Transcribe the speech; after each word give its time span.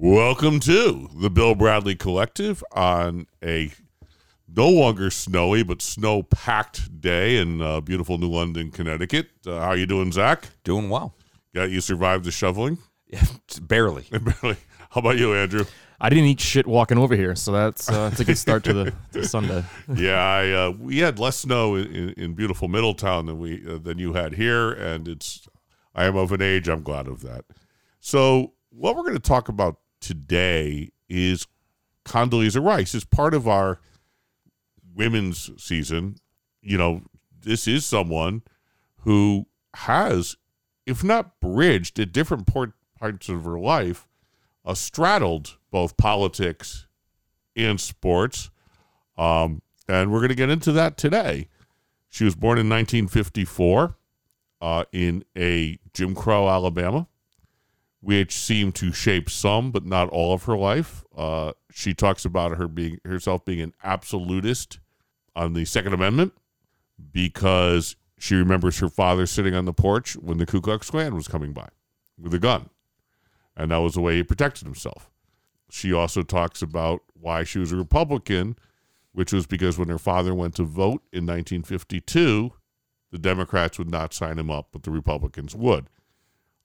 Welcome 0.00 0.60
to 0.60 1.10
the 1.12 1.28
Bill 1.28 1.56
Bradley 1.56 1.96
Collective 1.96 2.62
on 2.70 3.26
a 3.42 3.72
no 4.46 4.68
longer 4.68 5.10
snowy 5.10 5.64
but 5.64 5.82
snow 5.82 6.22
packed 6.22 7.00
day 7.00 7.36
in 7.36 7.60
uh, 7.60 7.80
beautiful 7.80 8.16
New 8.16 8.30
London, 8.30 8.70
Connecticut. 8.70 9.30
Uh, 9.44 9.58
how 9.58 9.72
you 9.72 9.86
doing, 9.86 10.12
Zach? 10.12 10.50
Doing 10.62 10.88
well. 10.88 11.16
Got 11.52 11.70
you 11.70 11.80
survived 11.80 12.24
the 12.24 12.30
shoveling? 12.30 12.78
Barely. 13.60 14.06
Barely. 14.12 14.56
How 14.90 15.00
about 15.00 15.18
you, 15.18 15.34
Andrew? 15.34 15.64
I 16.00 16.10
didn't 16.10 16.26
eat 16.26 16.40
shit 16.40 16.68
walking 16.68 16.96
over 16.96 17.16
here, 17.16 17.34
so 17.34 17.50
that's 17.50 17.90
uh, 17.90 18.08
that's 18.08 18.20
a 18.20 18.24
good 18.24 18.38
start 18.38 18.62
to 18.64 18.72
the 18.72 18.94
to 19.14 19.26
Sunday. 19.26 19.64
yeah, 19.96 20.22
I 20.22 20.50
uh, 20.52 20.70
we 20.78 20.98
had 20.98 21.18
less 21.18 21.38
snow 21.38 21.74
in, 21.74 22.10
in 22.10 22.34
beautiful 22.34 22.68
Middletown 22.68 23.26
than 23.26 23.40
we 23.40 23.64
uh, 23.68 23.78
than 23.78 23.98
you 23.98 24.12
had 24.12 24.34
here, 24.34 24.70
and 24.70 25.08
it's 25.08 25.48
I 25.92 26.04
am 26.04 26.14
of 26.14 26.30
an 26.30 26.40
age. 26.40 26.68
I'm 26.68 26.84
glad 26.84 27.08
of 27.08 27.22
that. 27.22 27.46
So, 27.98 28.52
what 28.70 28.94
we're 28.94 29.02
going 29.02 29.14
to 29.14 29.18
talk 29.18 29.48
about 29.48 29.78
today 30.00 30.90
is 31.08 31.46
Condoleezza 32.04 32.64
Rice. 32.64 32.94
As 32.94 33.04
part 33.04 33.34
of 33.34 33.46
our 33.46 33.80
women's 34.94 35.50
season, 35.62 36.16
you 36.62 36.76
know, 36.76 37.02
this 37.40 37.68
is 37.68 37.86
someone 37.86 38.42
who 39.02 39.46
has, 39.74 40.36
if 40.86 41.04
not 41.04 41.40
bridged, 41.40 41.98
at 41.98 42.12
different 42.12 42.46
parts 42.46 43.28
of 43.28 43.44
her 43.44 43.58
life, 43.58 44.06
uh, 44.64 44.74
straddled 44.74 45.56
both 45.70 45.96
politics 45.96 46.86
and 47.56 47.80
sports. 47.80 48.50
Um, 49.16 49.62
and 49.88 50.12
we're 50.12 50.20
going 50.20 50.28
to 50.28 50.34
get 50.34 50.50
into 50.50 50.72
that 50.72 50.96
today. 50.96 51.48
She 52.08 52.24
was 52.24 52.34
born 52.34 52.58
in 52.58 52.68
1954 52.68 53.96
uh, 54.60 54.84
in 54.92 55.24
a 55.36 55.78
Jim 55.92 56.14
Crow, 56.14 56.48
Alabama, 56.48 57.08
which 58.00 58.32
seemed 58.32 58.74
to 58.76 58.92
shape 58.92 59.28
some, 59.28 59.70
but 59.70 59.84
not 59.84 60.08
all 60.10 60.32
of 60.32 60.44
her 60.44 60.56
life. 60.56 61.04
Uh, 61.16 61.52
she 61.72 61.94
talks 61.94 62.24
about 62.24 62.56
her 62.56 62.68
being 62.68 62.98
herself 63.04 63.44
being 63.44 63.60
an 63.60 63.74
absolutist 63.82 64.78
on 65.34 65.52
the 65.52 65.64
Second 65.64 65.92
Amendment 65.92 66.32
because 67.12 67.96
she 68.18 68.34
remembers 68.34 68.78
her 68.78 68.88
father 68.88 69.26
sitting 69.26 69.54
on 69.54 69.64
the 69.64 69.72
porch 69.72 70.16
when 70.16 70.38
the 70.38 70.46
Ku 70.46 70.60
Klux 70.60 70.90
Klan 70.90 71.14
was 71.14 71.28
coming 71.28 71.52
by 71.52 71.68
with 72.20 72.34
a 72.34 72.38
gun, 72.38 72.70
and 73.56 73.70
that 73.70 73.78
was 73.78 73.94
the 73.94 74.00
way 74.00 74.16
he 74.16 74.22
protected 74.22 74.64
himself. 74.64 75.10
She 75.70 75.92
also 75.92 76.22
talks 76.22 76.62
about 76.62 77.02
why 77.14 77.44
she 77.44 77.58
was 77.58 77.72
a 77.72 77.76
Republican, 77.76 78.56
which 79.12 79.32
was 79.32 79.46
because 79.46 79.78
when 79.78 79.88
her 79.88 79.98
father 79.98 80.34
went 80.34 80.54
to 80.56 80.64
vote 80.64 81.02
in 81.12 81.26
1952, 81.26 82.52
the 83.10 83.18
Democrats 83.18 83.78
would 83.78 83.90
not 83.90 84.14
sign 84.14 84.38
him 84.38 84.50
up, 84.50 84.68
but 84.72 84.82
the 84.82 84.90
Republicans 84.90 85.54
would. 85.54 85.88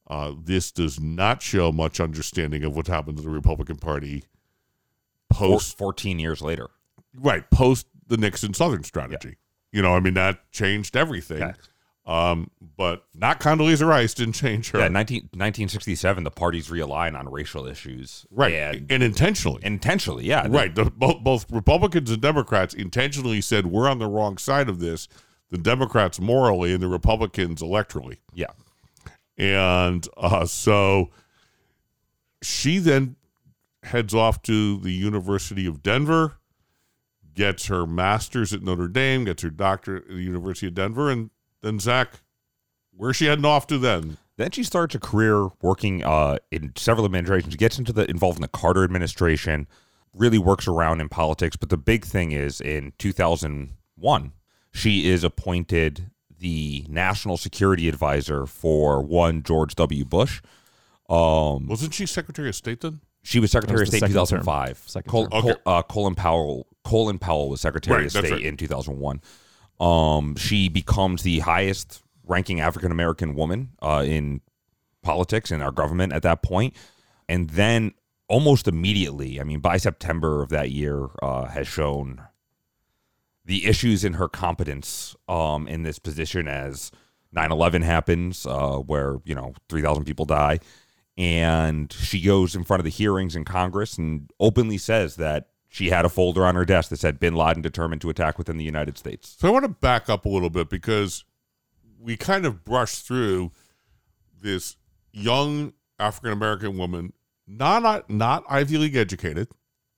Uh, 0.08 0.34
this 0.44 0.72
does 0.72 1.00
not 1.00 1.42
show 1.42 1.72
much 1.72 2.00
understanding 2.00 2.64
of 2.64 2.76
what 2.76 2.88
happened 2.88 3.18
to 3.18 3.24
the 3.24 3.30
Republican 3.30 3.78
Party 3.78 4.24
post 5.30 5.78
Four, 5.78 5.88
14 5.94 6.20
years 6.20 6.42
later. 6.42 6.70
right 7.16 7.50
post 7.50 7.88
the 8.08 8.18
Nixon 8.18 8.54
Southern 8.54 8.84
strategy. 8.84 9.38
You 9.72 9.82
know, 9.82 9.96
I 9.96 10.00
mean 10.00 10.14
that 10.16 10.52
changed 10.52 10.96
everything. 10.96 11.42
Okay. 11.42 11.54
Um, 12.06 12.52
but 12.76 13.06
not 13.16 13.40
Condoleezza 13.40 13.88
Rice 13.88 14.14
didn't 14.14 14.34
change 14.34 14.72
her. 14.72 14.80
Yeah, 14.80 14.90
19, 14.90 15.22
1967, 15.32 16.26
the 16.26 16.32
parties 16.32 16.68
realigned 16.68 17.18
on 17.18 17.30
racial 17.32 17.66
issues. 17.66 18.26
right, 18.30 18.54
And 18.54 18.92
and 18.92 19.02
intentionally. 19.02 19.62
intentionally, 19.64 20.26
yeah. 20.26 20.46
right, 20.50 20.76
the, 20.76 20.86
both 20.92 21.24
both 21.24 21.50
Republicans 21.50 22.12
and 22.12 22.22
Democrats 22.22 22.74
intentionally 22.74 23.40
said 23.40 23.68
we're 23.68 23.88
on 23.88 24.00
the 24.00 24.08
wrong 24.08 24.38
side 24.38 24.68
of 24.68 24.80
this. 24.80 25.08
The 25.50 25.58
Democrats 25.58 26.20
morally 26.20 26.74
and 26.74 26.84
the 26.84 26.88
Republicans 26.90 27.62
electorally. 27.62 28.18
Yeah. 28.34 28.48
And 29.38 30.08
uh, 30.16 30.46
so 30.46 31.10
she 32.42 32.78
then 32.78 33.16
heads 33.84 34.14
off 34.14 34.42
to 34.44 34.78
the 34.80 34.92
University 34.92 35.66
of 35.66 35.82
Denver, 35.82 36.38
gets 37.34 37.68
her 37.68 37.86
master's 37.86 38.54
at 38.54 38.62
Notre 38.62 38.88
Dame, 38.88 39.26
gets 39.26 39.44
her 39.44 39.50
doctorate 39.50 40.04
at 40.04 40.16
the 40.16 40.24
University 40.24 40.68
of 40.68 40.76
Denver, 40.76 41.10
and 41.10 41.30
then 41.62 41.80
Zach, 41.80 42.22
where's 42.96 43.16
she 43.16 43.26
heading 43.26 43.46
off 43.46 43.68
to 43.68 43.78
then? 43.78 44.18
Then 44.38 44.52
she 44.52 44.64
starts 44.64 44.96
a 44.96 45.00
career 45.00 45.50
working 45.62 46.04
uh, 46.04 46.38
in 46.52 46.74
several 46.76 47.06
administrations, 47.06 47.56
gets 47.56 47.78
into 47.78 47.94
the 47.94 48.10
involved 48.10 48.38
in 48.38 48.42
the 48.42 48.48
Carter 48.48 48.84
administration, 48.84 49.68
really 50.14 50.40
works 50.40 50.68
around 50.68 51.02
in 51.02 51.10
politics. 51.10 51.56
But 51.56 51.70
the 51.70 51.78
big 51.78 52.06
thing 52.06 52.32
is 52.32 52.60
in 52.60 52.94
2001, 52.98 54.32
she 54.74 55.10
is 55.10 55.24
appointed 55.24 56.12
the 56.44 56.86
national 56.90 57.38
security 57.38 57.88
advisor 57.88 58.46
for 58.46 59.02
one 59.02 59.42
George 59.44 59.76
W. 59.76 60.04
Bush. 60.04 60.42
Um, 61.10 61.68
Wasn't 61.68 61.94
she 61.94 62.06
Secretary 62.06 62.50
of 62.50 62.56
State 62.56 62.82
then? 62.82 63.00
She 63.24 63.40
was 63.40 63.50
Secretary 63.52 63.78
That 63.78 63.84
of 63.84 63.88
State 63.88 63.98
in 64.04 64.12
second 64.12 64.16
term. 64.16 64.44
2005. 64.44 64.84
Second 64.86 65.10
Col- 65.10 65.28
term. 65.30 65.42
Col- 65.42 65.74
uh, 65.74 65.82
Colin 65.84 66.16
Powell. 66.16 66.68
Colin 66.84 67.18
Powell 67.18 67.50
was 67.50 67.62
Secretary 67.62 67.96
Right, 67.98 68.06
of 68.06 68.12
State 68.12 68.32
right. 68.32 68.42
in 68.42 68.58
2001. 68.58 69.22
Um, 69.80 70.36
she 70.36 70.68
becomes 70.70 71.24
the 71.24 71.40
highest 71.40 72.04
ranking 72.28 72.60
African 72.60 72.92
American 72.92 73.36
woman 73.36 73.70
uh, 73.82 74.04
in 74.06 74.42
politics 75.02 75.50
in 75.52 75.62
our 75.62 75.72
government 75.72 76.12
at 76.14 76.24
that 76.24 76.44
point, 76.44 76.76
and 77.30 77.50
then 77.52 77.94
almost 78.28 78.68
immediately, 78.68 79.40
I 79.40 79.44
mean, 79.46 79.60
by 79.60 79.78
September 79.78 80.42
of 80.44 80.50
that 80.50 80.72
year, 80.72 81.08
uh, 81.22 81.46
has 81.46 81.68
shown 81.68 82.22
the 83.46 83.66
issues 83.66 84.04
in 84.04 84.14
her 84.14 84.28
competence 84.28 85.16
um, 85.28 85.68
in 85.68 85.84
this 85.84 86.00
position 86.00 86.48
as 86.48 86.92
9-11 87.36 87.84
happens 87.84 88.46
uh, 88.46 88.78
where 88.78 89.18
you 89.26 89.36
know 89.36 89.54
3000 89.70 90.06
people 90.06 90.26
die 90.26 90.60
and 91.18 91.92
she 91.94 92.22
goes 92.22 92.56
in 92.56 92.64
front 92.64 92.80
of 92.80 92.86
the 92.86 92.90
hearings 92.90 93.36
in 93.36 93.44
congress 93.46 93.98
and 93.98 94.32
openly 94.40 94.78
says 94.78 95.16
that 95.18 95.50
she 95.70 95.90
had 95.90 96.06
a 96.06 96.10
folder 96.10 96.46
on 96.46 96.56
her 96.56 96.66
desk 96.66 96.90
that 96.90 97.00
said 97.00 97.20
bin 97.20 97.36
laden 97.36 97.62
determined 97.62 98.02
to 98.02 98.10
attack 98.10 98.38
within 98.38 98.58
the 98.58 98.64
united 98.64 98.98
states 98.98 99.36
So 99.40 99.48
I 99.48 99.52
want 99.52 99.64
to 99.66 99.70
back 99.70 100.10
up 100.10 100.26
a 100.26 100.30
little 100.30 100.50
bit 100.50 100.70
because 100.70 101.26
we 102.00 102.18
kind 102.18 102.46
of 102.46 102.64
brushed 102.66 103.06
through 103.08 103.52
this 104.42 104.76
young 105.12 105.74
African 106.00 106.32
American 106.32 106.78
woman, 106.78 107.14
not 107.48 108.10
not 108.10 108.44
Ivy 108.50 108.78
League 108.78 108.96
educated. 108.96 109.48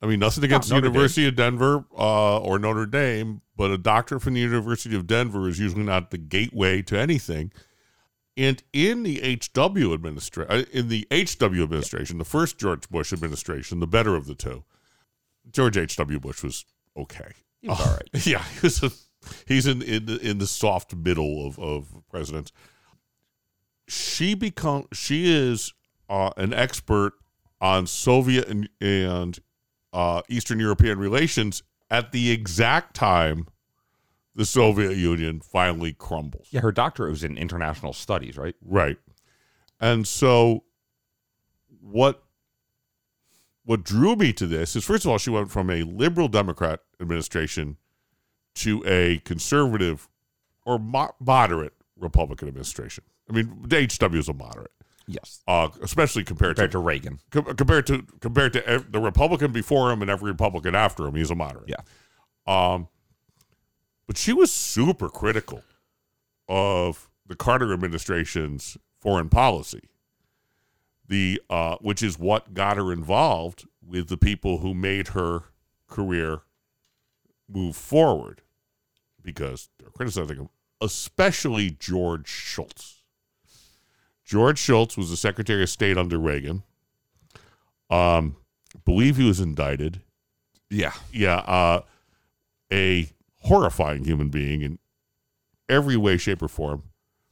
I 0.05 0.07
mean, 0.07 0.19
nothing 0.19 0.43
against 0.43 0.69
the 0.69 0.75
Notre 0.75 0.89
Dame. 0.89 0.93
University 0.93 1.27
of 1.27 1.35
Denver 1.35 1.83
uh, 1.97 2.37
or 2.37 2.59
Notre 2.59 2.85
Dame, 2.85 3.41
but 3.57 3.71
a 3.71 3.77
doctor 3.77 4.19
from 4.19 4.35
the 4.35 4.39
University 4.39 4.95
of 4.95 5.07
Denver 5.07 5.49
is 5.49 5.57
usually 5.57 5.83
not 5.83 6.11
the 6.11 6.19
gateway 6.19 6.83
to 6.83 6.95
anything. 6.95 7.51
And 8.37 8.61
in 8.71 9.01
the 9.01 9.39
HW 9.41 9.95
administration, 9.95 10.67
in 10.71 10.89
the 10.89 11.07
HW 11.09 11.63
administration, 11.63 12.19
the 12.19 12.23
first 12.23 12.59
George 12.59 12.87
Bush 12.87 13.11
administration, 13.13 13.79
the 13.79 13.87
better 13.87 14.15
of 14.15 14.27
the 14.27 14.35
two, 14.35 14.63
George 15.49 15.75
H.W. 15.75 16.19
Bush 16.19 16.43
was 16.43 16.65
okay. 16.95 17.31
He 17.61 17.69
was 17.69 17.81
all 17.81 17.93
right. 17.93 18.09
Yeah, 18.27 18.43
he 18.43 18.59
was 18.61 18.83
a, 18.83 18.91
he's 19.47 19.65
in 19.65 19.81
in 19.81 20.05
the, 20.05 20.19
in 20.19 20.37
the 20.37 20.45
soft 20.45 20.95
middle 20.95 21.47
of 21.47 21.57
of 21.57 21.87
presidents. 22.11 22.51
She 23.87 24.35
become 24.35 24.87
she 24.93 25.33
is 25.33 25.73
uh, 26.09 26.29
an 26.37 26.53
expert 26.53 27.13
on 27.59 27.87
Soviet 27.87 28.47
and, 28.47 28.69
and 28.79 29.39
uh, 29.95 30.21
Eastern 30.29 30.59
European 30.59 30.99
relations 30.99 31.63
at 31.89 32.11
the 32.11 32.29
exact 32.31 32.93
time 32.95 33.47
the 34.35 34.45
Soviet 34.45 34.97
Union 34.97 35.39
finally 35.39 35.93
crumbles. 35.93 36.47
yeah 36.51 36.59
her 36.61 36.71
doctorate 36.71 37.09
was 37.11 37.23
in 37.23 37.37
international 37.37 37.93
studies 37.93 38.37
right 38.37 38.55
Right. 38.61 38.97
And 39.79 40.07
so 40.07 40.63
what 41.81 42.23
what 43.63 43.83
drew 43.83 44.15
me 44.15 44.31
to 44.33 44.45
this 44.45 44.75
is 44.75 44.83
first 44.85 45.05
of 45.05 45.11
all 45.11 45.17
she 45.17 45.29
went 45.29 45.49
from 45.51 45.69
a 45.69 45.83
liberal 45.83 46.27
democrat 46.27 46.81
administration 47.01 47.77
to 48.55 48.83
a 48.85 49.19
conservative 49.19 50.07
or 50.65 50.77
mo- 50.79 51.15
moderate 51.19 51.73
republican 51.97 52.47
administration. 52.47 53.03
I 53.29 53.33
mean, 53.33 53.63
the 53.67 53.87
HW 53.87 54.15
is 54.17 54.29
a 54.29 54.33
moderate. 54.33 54.71
Yes 55.07 55.41
Uh, 55.47 55.69
especially 55.81 56.23
compared, 56.23 56.55
compared 56.55 56.71
to, 56.71 56.77
to 56.77 56.83
reagan 56.83 57.19
com- 57.31 57.55
compared 57.55 57.85
to 57.87 58.03
compared 58.21 58.53
to 58.53 58.67
ev- 58.67 58.91
the 58.91 58.99
Republican 58.99 59.51
before 59.51 59.91
him 59.91 60.01
and 60.01 60.09
every 60.09 60.31
Republican 60.31 60.75
after 60.75 61.05
him, 61.07 61.15
he's 61.15 61.31
a 61.31 61.35
moderate. 61.35 61.69
Yeah. 61.69 61.81
Um, 62.47 62.87
but 64.07 64.17
she 64.17 64.33
was 64.33 64.51
super 64.51 65.09
critical 65.09 65.63
of 66.47 67.09
the 67.25 67.35
Carter 67.35 67.73
administration's 67.73 68.77
foreign 68.99 69.29
policy. 69.29 69.89
The 71.07 71.41
uh, 71.49 71.77
which 71.81 72.01
is 72.01 72.17
what 72.17 72.53
got 72.53 72.77
her 72.77 72.91
involved 72.91 73.67
with 73.87 74.09
the 74.09 74.17
people 74.17 74.59
who 74.59 74.73
made 74.73 75.09
her 75.09 75.43
career 75.87 76.41
move 77.47 77.75
forward, 77.75 78.41
because 79.21 79.69
they're 79.77 79.91
criticizing 79.91 80.37
him, 80.37 80.49
especially 80.81 81.69
George 81.69 82.27
Shultz. 82.27 82.94
George 84.25 84.57
Shultz 84.57 84.97
was 84.97 85.09
the 85.09 85.17
Secretary 85.17 85.63
of 85.63 85.69
State 85.69 85.97
under 85.97 86.17
Reagan. 86.17 86.63
Um, 87.89 88.37
believe 88.83 89.17
he 89.17 89.27
was 89.27 89.39
indicted. 89.39 90.01
yeah 90.69 90.93
Yeah, 91.11 91.37
uh, 91.37 91.81
a 92.71 93.09
horrifying 93.41 94.03
human 94.03 94.29
being 94.29 94.61
in 94.61 94.79
every 95.69 95.95
way, 95.95 96.17
shape, 96.17 96.41
or 96.41 96.47
form. 96.47 96.83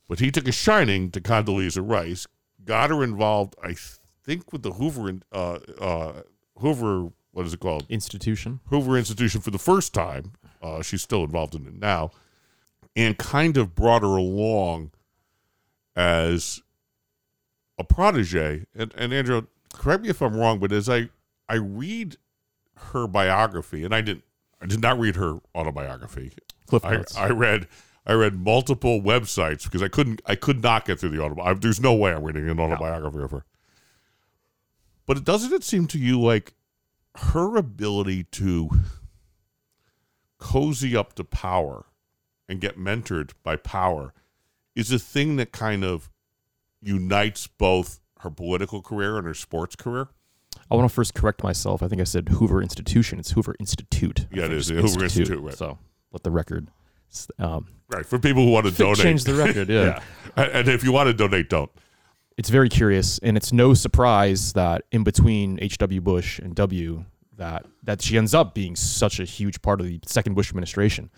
But 0.07 0.19
he 0.19 0.29
took 0.31 0.47
a 0.47 0.51
shining 0.51 1.09
to 1.11 1.21
Condoleezza 1.21 1.81
Rice, 1.87 2.27
got 2.63 2.91
her 2.91 3.03
involved, 3.03 3.55
I 3.63 3.75
think 4.23 4.53
with 4.53 4.61
the 4.61 4.73
Hoover 4.73 5.09
in- 5.09 5.23
uh, 5.31 5.57
uh, 5.79 6.21
Hoover 6.59 7.09
what 7.31 7.47
is 7.47 7.53
it 7.53 7.59
called 7.59 7.85
Institution. 7.89 8.59
Hoover 8.67 8.95
Institution 8.95 9.41
for 9.41 9.49
the 9.49 9.57
first 9.57 9.91
time. 9.93 10.33
Uh, 10.61 10.83
she's 10.83 11.01
still 11.01 11.23
involved 11.23 11.55
in 11.55 11.65
it 11.65 11.73
now, 11.73 12.11
and 12.95 13.17
kind 13.17 13.57
of 13.57 13.73
brought 13.73 14.03
her 14.03 14.15
along 14.15 14.91
as 15.95 16.61
a 17.77 17.83
protege. 17.83 18.65
And, 18.75 18.93
and 18.95 19.13
Andrew, 19.13 19.47
correct 19.73 20.03
me 20.03 20.09
if 20.09 20.21
I'm 20.21 20.35
wrong, 20.35 20.59
but 20.59 20.71
as 20.71 20.89
I 20.89 21.09
I 21.49 21.55
read 21.55 22.17
her 22.75 23.07
biography, 23.07 23.83
and 23.83 23.93
I 23.93 24.01
didn't 24.01 24.23
I 24.61 24.65
did 24.65 24.81
not 24.81 24.99
read 24.99 25.15
her 25.15 25.39
autobiography. 25.55 26.33
Cliff 26.67 26.85
I, 26.85 26.95
Notes. 26.95 27.17
I 27.17 27.29
read 27.29 27.67
I 28.05 28.13
read 28.13 28.35
multiple 28.35 29.01
websites 29.01 29.63
because 29.63 29.81
I 29.81 29.87
couldn't 29.87 30.21
I 30.25 30.35
could 30.35 30.61
not 30.61 30.85
get 30.85 30.99
through 30.99 31.09
the 31.09 31.21
autobiography. 31.21 31.61
There's 31.61 31.81
no 31.81 31.93
way 31.93 32.13
I'm 32.13 32.23
reading 32.23 32.49
an 32.49 32.59
autobiography 32.59 33.19
of 33.19 33.31
her. 33.31 33.45
But 35.05 35.17
it 35.17 35.25
doesn't 35.25 35.53
it 35.53 35.63
seem 35.63 35.87
to 35.87 35.99
you 35.99 36.19
like 36.19 36.53
her 37.15 37.57
ability 37.57 38.23
to 38.23 38.69
cozy 40.37 40.95
up 40.95 41.13
to 41.13 41.23
power 41.23 41.85
and 42.49 42.59
get 42.59 42.77
mentored 42.77 43.31
by 43.43 43.55
power 43.55 44.13
is 44.75 44.91
a 44.91 44.99
thing 44.99 45.35
that 45.37 45.51
kind 45.51 45.83
of 45.83 46.09
unites 46.83 47.47
both 47.47 47.99
her 48.19 48.29
political 48.29 48.81
career 48.81 49.17
and 49.17 49.25
her 49.27 49.33
sports 49.33 49.75
career. 49.75 50.07
I 50.69 50.75
want 50.75 50.87
to 50.87 50.93
first 50.93 51.13
correct 51.13 51.43
myself. 51.43 51.81
I 51.81 51.87
think 51.87 52.01
I 52.01 52.05
said 52.05 52.29
Hoover 52.29 52.61
Institution. 52.61 53.19
It's 53.19 53.31
Hoover 53.31 53.55
Institute. 53.59 54.27
I 54.31 54.37
Yeah, 54.37 54.45
it 54.45 54.53
is, 54.53 54.69
Hoover 54.69 55.03
Institute, 55.03 55.39
right. 55.39 55.55
So 55.55 55.77
let 56.11 56.23
the 56.23 56.31
record. 56.31 56.69
Um, 57.39 57.67
Right. 57.93 58.05
For 58.05 58.17
people 58.17 58.43
who 58.43 58.51
want 58.51 58.65
to 58.65 58.71
donate. 58.71 58.97
change 58.97 59.23
the 59.23 59.35
record. 59.35 59.69
Yeah. 59.69 59.83
yeah. 60.37 60.43
And 60.43 60.51
and 60.51 60.67
if 60.69 60.83
you 60.83 60.91
want 60.91 61.07
to 61.07 61.13
donate, 61.13 61.49
don't. 61.49 61.69
it's 62.37 62.49
very 62.49 62.69
curious, 62.69 63.19
and 63.19 63.37
it's 63.37 63.53
no 63.53 63.73
surprise 63.73 64.53
that 64.53 64.85
in 64.91 65.03
between 65.03 65.59
H.W. 65.61 66.01
Bush 66.01 66.39
and 66.39 66.55
W, 66.55 67.05
that 67.37 67.65
that 67.83 68.01
she 68.01 68.17
ends 68.17 68.33
up 68.33 68.55
being 68.55 68.75
such 68.75 69.19
a 69.19 69.25
huge 69.25 69.61
part 69.61 69.79
of 69.79 69.85
the 69.85 69.99
second 70.07 70.33
Bush 70.33 70.49
administration. 70.49 71.11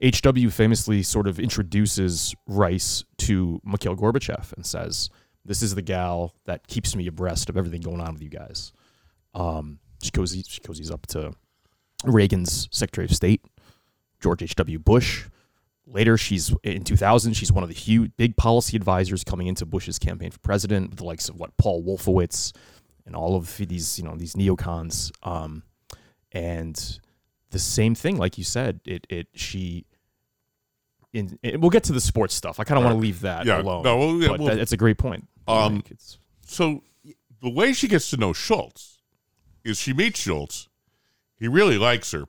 H.W. 0.00 0.50
famously 0.50 1.02
sort 1.02 1.26
of 1.26 1.38
introduces 1.38 2.34
Rice 2.46 3.04
to 3.18 3.60
Mikhail 3.64 3.96
Gorbachev 3.96 4.52
and 4.54 4.64
says, 4.64 5.10
"This 5.44 5.62
is 5.62 5.74
the 5.74 5.82
gal 5.82 6.34
that 6.46 6.66
keeps 6.66 6.96
me 6.96 7.06
abreast 7.06 7.48
of 7.48 7.56
everything 7.56 7.82
going 7.82 8.00
on 8.00 8.14
with 8.14 8.22
you 8.22 8.30
guys." 8.30 8.72
Um, 9.34 9.78
she 10.02 10.10
goes, 10.10 10.32
she 10.48 10.60
goes 10.60 10.90
up 10.90 11.06
to 11.08 11.32
Reagan's 12.04 12.68
Secretary 12.70 13.04
of 13.04 13.14
State, 13.14 13.44
George 14.20 14.42
H.W. 14.42 14.78
Bush. 14.78 15.26
Later, 15.86 16.16
she's 16.16 16.54
in 16.62 16.84
2000. 16.84 17.34
She's 17.34 17.52
one 17.52 17.64
of 17.64 17.68
the 17.68 17.74
huge, 17.74 18.12
big 18.16 18.36
policy 18.36 18.76
advisors 18.76 19.24
coming 19.24 19.48
into 19.48 19.66
Bush's 19.66 19.98
campaign 19.98 20.30
for 20.30 20.38
president, 20.38 20.90
with 20.90 20.98
the 21.00 21.04
likes 21.04 21.28
of 21.28 21.36
what 21.36 21.56
Paul 21.56 21.82
Wolfowitz 21.82 22.52
and 23.04 23.16
all 23.16 23.34
of 23.34 23.56
these, 23.56 23.98
you 23.98 24.04
know, 24.04 24.14
these 24.16 24.34
neocons. 24.34 25.10
Um, 25.26 25.64
and 26.32 27.00
the 27.50 27.58
same 27.58 27.94
thing, 27.94 28.16
like 28.18 28.38
you 28.38 28.44
said, 28.44 28.80
it 28.84 29.06
it 29.10 29.28
she. 29.34 29.84
In, 31.12 31.38
it, 31.42 31.60
we'll 31.60 31.70
get 31.70 31.84
to 31.84 31.92
the 31.92 32.00
sports 32.00 32.34
stuff. 32.34 32.60
I 32.60 32.64
kind 32.64 32.78
of 32.78 32.84
want 32.84 32.96
to 32.96 33.00
leave 33.00 33.20
that 33.22 33.44
Yeah, 33.46 33.60
alone. 33.60 33.82
no, 33.82 33.96
well, 33.98 34.14
yeah, 34.20 34.28
but 34.28 34.38
we'll- 34.40 34.48
that, 34.50 34.56
that's 34.58 34.72
a 34.72 34.76
great 34.76 34.98
point. 34.98 35.26
Um, 35.48 35.76
Like, 35.76 35.92
So 36.46 36.82
the 37.42 37.50
way 37.50 37.72
she 37.72 37.88
gets 37.88 38.10
to 38.10 38.16
know 38.16 38.32
Shultz 38.32 38.98
is 39.64 39.78
she 39.78 39.92
meets 39.92 40.20
Shultz. 40.20 40.68
He 41.36 41.48
really 41.48 41.78
likes 41.78 42.12
her. 42.12 42.26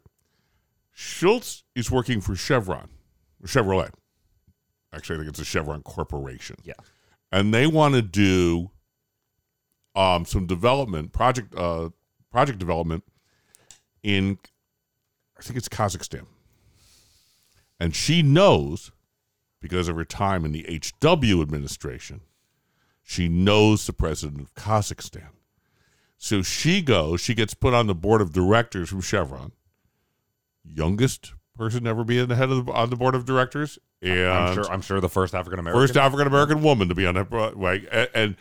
Shultz 0.92 1.64
is 1.76 1.92
working 1.92 2.22
for 2.22 2.36
Chevron, 2.36 2.90
Chevrolet. 3.46 3.92
Actually, 4.94 5.16
I 5.16 5.20
think 5.20 5.30
it's 5.30 5.40
a 5.40 5.46
Chevron 5.46 5.84
Corporation. 5.84 6.58
Yeah. 6.64 6.74
And 7.32 7.54
they 7.54 7.66
want 7.68 7.94
to 7.96 8.02
do 8.02 8.72
um, 9.96 10.26
some 10.26 10.48
development 10.48 11.14
project 11.14 11.54
uh, 11.56 11.90
project 12.32 12.60
development 12.60 13.04
in 14.04 14.38
I 15.38 15.42
think 15.44 15.58
it's 15.58 15.70
Kazakhstan. 15.70 16.26
And 17.82 17.96
she 17.96 18.22
knows 18.22 18.92
because 19.60 19.88
of 19.88 19.96
her 19.96 20.06
time 20.06 20.46
in 20.46 20.52
the 20.52 20.82
HW 21.02 21.42
administration 21.42 22.22
she 23.04 23.28
knows 23.28 23.86
the 23.86 23.94
president 23.94 24.40
of 24.40 24.54
Kazakhstan. 24.56 25.30
So 26.18 26.42
she 26.42 26.82
goes, 26.82 27.20
she 27.20 27.34
gets 27.34 27.54
put 27.54 27.74
on 27.74 27.88
the 27.88 27.96
board 27.96 28.22
of 28.22 28.32
directors 28.32 28.90
from 28.90 29.02
Chevron. 29.02 29.52
Youngest 30.64 31.34
person 31.58 31.86
ever 31.88 32.06
be 32.06 32.20
in 32.20 32.30
the 32.30 32.36
head 32.36 32.50
of 32.50 32.66
the, 32.66 32.72
on 32.72 32.90
the 32.90 32.96
board 32.96 33.16
of 33.16 33.26
directors. 33.26 33.80
And 34.02 34.30
I'm 34.30 34.54
sure. 34.54 34.72
I'm 34.72 34.82
sure 34.82 35.02
the 35.02 35.10
first 35.10 35.34
African 35.36 35.60
American. 35.60 35.82
first 35.82 35.98
African 35.98 36.28
American 36.28 36.62
woman 36.62 36.88
to 36.90 36.96
be 36.96 37.06
on 37.06 37.16
that 37.16 37.30
board. 37.30 37.56
Right? 37.56 37.84
And, 37.92 38.10
and 38.14 38.36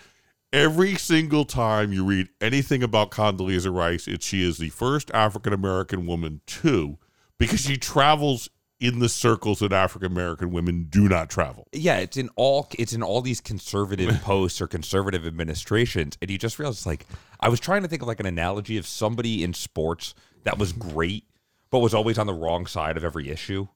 every 0.52 0.94
single 0.94 1.44
time 1.44 1.92
you 1.92 2.04
read 2.04 2.28
anything 2.40 2.82
about 2.82 3.10
Condoleezza 3.10 3.74
Rice, 3.74 4.06
it's 4.06 4.26
she 4.26 4.46
is 4.46 4.58
the 4.58 4.68
first 4.68 5.10
African 5.12 5.52
American 5.52 6.06
woman 6.06 6.42
too, 6.46 6.98
because 7.38 7.60
she 7.60 7.76
travels 7.76 8.50
in 8.80 8.98
the 8.98 9.08
circles 9.08 9.58
that 9.58 9.72
African 9.72 10.10
American 10.10 10.50
women 10.50 10.86
do 10.88 11.08
not 11.08 11.28
travel. 11.28 11.68
yeah, 11.72 11.98
it's 11.98 12.16
in 12.16 12.30
all 12.34 12.66
it's 12.78 12.92
in 12.94 13.02
all 13.02 13.20
these 13.20 13.40
conservative 13.40 14.20
posts 14.22 14.60
or 14.60 14.66
conservative 14.66 15.26
administrations, 15.26 16.16
and 16.20 16.30
you 16.30 16.38
just 16.38 16.58
realize 16.58 16.86
like 16.86 17.06
I 17.38 17.48
was 17.48 17.60
trying 17.60 17.82
to 17.82 17.88
think 17.88 18.02
of 18.02 18.08
like 18.08 18.20
an 18.20 18.26
analogy 18.26 18.78
of 18.78 18.86
somebody 18.86 19.44
in 19.44 19.52
sports 19.54 20.14
that 20.44 20.58
was 20.58 20.72
great, 20.72 21.24
but 21.70 21.80
was 21.80 21.92
always 21.94 22.18
on 22.18 22.26
the 22.26 22.34
wrong 22.34 22.66
side 22.66 22.96
of 22.96 23.04
every 23.04 23.28
issue, 23.28 23.68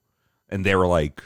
and 0.49 0.65
they 0.65 0.75
were 0.75 0.87
like. 0.87 1.21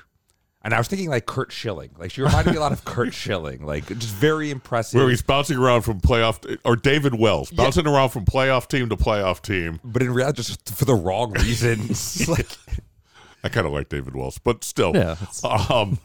And 0.62 0.74
I 0.74 0.78
was 0.78 0.90
thinking 0.90 1.08
like 1.10 1.26
Curt 1.26 1.54
Schilling, 1.54 1.92
like 1.98 2.12
she 2.12 2.22
reminded 2.22 2.52
me 2.52 2.58
a 2.58 2.60
lot 2.60 2.74
of 2.74 2.84
Curt 2.84 3.14
Schilling, 3.14 3.66
like 3.66 3.88
just 3.88 4.14
very 4.14 4.52
impressive. 4.52 5.00
where 5.00 5.10
he's 5.10 5.22
bouncing 5.22 5.58
around 5.58 5.84
from 5.84 6.02
playoff 6.02 6.58
or 6.66 6.76
David 6.76 7.18
Wells 7.18 7.50
bouncing 7.50 7.88
around 7.88 8.10
from 8.10 8.26
playoff 8.26 8.68
team 8.68 8.90
to 8.90 8.98
playoff 8.98 9.42
team. 9.42 9.80
but 9.86 10.02
in 10.02 10.14
reality, 10.14 10.36
just 10.44 10.70
for 10.76 10.84
the 10.84 10.96
wrong 10.96 11.32
reasons. 11.32 12.28
like, 12.28 12.46
I 13.44 13.50
kind 13.50 13.66
of 13.68 13.74
like 13.74 13.90
David 13.90 14.16
Wells, 14.16 14.38
but 14.38 14.64
still, 14.64 14.96
Yeah, 14.96 15.16
Um, 15.70 16.00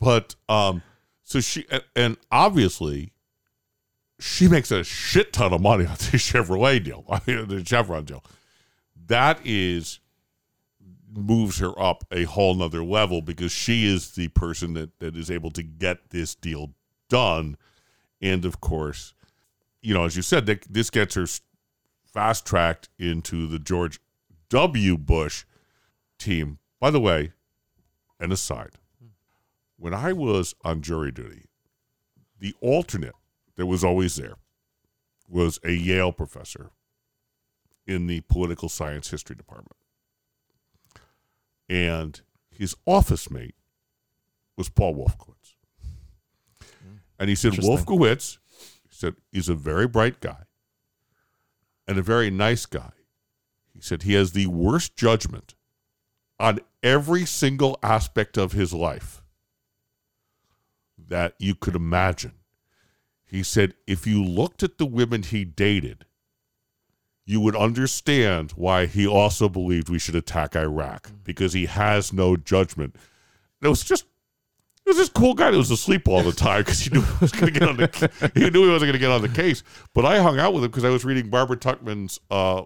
but 0.00 0.34
um, 0.48 0.82
so 1.22 1.40
she 1.40 1.66
and- 1.96 2.16
obviously 2.30 3.12
she 4.20 4.46
makes 4.48 4.70
a 4.70 4.84
shit 4.84 5.32
ton 5.32 5.52
of 5.52 5.60
money 5.60 5.84
on 5.86 5.94
the 5.94 6.18
Chevrolet 6.18 6.82
deal, 6.82 7.04
I 7.10 7.20
mean, 7.26 7.48
the 7.48 7.64
Chevron 7.64 8.04
deal. 8.04 8.22
That 9.06 9.40
is 9.44 10.00
moves 11.16 11.58
her 11.58 11.78
up 11.80 12.04
a 12.10 12.24
whole 12.24 12.54
nother 12.54 12.82
level 12.84 13.22
because 13.22 13.52
she 13.52 13.86
is 13.86 14.12
the 14.12 14.26
person 14.28 14.74
that, 14.74 14.98
that 14.98 15.16
is 15.16 15.30
able 15.30 15.50
to 15.52 15.62
get 15.62 16.10
this 16.10 16.34
deal 16.34 16.72
done. 17.08 17.56
And 18.20 18.44
of 18.44 18.60
course, 18.60 19.14
you 19.80 19.94
know, 19.94 20.04
as 20.04 20.16
you 20.16 20.22
said, 20.22 20.46
that 20.46 20.62
this 20.68 20.90
gets 20.90 21.14
her 21.14 21.26
fast 22.04 22.46
tracked 22.46 22.88
into 22.98 23.46
the 23.46 23.58
George 23.60 24.00
W. 24.48 24.96
Bush 24.96 25.44
team. 26.18 26.58
By 26.80 26.90
the 26.90 27.00
way, 27.00 27.32
an 28.20 28.32
aside, 28.32 28.72
when 29.76 29.94
I 29.94 30.12
was 30.12 30.54
on 30.64 30.82
jury 30.82 31.10
duty, 31.10 31.46
the 32.38 32.54
alternate 32.60 33.14
that 33.56 33.66
was 33.66 33.84
always 33.84 34.16
there 34.16 34.36
was 35.28 35.58
a 35.64 35.72
Yale 35.72 36.12
professor 36.12 36.70
in 37.86 38.06
the 38.06 38.20
political 38.22 38.68
science 38.68 39.10
history 39.10 39.36
department. 39.36 39.76
And 41.68 42.20
his 42.50 42.76
office 42.86 43.30
mate 43.30 43.54
was 44.56 44.68
Paul 44.68 44.94
Wolfowitz. 44.94 45.54
And 47.18 47.28
he 47.28 47.34
said. 47.34 47.52
Wolfowitz, 47.54 48.38
he 48.82 48.94
said, 48.94 49.14
is 49.32 49.48
a 49.48 49.54
very 49.54 49.86
bright 49.86 50.20
guy 50.20 50.44
and 51.86 51.98
a 51.98 52.02
very 52.02 52.30
nice 52.30 52.66
guy. 52.66 52.92
He 53.72 53.80
said 53.80 54.02
he 54.02 54.14
has 54.14 54.32
the 54.32 54.46
worst 54.46 54.96
judgment 54.96 55.53
on 56.38 56.60
every 56.82 57.24
single 57.24 57.78
aspect 57.82 58.36
of 58.36 58.52
his 58.52 58.72
life 58.72 59.22
that 60.98 61.34
you 61.38 61.54
could 61.54 61.74
imagine. 61.74 62.32
He 63.24 63.42
said 63.42 63.74
if 63.86 64.06
you 64.06 64.22
looked 64.22 64.62
at 64.62 64.78
the 64.78 64.86
women 64.86 65.22
he 65.22 65.44
dated, 65.44 66.04
you 67.26 67.40
would 67.40 67.56
understand 67.56 68.52
why 68.52 68.86
he 68.86 69.06
also 69.06 69.48
believed 69.48 69.88
we 69.88 69.98
should 69.98 70.14
attack 70.14 70.54
Iraq 70.54 71.10
because 71.24 71.52
he 71.52 71.66
has 71.66 72.12
no 72.12 72.36
judgment. 72.36 72.94
And 72.94 73.66
it 73.66 73.68
was 73.68 73.82
just 73.82 74.04
it 74.84 74.90
was 74.90 74.98
this 74.98 75.08
cool 75.08 75.32
guy 75.32 75.50
that 75.50 75.56
was 75.56 75.70
asleep 75.70 76.06
all 76.06 76.22
the 76.22 76.32
time 76.32 76.60
because 76.60 76.80
he 76.80 76.90
knew 76.90 77.00
he 77.00 77.18
was 77.18 77.32
going 77.32 77.52
to 77.52 77.58
get 77.58 77.68
on 77.68 77.76
the 77.78 78.30
he 78.34 78.50
knew 78.50 78.64
he 78.64 78.70
wasn't 78.70 78.88
going 78.88 78.92
to 78.92 78.98
get 78.98 79.10
on 79.10 79.22
the 79.22 79.28
case. 79.30 79.62
But 79.94 80.04
I 80.04 80.20
hung 80.20 80.38
out 80.38 80.52
with 80.52 80.62
him 80.62 80.70
because 80.70 80.84
I 80.84 80.90
was 80.90 81.04
reading 81.04 81.30
Barbara 81.30 81.56
Tuchman's 81.56 82.20
uh, 82.30 82.64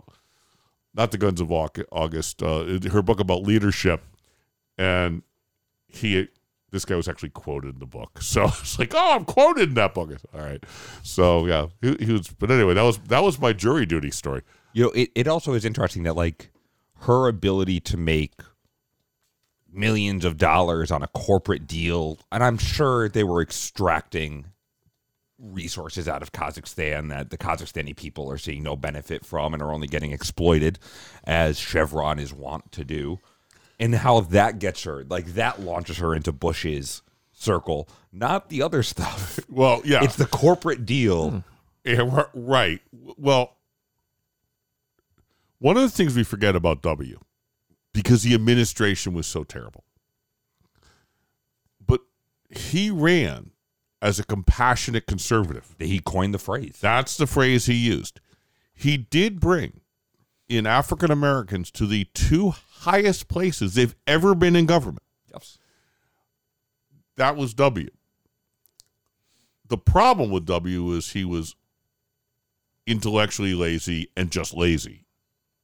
not 0.99 1.13
the 1.13 1.19
Guns 1.19 1.41
of 1.41 1.51
August, 1.53 2.43
uh, 2.43 2.65
her 2.91 3.03
book 3.03 3.21
about 3.21 3.45
leadership, 3.45 4.03
and 4.77 5.23
he 5.87 6.29
this 6.71 6.85
guy 6.85 6.97
was 6.97 7.09
actually 7.09 7.31
quoted 7.31 7.75
in 7.75 7.79
the 7.79 7.87
book. 7.87 8.19
So 8.29 8.45
it's 8.45 8.79
like, 8.79 8.93
oh, 8.95 9.15
I'm 9.15 9.25
quoted 9.25 9.71
in 9.71 9.75
that 9.75 9.95
book. 9.95 10.11
All 10.35 10.41
right. 10.41 10.63
So 11.03 11.47
yeah, 11.47 11.69
he, 11.81 11.97
he 12.05 12.13
was. 12.13 12.29
But 12.29 12.51
anyway, 12.51 12.75
that 12.75 12.83
was 12.83 12.99
that 12.99 13.23
was 13.23 13.39
my 13.39 13.53
jury 13.53 13.87
duty 13.87 14.11
story. 14.11 14.43
you 14.75 14.85
know, 14.85 14.91
it, 14.91 15.11
it 15.15 15.29
also 15.29 15.55
is 15.55 15.65
interesting 15.65 16.03
that 16.03 16.17
like 16.17 16.51
her 17.03 17.29
ability 17.29 17.81
to 17.81 17.97
make 17.97 18.33
millions 19.73 20.25
of 20.25 20.37
dollars 20.37 20.91
on 20.91 21.03
a 21.03 21.09
corporate 21.09 21.67
deal, 21.67 22.19
and 22.33 22.43
I'm 22.43 22.59
sure 22.59 23.09
they 23.09 23.25
were 23.25 23.41
extracting 23.41 24.47
resources 25.39 26.09
out 26.09 26.23
of 26.23 26.33
Kazakhstan 26.33 27.09
that 27.11 27.31
the 27.31 27.39
Kazakhstani 27.39 27.97
people 27.97 28.31
are 28.31 28.39
seeing 28.39 28.63
no 28.63 28.77
benefit 28.77 29.25
from 29.25 29.55
and 29.55 29.63
are 29.63 29.73
only 29.73 29.87
getting 29.87 30.13
exploited, 30.13 30.79
as 31.25 31.59
Chevron 31.59 32.19
is 32.19 32.33
wont 32.33 32.73
to 32.73 32.85
do, 32.85 33.19
and 33.79 33.95
how 33.95 34.21
that 34.21 34.59
gets 34.59 34.83
her 34.85 35.05
like 35.09 35.27
that 35.35 35.61
launches 35.61 35.99
her 35.99 36.15
into 36.15 36.33
Bush's 36.33 37.03
circle, 37.33 37.89
not 38.13 38.49
the 38.49 38.63
other 38.63 38.83
stuff. 38.83 39.39
Well, 39.49 39.81
yeah, 39.85 40.05
It's 40.05 40.17
the 40.17 40.27
corporate 40.27 40.85
deal. 40.85 41.31
Hmm. 41.31 41.39
Yeah, 41.85 42.25
right. 42.35 42.81
Well, 43.17 43.57
one 45.59 45.77
of 45.77 45.83
the 45.83 45.89
things 45.89 46.15
we 46.15 46.23
forget 46.23 46.55
about 46.55 46.83
W, 46.83 47.19
because 47.95 48.23
the 48.23 48.35
administration 48.35 49.15
was 49.15 49.27
so 49.27 49.43
terrible, 49.43 49.85
but 51.85 52.03
he 52.51 52.91
ran 52.91 53.53
as 54.01 54.19
a 54.19 54.25
compassionate 54.25 55.07
conservative. 55.07 55.75
He 55.79 56.01
coined 56.01 56.35
the 56.35 56.39
phrase. 56.39 56.79
That's 56.81 57.17
the 57.17 57.27
phrase 57.27 57.67
he 57.67 57.75
used. 57.75 58.21
He 58.75 58.97
did 58.97 59.41
bring 59.41 59.81
in 60.49 60.67
African 60.67 61.11
Americans 61.11 61.71
to 61.73 61.87
the 61.87 62.05
two 62.15 62.55
highest 62.81 63.29
places 63.29 63.75
they've 63.75 63.97
ever 64.07 64.35
been 64.35 64.57
in 64.57 64.67
government. 64.67 65.03
Yes. 65.33 65.59
That 67.17 67.37
was 67.37 67.55
W. 67.55 67.91
The 69.67 69.79
problem 69.79 70.31
with 70.31 70.47
W 70.47 70.93
is 70.93 71.13
he 71.13 71.25
was 71.25 71.55
intellectually 72.87 73.55
lazy 73.55 74.11
and 74.17 74.31
just 74.31 74.55
lazy. 74.55 75.05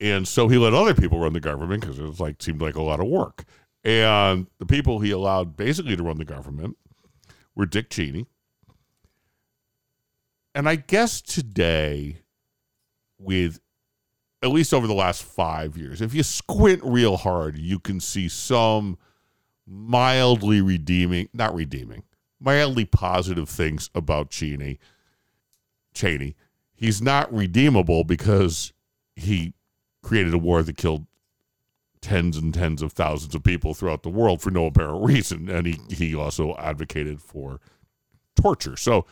And 0.00 0.28
so 0.28 0.48
he 0.48 0.58
let 0.58 0.74
other 0.74 0.94
people 0.94 1.20
run 1.20 1.32
the 1.32 1.40
government 1.40 1.80
because 1.80 1.98
it 1.98 2.02
was 2.02 2.20
like 2.20 2.42
seemed 2.42 2.60
like 2.60 2.74
a 2.74 2.82
lot 2.82 3.00
of 3.00 3.06
work. 3.06 3.44
And 3.84 4.48
the 4.58 4.66
people 4.66 5.00
he 5.00 5.10
allowed 5.10 5.56
basically 5.56 5.96
to 5.96 6.02
run 6.02 6.18
the 6.18 6.24
government 6.24 6.76
were 7.54 7.66
Dick 7.66 7.90
Cheney. 7.90 8.26
And 10.54 10.68
I 10.68 10.76
guess 10.76 11.20
today, 11.20 12.18
with 13.18 13.60
at 14.42 14.50
least 14.50 14.74
over 14.74 14.86
the 14.86 14.94
last 14.94 15.22
five 15.22 15.76
years, 15.76 16.00
if 16.00 16.14
you 16.14 16.22
squint 16.22 16.80
real 16.84 17.16
hard, 17.16 17.58
you 17.58 17.78
can 17.78 17.98
see 17.98 18.28
some 18.28 18.98
mildly 19.66 20.60
redeeming, 20.60 21.28
not 21.32 21.54
redeeming, 21.54 22.04
mildly 22.38 22.84
positive 22.84 23.48
things 23.48 23.90
about 23.94 24.30
Cheney. 24.30 24.78
Cheney. 25.94 26.36
He's 26.74 27.00
not 27.00 27.32
redeemable 27.32 28.04
because 28.04 28.72
he 29.16 29.54
created 30.02 30.34
a 30.34 30.38
war 30.38 30.62
that 30.62 30.76
killed 30.76 31.06
tens 32.04 32.36
and 32.36 32.52
tens 32.52 32.82
of 32.82 32.92
thousands 32.92 33.34
of 33.34 33.42
people 33.42 33.74
throughout 33.74 34.02
the 34.02 34.10
world 34.10 34.40
for 34.42 34.50
no 34.50 34.66
apparent 34.66 35.04
reason. 35.04 35.48
And 35.48 35.66
he, 35.66 35.78
he 35.90 36.14
also 36.14 36.54
advocated 36.56 37.20
for 37.20 37.60
torture. 38.40 38.76
So, 38.76 39.06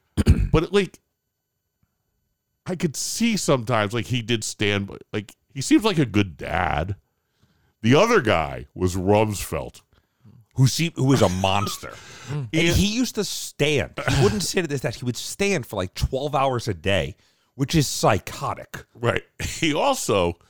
but 0.52 0.72
like, 0.72 1.00
I 2.66 2.76
could 2.76 2.96
see 2.96 3.36
sometimes 3.36 3.92
like 3.92 4.06
he 4.06 4.22
did 4.22 4.44
stand, 4.44 4.90
like, 5.12 5.34
he 5.52 5.60
seems 5.60 5.84
like 5.84 5.98
a 5.98 6.06
good 6.06 6.36
dad. 6.36 6.96
The 7.82 7.94
other 7.94 8.20
guy 8.20 8.66
was 8.74 8.96
Rumsfeld. 8.96 9.80
Who 10.54 10.66
seemed 10.66 10.94
who 10.96 11.04
was 11.04 11.22
a 11.22 11.28
monster. 11.28 11.94
and 12.30 12.50
he 12.52 12.86
used 12.86 13.14
to 13.14 13.24
stand. 13.24 13.92
He 14.08 14.22
wouldn't 14.22 14.42
sit 14.42 14.64
at 14.64 14.70
this 14.70 14.80
desk. 14.80 14.98
He 14.98 15.04
would 15.04 15.16
stand 15.16 15.66
for 15.66 15.76
like 15.76 15.94
12 15.94 16.34
hours 16.34 16.66
a 16.66 16.74
day, 16.74 17.14
which 17.54 17.74
is 17.74 17.86
psychotic. 17.86 18.84
Right. 18.94 19.22
He 19.40 19.74
also, 19.74 20.34
but 20.34 20.47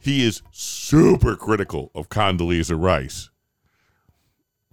he 0.00 0.24
is 0.24 0.42
super 0.50 1.36
critical 1.36 1.90
of 1.94 2.08
Condoleezza 2.08 2.80
Rice 2.80 3.30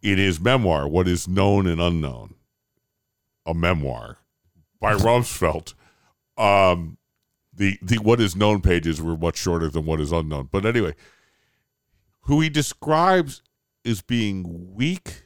in 0.02 0.18
his 0.18 0.40
memoir, 0.40 0.88
What 0.88 1.08
is 1.08 1.28
Known 1.28 1.68
and 1.68 1.82
Unknown, 1.82 2.36
a 3.46 3.54
memoir 3.54 4.20
by 4.80 4.94
Rumsfeld. 4.96 5.74
Um, 6.38 6.98
the, 7.54 7.78
the 7.82 7.98
what 7.98 8.22
is 8.22 8.36
known 8.36 8.62
pages 8.62 9.02
were 9.02 9.18
much 9.18 9.38
shorter 9.38 9.70
than 9.70 9.86
what 9.86 10.00
is 10.00 10.12
unknown. 10.12 10.50
But 10.52 10.66
anyway, 10.66 10.94
who 12.22 12.40
he 12.40 12.50
describes 12.50 13.42
as 13.84 14.02
being 14.02 14.76
weak, 14.76 15.24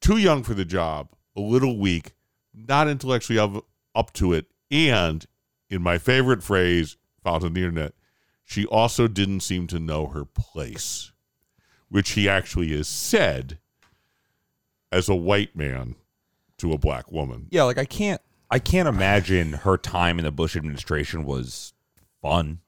too 0.00 0.16
young 0.16 0.42
for 0.42 0.54
the 0.54 0.64
job, 0.64 1.10
a 1.36 1.40
little 1.40 1.78
weak, 1.78 2.14
not 2.54 2.88
intellectually 2.88 3.38
up, 3.38 3.64
up 3.94 4.12
to 4.14 4.32
it, 4.32 4.46
and 4.70 5.26
in 5.68 5.82
my 5.82 5.98
favorite 5.98 6.42
phrase 6.42 6.96
found 7.22 7.44
on 7.44 7.54
the 7.54 7.60
internet, 7.60 7.94
she 8.48 8.64
also 8.64 9.08
didn't 9.08 9.40
seem 9.40 9.66
to 9.66 9.78
know 9.78 10.06
her 10.06 10.24
place, 10.24 11.12
which 11.90 12.12
he 12.12 12.26
actually 12.26 12.74
has 12.74 12.88
said 12.88 13.58
as 14.90 15.06
a 15.06 15.14
white 15.14 15.54
man 15.54 15.96
to 16.56 16.72
a 16.72 16.78
black 16.78 17.12
woman. 17.12 17.48
Yeah, 17.50 17.64
like 17.64 17.76
I 17.76 17.84
can't 17.84 18.22
I 18.50 18.58
can't 18.58 18.88
imagine 18.88 19.52
her 19.52 19.76
time 19.76 20.18
in 20.18 20.24
the 20.24 20.32
Bush 20.32 20.56
administration 20.56 21.26
was 21.26 21.74
fun. 22.22 22.60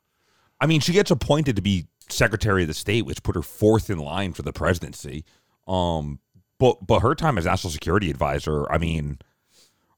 I 0.60 0.66
mean, 0.66 0.80
she 0.80 0.92
gets 0.92 1.10
appointed 1.10 1.56
to 1.56 1.62
be 1.62 1.86
Secretary 2.10 2.60
of 2.60 2.68
the 2.68 2.74
State, 2.74 3.06
which 3.06 3.22
put 3.22 3.34
her 3.34 3.40
fourth 3.40 3.88
in 3.88 3.98
line 3.98 4.34
for 4.34 4.42
the 4.42 4.52
presidency. 4.52 5.24
Um, 5.66 6.18
but 6.58 6.86
but 6.86 7.00
her 7.00 7.14
time 7.14 7.38
as 7.38 7.46
National 7.46 7.70
Security 7.70 8.10
Advisor, 8.10 8.70
I 8.70 8.76
mean, 8.76 9.18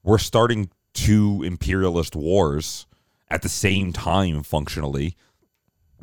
we're 0.05 0.19
starting 0.19 0.71
two 0.95 1.43
imperialist 1.43 2.15
wars 2.15 2.87
at 3.29 3.43
the 3.43 3.49
same 3.49 3.93
time, 3.93 4.45
functionally, 4.45 5.17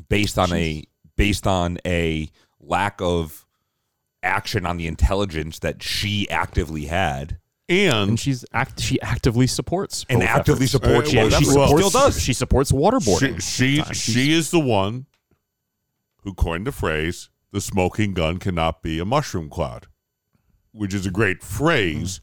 based 0.07 0.37
on 0.37 0.53
a 0.53 0.83
based 1.15 1.45
on 1.47 1.77
a 1.85 2.29
lack 2.59 3.01
of 3.01 3.45
action 4.23 4.65
on 4.65 4.77
the 4.77 4.87
intelligence 4.87 5.59
that 5.59 5.81
she 5.83 6.29
actively 6.29 6.85
had. 6.85 7.37
And 7.67 8.09
and 8.09 8.19
she's 8.19 8.43
act 8.53 8.79
she 8.81 8.99
actively 9.01 9.45
supports 9.45 10.05
And 10.09 10.23
actively 10.23 10.65
efforts. 10.65 10.71
supports 10.71 11.13
Uh, 11.13 11.17
well, 11.17 11.29
both 11.29 11.39
she 11.39 11.45
well, 11.45 11.67
supports, 11.67 11.87
still 11.87 12.01
does. 12.01 12.21
She 12.21 12.33
supports 12.33 12.71
waterboarding. 12.71 13.41
she 13.41 13.83
she, 13.83 13.93
she 13.93 14.33
is 14.33 14.49
the 14.51 14.59
one 14.59 15.05
who 16.23 16.33
coined 16.33 16.65
the 16.65 16.71
phrase 16.71 17.29
"the 17.51 17.61
smoking 17.61 18.13
gun 18.13 18.37
cannot 18.39 18.81
be 18.81 18.99
a 18.99 19.05
mushroom 19.05 19.49
cloud," 19.49 19.85
which 20.71 20.93
is 20.95 21.05
a 21.05 21.11
great 21.11 21.43
phrase, 21.43 22.21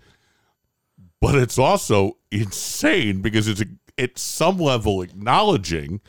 but 1.21 1.37
it's 1.37 1.59
also 1.59 2.19
insane 2.33 3.23
because 3.23 3.47
it's 3.47 3.61
a, 3.61 3.67
at 3.97 4.19
some 4.19 4.59
level 4.59 5.01
acknowledging 5.01 6.01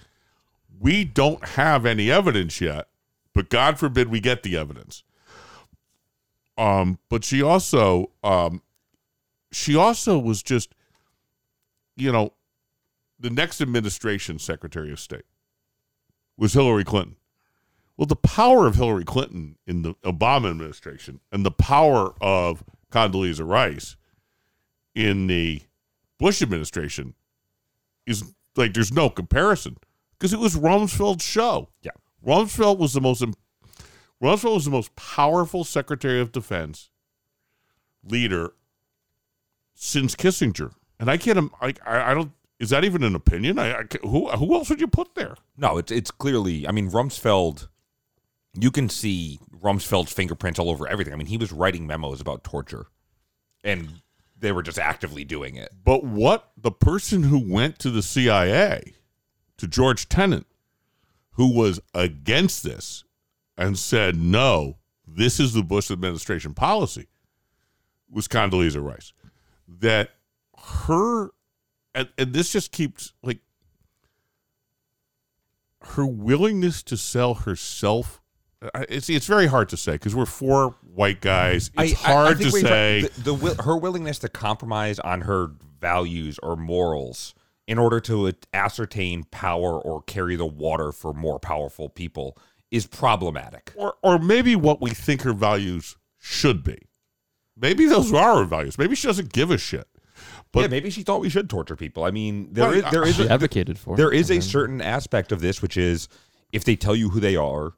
we 0.80 1.04
don't 1.04 1.44
have 1.50 1.86
any 1.86 2.12
evidence 2.12 2.62
yet, 2.62 2.88
but 3.34 3.50
God 3.50 3.80
forbid 3.80 4.10
we 4.10 4.20
get 4.20 4.44
the 4.44 4.58
evidence. 4.58 5.04
Um, 6.58 7.00
but 7.10 7.24
she 7.24 7.42
also 7.42 8.12
um, 8.24 8.62
she 9.52 9.76
also 9.76 10.18
was 10.18 10.42
just, 10.44 10.74
you 11.96 12.12
know, 12.12 12.34
the 13.20 13.30
next 13.30 13.62
administration 13.62 14.40
Secretary 14.40 14.92
of 14.92 15.00
State 15.00 15.26
was 16.38 16.54
Hillary 16.54 16.84
Clinton. 16.84 17.16
Well, 17.96 18.06
the 18.06 18.16
power 18.16 18.68
of 18.68 18.76
Hillary 18.76 19.06
Clinton 19.06 19.58
in 19.66 19.82
the 19.82 19.96
Obama 20.04 20.52
administration 20.52 21.20
and 21.32 21.44
the 21.46 21.52
power 21.52 22.14
of 22.22 22.64
Condoleezza 22.92 23.48
Rice 23.48 23.96
in 24.94 25.28
the 25.28 25.62
Bush 26.20 26.42
administration 26.42 27.16
is 28.06 28.34
like 28.56 28.74
there's 28.74 28.92
no 28.92 29.10
comparison 29.10 29.78
because 30.18 30.34
it 30.34 30.40
was 30.40 30.56
Rumsfeld's 30.56 31.24
show. 31.24 31.70
Yeah. 31.82 31.92
Rumsfeld 32.26 32.78
was 32.78 32.94
the 32.94 33.02
most 33.02 33.24
Rumsfeld 34.22 34.56
was 34.56 34.66
the 34.66 34.72
most 34.72 34.96
powerful 34.96 35.64
Secretary 35.64 36.20
of 36.20 36.32
Defense 36.32 36.90
leader 38.04 38.54
since 39.76 40.16
Kissinger, 40.16 40.72
and 41.00 41.10
I 41.10 41.18
can't. 41.18 41.52
I 41.62 41.74
I, 41.86 42.12
I 42.12 42.14
don't. 42.14 42.32
Is 42.60 42.72
that 42.72 42.84
even 42.84 43.04
an 43.04 43.16
opinion? 43.16 43.60
I, 43.60 43.80
I 43.80 43.84
who 44.02 44.28
who 44.30 44.54
else 44.56 44.70
would 44.70 44.82
you 44.82 44.88
put 44.88 45.16
there? 45.16 45.36
No, 45.58 45.78
it's 45.78 45.92
it's 45.92 46.12
clearly. 46.12 46.68
I 46.68 46.72
mean, 46.72 46.90
Rumsfeld. 46.90 47.68
You 48.60 48.72
can 48.72 48.90
see 48.90 49.40
Rumsfeld's 49.62 50.12
fingerprints 50.12 50.58
all 50.58 50.72
over 50.72 50.88
everything. 50.88 51.14
I 51.14 51.16
mean, 51.16 51.28
he 51.28 51.38
was 51.38 51.52
writing 51.52 51.86
memos 51.86 52.20
about 52.20 52.44
torture, 52.44 52.88
and 53.64 54.02
they 54.40 54.52
were 54.52 54.64
just 54.64 54.80
actively 54.80 55.24
doing 55.24 55.56
it. 55.56 55.72
But 55.84 56.04
what 56.04 56.52
the 56.58 56.72
person 56.72 57.24
who 57.24 57.38
went 57.38 57.78
to 57.80 57.92
the 57.92 58.02
CIA, 58.02 58.94
to 59.58 59.68
George 59.68 60.08
Tenet, 60.10 60.46
who 61.32 61.52
was 61.54 61.80
against 61.94 62.64
this 62.64 63.04
and 63.58 63.78
said, 63.78 64.16
no, 64.16 64.78
this 65.08 65.40
is 65.40 65.54
the 65.54 65.64
Bush 65.64 65.90
administration 65.92 66.54
policy, 66.54 67.08
was 68.12 68.28
Condoleezza 68.28 68.84
Rice. 68.84 69.14
That 69.68 70.12
her, 70.86 71.30
and, 71.96 72.08
and 72.18 72.34
this 72.34 72.52
just 72.52 72.72
keeps 72.72 73.14
like, 73.24 73.40
her 75.82 76.06
willingness 76.06 76.84
to 76.84 76.98
sell 76.98 77.34
herself. 77.36 78.22
I- 78.74 78.86
It's 78.90 79.10
it's 79.10 79.28
very 79.28 79.48
hard 79.48 79.70
to 79.70 79.78
say 79.78 79.94
because 79.94 80.16
we're 80.16 80.26
four 80.26 80.76
white 80.94 81.22
guys. 81.22 81.70
It's 81.78 82.04
I- 82.04 82.10
I- 82.10 82.12
I 82.12 82.14
hard 82.16 82.38
think 82.40 82.52
to 82.54 82.60
say. 82.60 83.02
the, 83.18 83.34
the 83.36 83.64
her 83.64 83.78
willingness 83.78 84.20
to 84.20 84.30
compromise 84.30 85.00
on 85.00 85.22
her 85.22 85.52
values 85.80 86.40
or 86.42 86.56
morals 86.56 87.36
in 87.68 87.78
order 87.78 88.00
to 88.00 88.32
ascertain 88.54 89.24
power 89.26 89.80
or 89.80 90.02
carry 90.04 90.36
the 90.36 90.46
water 90.46 90.92
for 90.92 91.14
more 91.14 91.40
powerful 91.40 91.90
people 91.90 92.38
is 92.72 92.86
problematic. 92.88 93.74
or 93.76 93.96
or 94.02 94.18
maybe 94.20 94.56
what 94.56 94.82
we 94.82 94.90
think 94.92 95.22
her 95.22 95.34
values 95.34 95.98
should 96.18 96.64
be. 96.64 96.78
maybe 97.56 97.86
those 97.86 98.14
are 98.14 98.38
her 98.40 98.46
values. 98.46 98.78
Maybe 98.78 98.96
she 98.96 99.08
doesn't 99.08 99.32
give 99.34 99.52
a 99.52 99.58
shit. 99.58 99.88
But 100.52 100.62
yeah, 100.62 100.68
maybe 100.68 100.90
she 100.90 101.04
thought 101.04 101.22
we 101.22 101.30
should 101.30 101.50
torture 101.50 101.76
people. 101.76 102.04
I 102.04 102.12
mean, 102.12 102.52
there 102.54 102.70
Well, 102.70 102.86
is 102.86 102.92
there 102.92 103.06
is 103.08 103.20
a, 103.20 103.30
advocated 103.32 103.78
for. 103.78 103.96
there 103.98 104.12
it. 104.12 104.20
is 104.20 104.32
a 104.32 104.42
certain 104.42 104.82
aspect 104.82 105.32
of 105.32 105.42
this 105.42 105.62
which 105.62 105.78
is 105.78 106.08
if 106.52 106.64
they 106.64 106.76
tell 106.76 106.96
you 106.96 107.10
who 107.10 107.20
they 107.20 107.36
are, 107.36 107.74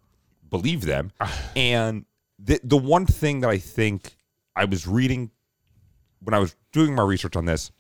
believe 0.50 0.82
them. 0.86 1.12
and 1.56 2.06
the 2.38 2.60
the 2.64 2.78
one 2.78 3.06
thing 3.06 3.42
that 3.42 3.50
I 3.50 3.58
think 3.58 4.16
I 4.56 4.66
was 4.66 4.88
reading 4.88 5.32
when 6.22 6.34
I 6.34 6.40
was 6.40 6.56
doing 6.72 6.96
my 6.96 7.04
research 7.04 7.36
on 7.36 7.46
this, 7.46 7.72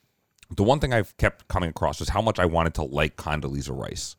the 0.50 0.63
one 0.63 0.79
thing 0.79 0.94
I've 0.94 1.15
kept 1.18 1.48
coming 1.48 1.70
across 1.70 2.01
is 2.01 2.10
how 2.10 2.22
much 2.22 2.39
I 2.39 2.46
wanted 2.46 2.74
to 2.75 2.84
like 2.84 3.15
Condoleezza 3.15 3.75
Rice. 3.77 4.15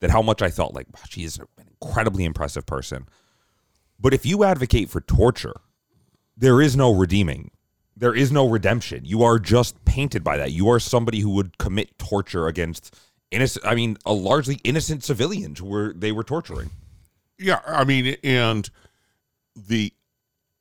That 0.00 0.10
how 0.10 0.22
much 0.22 0.40
I 0.40 0.50
felt 0.50 0.74
like 0.74 0.86
wow, 0.94 1.02
she 1.08 1.24
is 1.24 1.38
an 1.38 1.46
incredibly 1.58 2.24
impressive 2.24 2.64
person. 2.64 3.06
But 3.98 4.14
if 4.14 4.24
you 4.24 4.44
advocate 4.44 4.88
for 4.88 5.02
torture, 5.02 5.60
there 6.36 6.62
is 6.62 6.74
no 6.74 6.94
redeeming. 6.94 7.50
There 7.94 8.14
is 8.14 8.32
no 8.32 8.48
redemption. 8.48 9.04
You 9.04 9.22
are 9.22 9.38
just 9.38 9.84
painted 9.84 10.24
by 10.24 10.38
that. 10.38 10.52
You 10.52 10.70
are 10.70 10.80
somebody 10.80 11.20
who 11.20 11.30
would 11.30 11.58
commit 11.58 11.98
torture 11.98 12.46
against 12.46 12.96
innocent. 13.30 13.66
I 13.66 13.74
mean, 13.74 13.98
a 14.06 14.14
largely 14.14 14.58
innocent 14.64 15.04
civilians 15.04 15.58
who 15.58 15.66
were 15.66 15.92
they 15.92 16.12
were 16.12 16.24
torturing. 16.24 16.70
Yeah, 17.38 17.60
I 17.66 17.84
mean, 17.84 18.16
and 18.22 18.70
the 19.54 19.92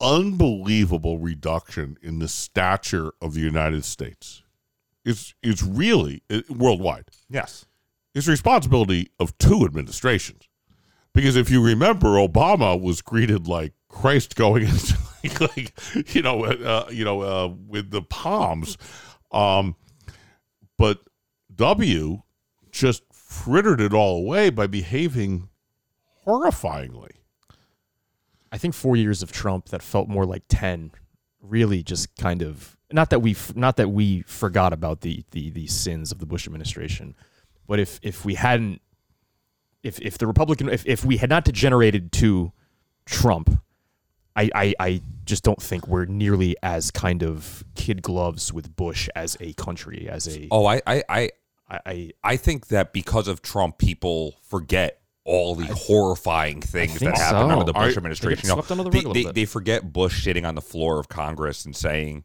unbelievable 0.02 1.18
reduction 1.18 1.98
in 2.02 2.20
the 2.20 2.28
stature 2.28 3.12
of 3.22 3.34
the 3.34 3.42
United 3.42 3.86
States 3.86 4.44
is 5.10 5.34
is 5.42 5.63
really 5.63 6.24
uh, 6.30 6.42
worldwide. 6.50 7.10
Yes. 7.30 7.66
Is 8.13 8.25
the 8.25 8.32
responsibility 8.32 9.10
of 9.20 9.38
two 9.38 9.66
administrations. 9.66 10.48
Because 11.13 11.36
if 11.36 11.50
you 11.50 11.63
remember, 11.63 12.10
Obama 12.10 12.80
was 12.80 13.01
greeted 13.01 13.48
like 13.48 13.74
Christ 13.89 14.36
going 14.36 14.63
into 14.68 14.98
like, 15.24 15.42
like 15.42 16.16
you 16.16 16.22
know 16.22 16.46
uh, 16.46 16.88
you 16.92 17.04
know 17.04 17.22
uh, 17.22 17.48
with 17.68 17.89
the 17.92 18.01
palms, 18.01 18.78
um, 19.32 19.75
but 20.78 21.00
W 21.56 22.22
just 22.72 23.04
frittered 23.12 23.82
it 23.82 23.94
all 23.94 24.18
away 24.18 24.50
by 24.51 24.68
behaving 24.68 25.50
horrifyingly. 26.25 27.12
I 28.51 28.58
think 28.58 28.74
four 28.74 28.96
years 28.96 29.22
of 29.24 29.32
Trump 29.32 29.70
that 29.70 29.82
felt 29.82 30.08
more 30.08 30.25
like 30.25 30.44
ten, 30.48 30.92
really 31.42 31.82
just 31.82 32.16
kind 32.16 32.42
of 32.44 32.78
not 32.91 33.10
that 33.12 33.19
we 33.19 33.36
not 33.55 33.77
that 33.77 33.89
we 33.89 34.22
forgot 34.24 34.74
about 34.74 35.01
the 35.01 35.24
the 35.31 35.50
the 35.51 35.67
sins 35.67 36.12
of 36.12 36.19
the 36.19 36.25
Bush 36.25 36.48
administration, 36.48 37.15
but 37.67 37.79
if 37.79 38.00
if 38.01 38.25
we 38.25 38.36
hadn't, 38.36 38.81
if 39.84 40.00
if 40.01 40.17
the 40.17 40.27
Republican 40.27 40.69
if 40.69 40.86
if 40.86 41.05
we 41.05 41.17
had 41.17 41.29
not 41.29 41.46
degenerated 41.46 42.12
to 42.13 42.51
Trump, 43.05 43.62
I 44.36 44.50
I, 44.55 44.74
I 44.79 45.01
just 45.25 45.43
don't 45.43 45.62
think 45.62 45.88
we're 45.88 46.05
nearly 46.05 46.55
as 46.63 46.91
kind 46.91 47.22
of 47.24 47.63
kid 47.75 48.01
gloves 48.01 48.51
with 48.51 48.75
Bush 48.75 49.08
as 49.15 49.38
a 49.39 49.53
country 49.53 50.08
as 50.10 50.27
a 50.27 50.48
Oh, 50.51 50.65
I 50.65 50.81
I 50.88 51.03
I, 51.08 51.29
I, 51.69 51.79
I 51.86 52.12
I 52.24 52.38
think 52.38 52.67
that 52.67 52.93
because 52.93 53.27
of 53.27 53.41
Trump, 53.41 53.77
people 53.77 54.36
forget 54.41 55.00
all 55.25 55.53
the 55.53 55.67
horrifying 55.67 56.60
things 56.60 57.00
that 57.00 57.15
happened 57.15 57.51
so. 57.51 57.51
under 57.51 57.65
the 57.65 57.74
Bush 57.74 57.93
they 57.93 57.98
administration. 57.98 58.50
get 58.50 58.69
You 58.69 58.75
know, 58.75 58.84
the 58.84 58.89
they, 58.89 58.98
rug 58.98 59.05
a 59.05 59.10
little 59.10 59.13
they, 59.13 59.41
they 59.41 59.46
forget 59.46 59.93
Bush 59.93 60.24
sitting 60.24 60.43
on 60.43 60.55
the 60.55 60.62
floor 60.62 60.98
of 60.98 61.08
Congress 61.08 61.65
and 61.65 61.75
saying 61.75 62.24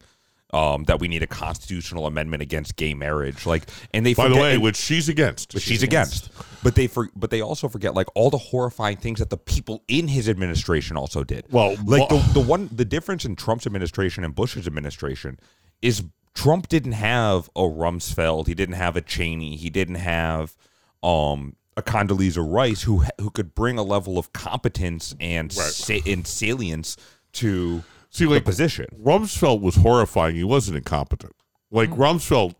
um, 0.55 0.85
that 0.85 1.01
we 1.01 1.09
need 1.09 1.23
a 1.23 1.27
constitutional 1.27 2.07
amendment 2.07 2.43
against 2.43 2.77
gay 2.77 2.95
marriage. 2.95 3.45
Like, 3.45 3.65
and 3.93 4.07
they 4.07 4.15
By 4.15 4.25
forget, 4.25 4.37
the 4.37 4.43
way, 4.43 4.55
and- 4.55 4.63
which 4.63 4.77
she's 4.77 5.09
against. 5.09 5.53
which 5.55 5.65
she's 5.65 5.83
against. 5.83 6.31
But 6.63 6.77
they 6.77 6.87
for, 6.87 7.11
but 7.17 7.31
they 7.31 7.41
also 7.43 7.69
forget 7.69 7.95
like 7.95 8.07
all 8.15 8.31
the 8.31 8.39
horrifying 8.39 8.97
things 8.97 9.19
that 9.19 9.29
the 9.31 9.37
people 9.37 9.83
in 9.89 10.09
his 10.09 10.29
administration 10.29 10.97
also 10.97 11.25
did. 11.25 11.45
Well, 11.51 11.77
like 11.85 12.09
well- 12.11 12.21
the, 12.21 12.33
the 12.35 12.41
one 12.41 12.71
the 12.73 12.85
difference 12.85 13.25
in 13.25 13.37
Trump's 13.37 13.67
administration 13.67 14.25
and 14.25 14.35
Bush's 14.35 14.67
administration 14.67 15.39
is 15.83 16.05
Trump 16.35 16.69
didn't 16.69 16.93
have 16.93 17.49
a 17.55 17.61
Rumsfeld, 17.63 18.47
he 18.47 18.55
didn't 18.55 18.77
have 18.77 18.97
a 18.97 19.01
Cheney, 19.03 19.57
he 19.57 19.69
didn't 19.71 19.97
have 19.97 20.57
um 21.03 21.57
a 21.77 21.83
Condoleezza 21.83 22.43
Rice 22.49 22.83
who 22.83 23.05
who 23.21 23.31
could 23.31 23.55
bring 23.55 23.77
a 23.79 23.83
level 23.83 24.17
of 24.19 24.33
competence 24.33 25.14
and 25.21 25.55
Right. 25.57 25.67
sa- 25.73 25.99
and 26.07 26.27
salience 26.27 26.97
to 27.35 27.83
See, 28.14 28.27
the 28.27 28.31
like 28.31 28.44
position. 28.44 28.87
Rumsfeld 28.96 29.61
was 29.61 29.74
horrifying. 29.74 30.37
He 30.37 30.44
wasn't 30.44 30.77
incompetent. 30.77 31.35
Like 31.72 31.90
Rumsfeld 31.90 32.55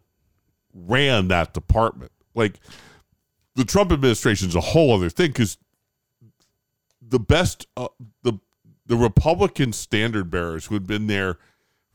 ran 0.75 1.29
that 1.29 1.55
department. 1.55 2.11
Like 2.35 2.59
the 3.55 3.65
Trump 3.65 3.93
administration 3.93 4.49
is 4.49 4.57
a 4.57 4.61
whole 4.61 4.93
other 4.93 5.09
thing 5.09 5.29
because 5.29 5.57
the 7.01 7.21
best, 7.21 7.69
uh, 7.77 7.87
the 8.25 8.33
the 8.87 8.97
Republican 8.97 9.73
standard 9.73 10.29
bearers 10.29 10.67
who 10.67 10.75
had 10.75 10.89
been 10.89 11.07
there 11.07 11.39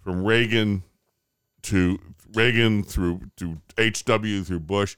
from 0.02 0.24
Reagan 0.24 0.84
to 1.64 2.00
Reagan 2.34 2.82
through 2.84 3.24
to 3.36 3.62
HW 3.78 4.46
through 4.46 4.62
Bush, 4.62 4.96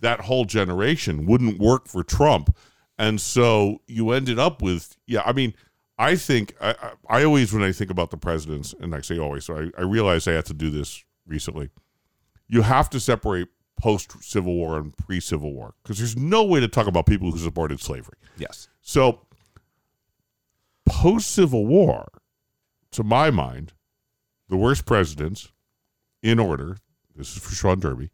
that 0.00 0.22
whole 0.22 0.44
generation 0.44 1.24
wouldn't 1.24 1.60
work 1.60 1.86
for 1.86 2.02
Trump, 2.02 2.56
and 2.98 3.20
so 3.20 3.80
you 3.86 4.10
ended 4.10 4.40
up 4.40 4.60
with 4.60 4.96
yeah. 5.06 5.22
I 5.24 5.32
mean, 5.32 5.54
I 6.02 6.16
think 6.16 6.56
I, 6.60 6.74
I, 7.08 7.22
always 7.22 7.52
when 7.52 7.62
I 7.62 7.70
think 7.70 7.88
about 7.88 8.10
the 8.10 8.16
presidents, 8.16 8.74
and 8.80 8.92
I 8.92 9.02
say 9.02 9.20
always, 9.20 9.44
so 9.44 9.56
I, 9.56 9.80
I 9.80 9.82
realize 9.82 10.26
I 10.26 10.32
had 10.32 10.46
to 10.46 10.54
do 10.54 10.68
this 10.68 11.04
recently. 11.28 11.70
You 12.48 12.62
have 12.62 12.90
to 12.90 12.98
separate 12.98 13.46
post 13.78 14.20
Civil 14.20 14.52
War 14.54 14.78
and 14.78 14.96
pre 14.96 15.20
Civil 15.20 15.52
War 15.54 15.74
because 15.80 15.98
there's 15.98 16.16
no 16.16 16.42
way 16.42 16.58
to 16.58 16.66
talk 16.66 16.88
about 16.88 17.06
people 17.06 17.30
who 17.30 17.38
supported 17.38 17.80
slavery. 17.80 18.16
Yes. 18.36 18.68
So, 18.80 19.20
post 20.86 21.30
Civil 21.30 21.66
War, 21.66 22.08
to 22.90 23.04
my 23.04 23.30
mind, 23.30 23.72
the 24.48 24.56
worst 24.56 24.84
presidents 24.84 25.52
in 26.20 26.40
order, 26.40 26.78
this 27.14 27.36
is 27.36 27.38
for 27.40 27.54
Sean 27.54 27.78
Derby, 27.78 28.10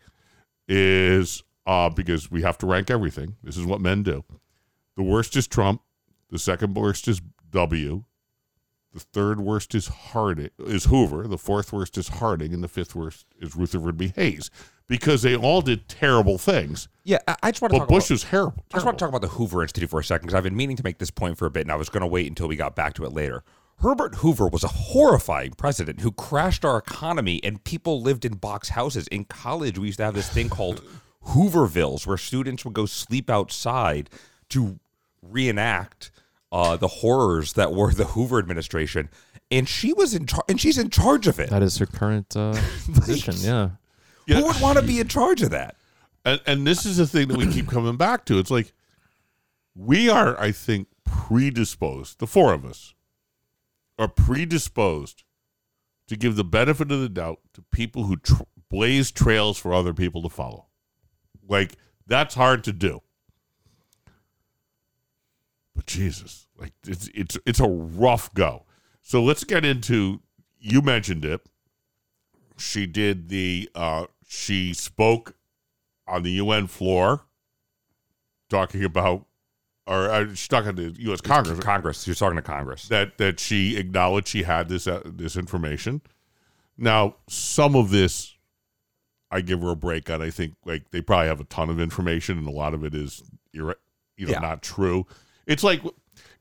is 0.68 1.42
uh, 1.66 1.88
because 1.88 2.30
we 2.30 2.42
have 2.42 2.58
to 2.58 2.66
rank 2.66 2.90
everything. 2.90 3.36
This 3.42 3.56
is 3.56 3.64
what 3.64 3.80
men 3.80 4.02
do. 4.02 4.26
The 4.98 5.02
worst 5.02 5.36
is 5.36 5.46
Trump. 5.46 5.80
The 6.30 6.38
second 6.38 6.74
worst 6.74 7.08
is 7.08 7.22
W. 7.50 8.04
The 8.92 9.00
third 9.00 9.40
worst 9.40 9.74
is 9.74 9.88
Harding 9.88 10.50
is 10.58 10.86
Hoover. 10.86 11.28
The 11.28 11.38
fourth 11.38 11.72
worst 11.72 11.98
is 11.98 12.08
Harding, 12.08 12.54
and 12.54 12.64
the 12.64 12.68
fifth 12.68 12.94
worst 12.94 13.26
is 13.38 13.54
Rutherford 13.54 13.98
B. 13.98 14.12
Hayes, 14.16 14.50
because 14.86 15.22
they 15.22 15.36
all 15.36 15.60
did 15.60 15.88
terrible 15.88 16.38
things. 16.38 16.88
Yeah, 17.04 17.18
I, 17.28 17.36
I 17.42 17.50
just 17.50 17.60
want 17.60 17.74
to 17.74 17.80
But 17.80 17.84
talk 17.84 17.88
Bush 17.88 18.06
about, 18.06 18.14
is 18.14 18.24
terrible. 18.24 18.64
I 18.72 18.76
just 18.76 18.86
want 18.86 18.98
to 18.98 19.02
talk 19.02 19.10
about 19.10 19.20
the 19.20 19.34
Hoover 19.36 19.62
Institute 19.62 19.90
for 19.90 20.00
a 20.00 20.04
second 20.04 20.26
because 20.26 20.34
I've 20.34 20.42
been 20.42 20.56
meaning 20.56 20.76
to 20.76 20.84
make 20.84 20.98
this 20.98 21.10
point 21.10 21.36
for 21.36 21.46
a 21.46 21.50
bit, 21.50 21.62
and 21.62 21.72
I 21.72 21.76
was 21.76 21.90
going 21.90 22.00
to 22.00 22.06
wait 22.06 22.28
until 22.28 22.48
we 22.48 22.56
got 22.56 22.74
back 22.74 22.94
to 22.94 23.04
it 23.04 23.12
later. 23.12 23.44
Herbert 23.80 24.16
Hoover 24.16 24.48
was 24.48 24.64
a 24.64 24.68
horrifying 24.68 25.52
president 25.52 26.00
who 26.00 26.10
crashed 26.10 26.64
our 26.64 26.78
economy, 26.78 27.40
and 27.44 27.62
people 27.62 28.02
lived 28.02 28.24
in 28.24 28.34
box 28.34 28.70
houses. 28.70 29.06
In 29.08 29.24
college, 29.24 29.78
we 29.78 29.88
used 29.88 29.98
to 29.98 30.04
have 30.04 30.14
this 30.14 30.30
thing 30.30 30.48
called 30.48 30.82
Hoovervilles, 31.26 32.06
where 32.06 32.16
students 32.16 32.64
would 32.64 32.74
go 32.74 32.86
sleep 32.86 33.28
outside 33.28 34.08
to 34.48 34.80
reenact 35.22 36.10
uh, 36.52 36.76
the 36.76 36.88
horrors 36.88 37.54
that 37.54 37.72
were 37.72 37.92
the 37.92 38.06
Hoover 38.06 38.38
administration. 38.38 39.08
And 39.50 39.68
she 39.68 39.92
was 39.92 40.14
in 40.14 40.26
charge, 40.26 40.44
and 40.48 40.60
she's 40.60 40.76
in 40.78 40.90
charge 40.90 41.26
of 41.26 41.38
it. 41.40 41.50
that 41.50 41.62
is 41.62 41.78
her 41.78 41.86
current 41.86 42.36
uh, 42.36 42.52
position. 42.92 43.34
Yeah. 43.38 43.70
Yeah. 44.26 44.36
Who 44.36 44.46
would 44.46 44.60
want 44.60 44.78
to 44.78 44.84
be 44.84 45.00
in 45.00 45.08
charge 45.08 45.42
of 45.42 45.50
that? 45.50 45.76
and, 46.24 46.40
and 46.46 46.66
this 46.66 46.84
is 46.84 46.98
the 46.98 47.06
thing 47.06 47.28
that 47.28 47.38
we 47.38 47.46
keep 47.50 47.66
coming 47.70 47.96
back 47.96 48.24
to. 48.26 48.38
It's 48.38 48.50
like 48.50 48.72
we 49.74 50.10
are, 50.10 50.38
I 50.38 50.52
think, 50.52 50.88
predisposed. 51.04 52.18
The 52.18 52.26
four 52.26 52.52
of 52.52 52.64
us 52.66 52.94
are 53.98 54.08
predisposed 54.08 55.24
to 56.08 56.16
give 56.16 56.36
the 56.36 56.44
benefit 56.44 56.92
of 56.92 57.00
the 57.00 57.08
doubt 57.08 57.40
to 57.54 57.62
people 57.72 58.04
who 58.04 58.16
tr- 58.16 58.42
blaze 58.70 59.10
trails 59.10 59.58
for 59.58 59.72
other 59.72 59.94
people 59.94 60.22
to 60.22 60.28
follow. 60.28 60.66
Like 61.48 61.76
that's 62.06 62.34
hard 62.34 62.64
to 62.64 62.72
do. 62.72 63.00
But 65.78 65.86
Jesus, 65.86 66.48
like 66.58 66.72
it's 66.88 67.08
it's 67.14 67.38
it's 67.46 67.60
a 67.60 67.68
rough 67.68 68.34
go. 68.34 68.64
So 69.00 69.22
let's 69.22 69.44
get 69.44 69.64
into. 69.64 70.20
You 70.58 70.82
mentioned 70.82 71.24
it. 71.24 71.40
She 72.56 72.84
did 72.84 73.28
the. 73.28 73.70
uh 73.76 74.06
She 74.26 74.74
spoke 74.74 75.36
on 76.08 76.24
the 76.24 76.32
UN 76.32 76.66
floor, 76.66 77.26
talking 78.50 78.82
about, 78.82 79.26
or 79.86 80.10
uh, 80.10 80.28
she's 80.30 80.48
talking 80.48 80.74
to 80.74 80.92
U.S. 80.98 81.20
Congress 81.20 81.60
Congress. 81.60 82.06
You're 82.08 82.16
talking 82.16 82.34
to 82.36 82.42
Congress. 82.42 82.88
that 82.88 83.16
that 83.18 83.38
she 83.38 83.76
acknowledged 83.76 84.26
she 84.26 84.42
had 84.42 84.68
this 84.68 84.88
uh, 84.88 85.02
this 85.04 85.36
information. 85.36 86.02
Now, 86.76 87.14
some 87.28 87.76
of 87.76 87.90
this, 87.90 88.34
I 89.30 89.42
give 89.42 89.60
her 89.62 89.70
a 89.70 89.76
break 89.76 90.10
on. 90.10 90.22
I 90.22 90.30
think 90.30 90.54
like 90.64 90.90
they 90.90 91.02
probably 91.02 91.28
have 91.28 91.38
a 91.40 91.44
ton 91.44 91.70
of 91.70 91.78
information, 91.80 92.36
and 92.36 92.48
a 92.48 92.50
lot 92.50 92.74
of 92.74 92.84
it 92.84 92.96
is 92.96 93.22
you 93.52 93.62
know 93.64 93.74
Yeah. 94.32 94.40
not 94.40 94.60
true. 94.62 95.06
It's 95.48 95.64
like 95.64 95.82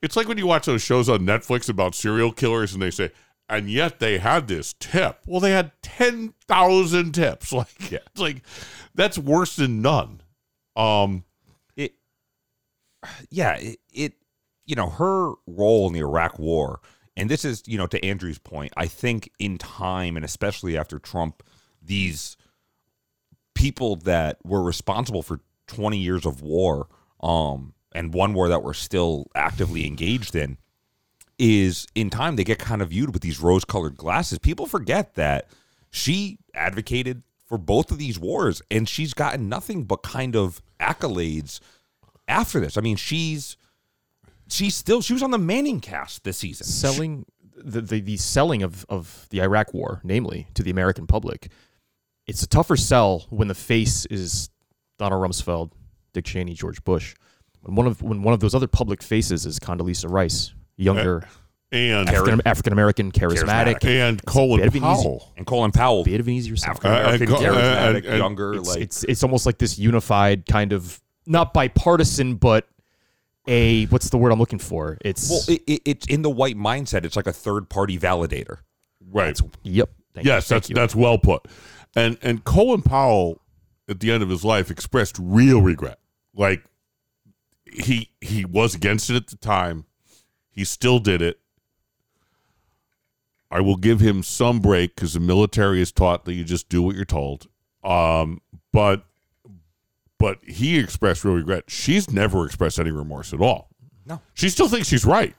it's 0.00 0.14
like 0.14 0.28
when 0.28 0.38
you 0.38 0.46
watch 0.46 0.66
those 0.66 0.82
shows 0.82 1.08
on 1.08 1.20
Netflix 1.20 1.68
about 1.68 1.96
serial 1.96 2.30
killers, 2.30 2.72
and 2.72 2.80
they 2.80 2.90
say, 2.92 3.10
and 3.48 3.68
yet 3.68 3.98
they 3.98 4.18
had 4.18 4.46
this 4.46 4.74
tip. 4.78 5.18
Well, 5.26 5.40
they 5.40 5.50
had 5.50 5.72
ten 5.82 6.34
thousand 6.46 7.12
tips. 7.12 7.52
Like 7.52 7.90
Yeah. 7.90 7.98
it's 8.06 8.20
like 8.20 8.42
that's 8.94 9.18
worse 9.18 9.56
than 9.56 9.82
none. 9.82 10.20
Um, 10.76 11.24
it 11.74 11.94
yeah 13.30 13.56
it, 13.56 13.80
it 13.92 14.12
you 14.64 14.76
know 14.76 14.90
her 14.90 15.32
role 15.46 15.86
in 15.88 15.92
the 15.94 16.00
iraq 16.00 16.38
war 16.38 16.80
And 17.16 17.28
this 17.30 17.44
is, 17.44 17.62
you 17.66 17.78
know, 17.78 17.86
to 17.88 18.04
Andrew's 18.04 18.38
point, 18.38 18.72
I 18.76 18.86
think 18.86 19.30
in 19.40 19.58
time, 19.58 20.16
and 20.16 20.24
especially 20.24 20.76
after 20.78 20.98
Trump, 21.00 21.42
these 21.82 22.36
people 23.54 23.96
that 23.96 24.38
were 24.44 24.62
responsible 24.62 25.22
for 25.22 25.40
20 25.66 25.98
years 25.98 26.24
of 26.26 26.42
war, 26.42 26.86
um, 27.20 27.74
and 27.92 28.14
one 28.14 28.34
war 28.34 28.48
that 28.48 28.62
we're 28.62 28.74
still 28.74 29.26
actively 29.34 29.86
engaged 29.86 30.34
in, 30.34 30.58
is 31.38 31.86
in 31.94 32.10
time 32.10 32.36
they 32.36 32.44
get 32.44 32.58
kind 32.58 32.82
of 32.82 32.90
viewed 32.90 33.12
with 33.12 33.22
these 33.22 33.40
rose 33.40 33.64
colored 33.64 33.96
glasses. 33.96 34.38
People 34.38 34.66
forget 34.66 35.14
that 35.14 35.48
she 35.90 36.38
advocated 36.54 37.22
for 37.46 37.56
both 37.56 37.90
of 37.90 37.98
these 37.98 38.18
wars 38.18 38.60
and 38.70 38.88
she's 38.88 39.14
gotten 39.14 39.48
nothing 39.48 39.84
but 39.84 40.02
kind 40.02 40.36
of 40.36 40.60
accolades 40.80 41.60
after 42.26 42.60
this. 42.60 42.76
I 42.76 42.80
mean, 42.80 42.96
she's 42.96 43.56
she's 44.48 44.74
still 44.74 45.00
she 45.00 45.12
was 45.12 45.22
on 45.22 45.30
the 45.30 45.38
ManningCast 45.38 46.22
this 46.22 46.38
season. 46.38 46.66
selling 46.66 47.24
the, 47.56 47.80
the 47.80 48.00
the 48.00 48.16
selling 48.16 48.62
of 48.62 48.84
of 48.88 49.26
the 49.30 49.40
Iraq 49.40 49.72
War, 49.72 50.00
namely 50.04 50.48
to 50.54 50.62
the 50.62 50.70
American 50.70 51.06
public, 51.06 51.50
it's 52.26 52.42
a 52.42 52.48
tougher 52.48 52.76
sell 52.76 53.26
when 53.30 53.48
the 53.48 53.54
face 53.54 54.04
is 54.06 54.50
Donald 54.98 55.22
Rumsfeld, 55.22 55.72
Dick 56.12 56.24
Cheney, 56.24 56.54
George 56.54 56.82
Bush. 56.84 57.14
When 57.68 57.76
one 57.76 57.86
of 57.86 58.00
when 58.00 58.22
one 58.22 58.32
of 58.32 58.40
those 58.40 58.54
other 58.54 58.66
public 58.66 59.02
faces 59.02 59.44
is 59.44 59.58
Condoleezza 59.58 60.10
Rice, 60.10 60.54
younger 60.78 61.28
and 61.70 62.08
African 62.08 62.40
African 62.46 62.72
American, 62.72 63.12
charismatic, 63.12 63.84
and 63.84 64.24
Colin 64.24 64.60
bit 64.60 64.68
of 64.68 64.74
an 64.74 64.78
easy- 64.78 65.02
Powell. 65.04 65.32
And 65.36 65.46
Colin 65.46 65.70
Powell, 65.70 66.02
bit 66.02 66.18
of 66.18 66.26
an 66.26 66.32
easier. 66.32 66.54
Uh, 66.66 66.70
uh, 66.70 66.88
African 66.88 66.88
American, 66.88 67.34
uh, 67.34 67.36
uh, 67.36 67.52
charismatic, 67.52 67.96
and- 67.96 68.06
and- 68.06 68.18
younger, 68.18 68.54
It's, 68.54 68.68
like 68.70 68.80
it's 68.80 69.04
it's 69.04 69.22
almost 69.22 69.44
like 69.44 69.58
this 69.58 69.78
unified 69.78 70.46
kind 70.46 70.72
of 70.72 70.98
not 71.26 71.52
bipartisan, 71.52 72.36
but 72.36 72.66
a 73.46 73.84
what's 73.86 74.08
the 74.08 74.16
word 74.16 74.32
I'm 74.32 74.38
looking 74.38 74.58
for? 74.58 74.96
It's 75.02 75.28
well, 75.28 75.42
it, 75.48 75.62
it, 75.66 75.82
it's 75.84 76.06
in 76.06 76.22
the 76.22 76.30
white 76.30 76.56
mindset. 76.56 77.04
It's 77.04 77.16
like 77.16 77.26
a 77.26 77.34
third 77.34 77.68
party 77.68 77.98
validator. 77.98 78.60
Right. 79.10 79.38
yep. 79.62 79.90
Thank 80.14 80.24
you, 80.24 80.32
yes, 80.32 80.48
thank 80.48 80.56
that's 80.62 80.70
you. 80.70 80.74
that's 80.74 80.94
well 80.96 81.18
put. 81.18 81.46
And 81.94 82.16
and 82.22 82.44
Colin 82.44 82.80
Powell 82.80 83.42
at 83.90 84.00
the 84.00 84.10
end 84.10 84.22
of 84.22 84.30
his 84.30 84.42
life 84.42 84.70
expressed 84.70 85.18
real 85.20 85.60
regret. 85.60 85.98
Like 86.34 86.62
he 87.72 88.10
he 88.20 88.44
was 88.44 88.74
against 88.74 89.10
it 89.10 89.16
at 89.16 89.26
the 89.28 89.36
time. 89.36 89.84
He 90.50 90.64
still 90.64 90.98
did 90.98 91.22
it. 91.22 91.38
I 93.50 93.60
will 93.60 93.76
give 93.76 94.00
him 94.00 94.22
some 94.22 94.60
break 94.60 94.94
because 94.94 95.14
the 95.14 95.20
military 95.20 95.80
is 95.80 95.90
taught 95.92 96.24
that 96.26 96.34
you 96.34 96.44
just 96.44 96.68
do 96.68 96.82
what 96.82 96.96
you're 96.96 97.04
told. 97.04 97.48
Um, 97.82 98.40
but 98.72 99.04
but 100.18 100.38
he 100.44 100.78
expressed 100.78 101.24
real 101.24 101.34
regret. 101.34 101.64
She's 101.68 102.10
never 102.10 102.44
expressed 102.44 102.78
any 102.78 102.90
remorse 102.90 103.32
at 103.32 103.40
all. 103.40 103.68
No. 104.04 104.20
She 104.34 104.48
still 104.48 104.68
thinks 104.68 104.88
she's 104.88 105.04
right. 105.04 105.34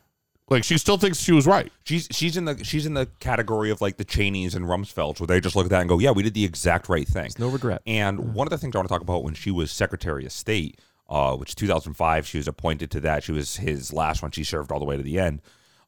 Like 0.50 0.64
she 0.64 0.80
still 0.80 0.98
thinks 0.98 1.20
she 1.20 1.32
was 1.32 1.46
right. 1.46 1.72
She's 1.84 2.08
she's 2.12 2.36
in 2.36 2.46
the 2.46 2.64
she's 2.64 2.88
in 2.88 2.96
the 2.96 3.08
category 3.20 3.70
of 3.70 3.82
like 3.82 3.98
the 3.98 4.06
Cheneys 4.06 4.56
and 4.56 4.66
Rumsfelds, 4.66 5.20
where 5.20 5.28
they 5.28 5.40
just 5.40 5.56
look 5.56 5.66
at 5.66 5.70
that 5.70 5.82
and 5.82 5.90
go, 5.90 6.00
"Yeah, 6.00 6.10
we 6.10 6.24
did 6.24 6.34
the 6.34 6.44
exact 6.44 6.90
right 6.90 7.08
thing." 7.08 7.30
no 7.38 7.50
regret. 7.50 7.84
And 7.86 8.34
one 8.34 8.48
of 8.48 8.50
the 8.50 8.58
things 8.58 8.76
I 8.76 8.80
want 8.80 8.88
to 8.88 8.94
talk 8.94 9.02
about 9.02 9.24
when 9.24 9.36
she 9.36 9.52
was 9.52 9.72
Secretary 9.72 10.26
of 10.26 10.32
State, 10.32 10.80
uh, 11.10 11.36
which 11.36 11.56
2005, 11.56 12.28
she 12.28 12.38
was 12.38 12.48
appointed 12.48 12.92
to 12.92 13.00
that. 13.02 13.24
She 13.24 13.32
was 13.32 13.58
his 13.58 13.92
last 13.92 14.22
one. 14.22 14.32
She 14.32 14.44
served 14.44 14.72
all 14.72 14.80
the 14.80 14.86
way 14.86 14.96
to 14.96 15.04
the 15.04 15.20
end. 15.20 15.42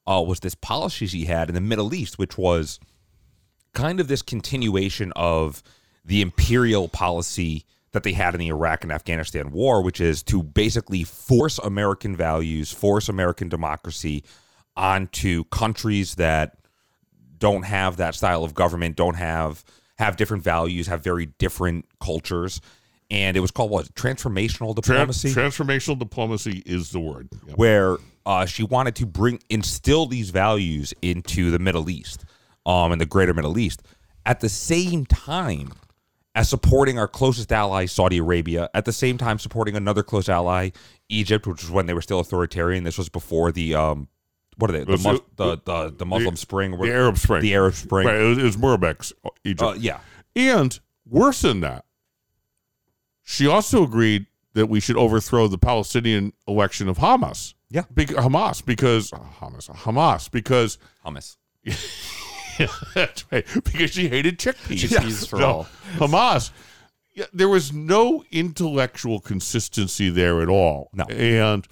Uh, 0.05 0.23
was 0.25 0.39
this 0.39 0.55
policy 0.55 1.05
she 1.05 1.25
had 1.25 1.47
in 1.47 1.55
the 1.55 1.61
Middle 1.61 1.93
East, 1.93 2.17
which 2.17 2.37
was 2.37 2.79
kind 3.73 3.99
of 3.99 4.07
this 4.07 4.23
continuation 4.23 5.13
of 5.15 5.61
the 6.03 6.21
imperial 6.21 6.87
policy 6.89 7.65
that 7.91 8.03
they 8.03 8.13
had 8.13 8.33
in 8.33 8.39
the 8.39 8.47
Iraq 8.47 8.83
and 8.83 8.91
Afghanistan 8.91 9.51
war, 9.51 9.83
which 9.83 10.01
is 10.01 10.23
to 10.23 10.41
basically 10.41 11.03
force 11.03 11.59
American 11.59 12.15
values, 12.15 12.71
force 12.71 13.07
American 13.07 13.47
democracy 13.47 14.23
onto 14.75 15.43
countries 15.45 16.15
that 16.15 16.57
don't 17.37 17.63
have 17.63 17.97
that 17.97 18.15
style 18.15 18.43
of 18.43 18.53
government, 18.53 18.95
don't 18.95 19.15
have 19.15 19.63
have 19.97 20.17
different 20.17 20.43
values, 20.43 20.87
have 20.87 21.03
very 21.03 21.27
different 21.27 21.85
cultures. 21.99 22.59
And 23.11 23.35
it 23.37 23.41
was 23.41 23.51
called 23.51 23.69
what? 23.69 23.93
Transformational 23.93 24.73
Tran- 24.73 24.83
diplomacy 24.83 25.29
transformational 25.33 25.99
diplomacy 25.99 26.63
is 26.65 26.89
the 26.91 26.99
word. 26.99 27.29
Yep. 27.45 27.57
where 27.57 27.97
uh, 28.25 28.45
she 28.45 28.63
wanted 28.63 28.95
to 28.95 29.05
bring 29.05 29.39
instill 29.49 30.05
these 30.07 30.29
values 30.31 30.93
into 31.01 31.51
the 31.51 31.59
Middle 31.59 31.89
East, 31.89 32.23
um, 32.65 32.91
and 32.91 33.01
the 33.01 33.05
greater 33.05 33.33
Middle 33.33 33.57
East, 33.59 33.83
at 34.25 34.39
the 34.39 34.49
same 34.49 35.05
time 35.05 35.73
as 36.33 36.47
supporting 36.47 36.97
our 36.97 37.07
closest 37.09 37.51
ally, 37.51 37.85
Saudi 37.85 38.17
Arabia, 38.19 38.69
at 38.73 38.85
the 38.85 38.93
same 38.93 39.17
time 39.17 39.37
supporting 39.37 39.75
another 39.75 40.03
close 40.03 40.29
ally, 40.29 40.69
Egypt, 41.09 41.45
which 41.45 41.61
was 41.63 41.69
when 41.71 41.87
they 41.87 41.93
were 41.93 42.01
still 42.01 42.19
authoritarian. 42.21 42.85
This 42.85 42.97
was 42.97 43.09
before 43.09 43.51
the 43.51 43.75
um, 43.75 44.07
what 44.57 44.69
are 44.69 44.73
they? 44.73 44.83
The 44.85 44.91
Mus- 44.97 45.19
the, 45.35 45.57
the, 45.65 45.93
the 45.97 46.05
Muslim 46.05 46.35
Spring, 46.37 46.79
The 46.79 46.91
Arab 46.91 47.17
Spring. 47.17 47.41
the 47.41 47.53
Arab 47.55 47.73
Spring. 47.73 48.07
Right. 48.07 48.15
It 48.21 48.23
was, 48.23 48.37
it 48.37 48.43
was 48.43 48.57
Mubarak's 48.57 49.11
Egypt. 49.43 49.61
Uh, 49.61 49.73
yeah, 49.77 49.99
And 50.35 50.79
worse 51.05 51.41
than 51.41 51.59
that, 51.61 51.83
she 53.31 53.47
also 53.47 53.83
agreed 53.83 54.25
that 54.53 54.67
we 54.67 54.79
should 54.81 54.97
overthrow 54.97 55.47
the 55.47 55.57
Palestinian 55.57 56.33
election 56.47 56.89
of 56.89 56.97
Hamas. 56.97 57.53
Yeah. 57.69 57.83
Bec- 57.89 58.07
Hamas, 58.09 58.63
because 58.63 59.13
uh, 59.13 59.19
Hamas, 59.39 59.69
Hamas, 59.69 60.29
because 60.29 60.77
hummus. 61.05 61.37
that's 62.93 63.23
right, 63.31 63.45
because 63.63 63.91
she 63.91 64.09
hated 64.09 64.37
chickpeas. 64.37 64.79
Chickpeas 64.89 65.29
for 65.29 65.39
No, 65.39 65.45
all. 65.47 65.67
Hamas. 65.95 66.51
Yeah, 67.15 67.25
there 67.33 67.47
was 67.47 67.71
no 67.71 68.23
intellectual 68.31 69.19
consistency 69.21 70.09
there 70.09 70.41
at 70.41 70.49
all. 70.49 70.89
No. 70.93 71.05
And 71.05 71.65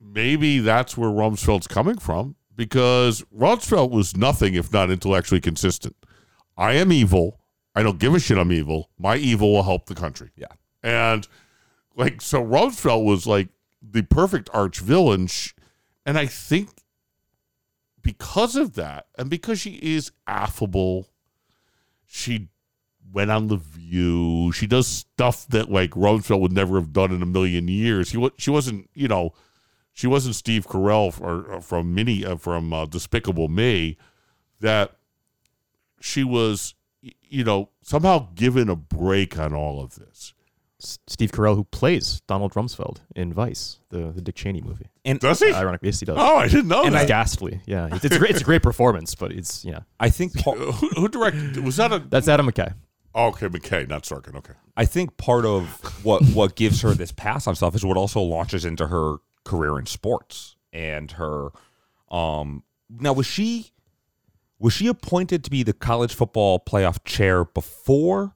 maybe 0.00 0.58
that's 0.60 0.96
where 0.96 1.10
Rumsfeld's 1.10 1.66
coming 1.66 1.98
from 1.98 2.36
because 2.56 3.22
Rumsfeld 3.36 3.90
was 3.90 4.16
nothing 4.16 4.54
if 4.54 4.72
not 4.72 4.90
intellectually 4.90 5.40
consistent. 5.40 5.96
I 6.56 6.74
am 6.74 6.92
evil. 6.92 7.37
I 7.78 7.82
don't 7.84 7.98
give 7.98 8.12
a 8.12 8.18
shit 8.18 8.38
I'm 8.38 8.50
evil. 8.50 8.90
My 8.98 9.16
evil 9.16 9.52
will 9.52 9.62
help 9.62 9.86
the 9.86 9.94
country. 9.94 10.30
Yeah. 10.34 10.48
And 10.82 11.28
like, 11.94 12.20
so 12.20 12.42
Rumsfeld 12.42 13.04
was 13.04 13.24
like 13.24 13.48
the 13.80 14.02
perfect 14.02 14.50
arch 14.52 14.80
villain. 14.80 15.28
And 16.04 16.18
I 16.18 16.26
think 16.26 16.70
because 18.02 18.56
of 18.56 18.74
that, 18.74 19.06
and 19.16 19.30
because 19.30 19.60
she 19.60 19.74
is 19.74 20.10
affable, 20.26 21.08
she 22.04 22.48
went 23.12 23.30
on 23.30 23.46
The 23.46 23.58
View. 23.58 24.50
She 24.50 24.66
does 24.66 24.88
stuff 24.88 25.46
that 25.48 25.70
like 25.70 25.90
Rumsfeld 25.90 26.40
would 26.40 26.52
never 26.52 26.80
have 26.80 26.92
done 26.92 27.12
in 27.12 27.22
a 27.22 27.26
million 27.26 27.68
years. 27.68 28.08
She, 28.08 28.16
wa- 28.16 28.30
she 28.38 28.50
wasn't, 28.50 28.90
you 28.94 29.06
know, 29.06 29.34
she 29.92 30.06
wasn't 30.06 30.34
Steve 30.34 30.66
Carell 30.66 31.20
or, 31.20 31.52
or 31.52 31.60
from 31.60 31.94
Mini 31.94 32.24
uh, 32.24 32.36
from 32.36 32.72
uh, 32.72 32.86
Despicable 32.86 33.48
Me. 33.48 33.96
That 34.60 34.96
she 36.00 36.24
was, 36.24 36.74
you 37.00 37.44
know, 37.44 37.70
somehow 37.82 38.28
given 38.34 38.68
a 38.68 38.76
break 38.76 39.38
on 39.38 39.54
all 39.54 39.80
of 39.82 39.96
this. 39.96 40.34
Steve 40.80 41.32
Carell, 41.32 41.56
who 41.56 41.64
plays 41.64 42.20
Donald 42.28 42.54
Rumsfeld 42.54 42.98
in 43.16 43.32
Vice, 43.32 43.80
the, 43.88 44.12
the 44.12 44.20
Dick 44.20 44.36
Cheney 44.36 44.60
movie. 44.60 44.86
And 45.04 45.18
Does 45.18 45.40
he? 45.40 45.52
Ironically, 45.52 45.88
yes, 45.88 45.98
he 45.98 46.06
does. 46.06 46.16
Oh, 46.18 46.36
I 46.36 46.46
didn't 46.46 46.68
know 46.68 46.84
And 46.84 46.94
that. 46.94 47.02
It's 47.02 47.08
ghastly. 47.08 47.60
Yeah, 47.66 47.88
it's, 47.92 48.04
it's, 48.04 48.14
a 48.14 48.18
great, 48.18 48.30
it's 48.30 48.42
a 48.42 48.44
great 48.44 48.62
performance, 48.62 49.16
but 49.16 49.32
it's 49.32 49.64
yeah. 49.64 49.80
I 50.00 50.10
think 50.10 50.34
pa- 50.34 50.52
who, 50.52 50.70
who 50.90 51.08
directed? 51.08 51.64
Was 51.64 51.76
that 51.78 51.92
a? 51.92 51.98
That's 51.98 52.28
Adam 52.28 52.48
McKay. 52.48 52.74
Oh, 53.12 53.28
okay, 53.28 53.48
McKay, 53.48 53.88
not 53.88 54.04
Sorkin. 54.04 54.36
Okay. 54.36 54.52
I 54.76 54.84
think 54.84 55.16
part 55.16 55.44
of 55.44 55.66
what 56.04 56.22
what 56.26 56.54
gives 56.54 56.82
her 56.82 56.92
this 56.92 57.10
pass 57.10 57.48
on 57.48 57.56
stuff 57.56 57.74
is 57.74 57.84
what 57.84 57.96
also 57.96 58.20
launches 58.20 58.64
into 58.64 58.86
her 58.86 59.16
career 59.44 59.78
in 59.80 59.86
sports 59.86 60.54
and 60.72 61.12
her 61.12 61.48
um 62.10 62.62
now 62.90 63.12
was 63.12 63.26
she 63.26 63.72
was 64.58 64.72
she 64.72 64.86
appointed 64.88 65.44
to 65.44 65.50
be 65.50 65.62
the 65.62 65.72
college 65.72 66.14
football 66.14 66.58
playoff 66.60 67.04
chair 67.04 67.44
before 67.44 68.34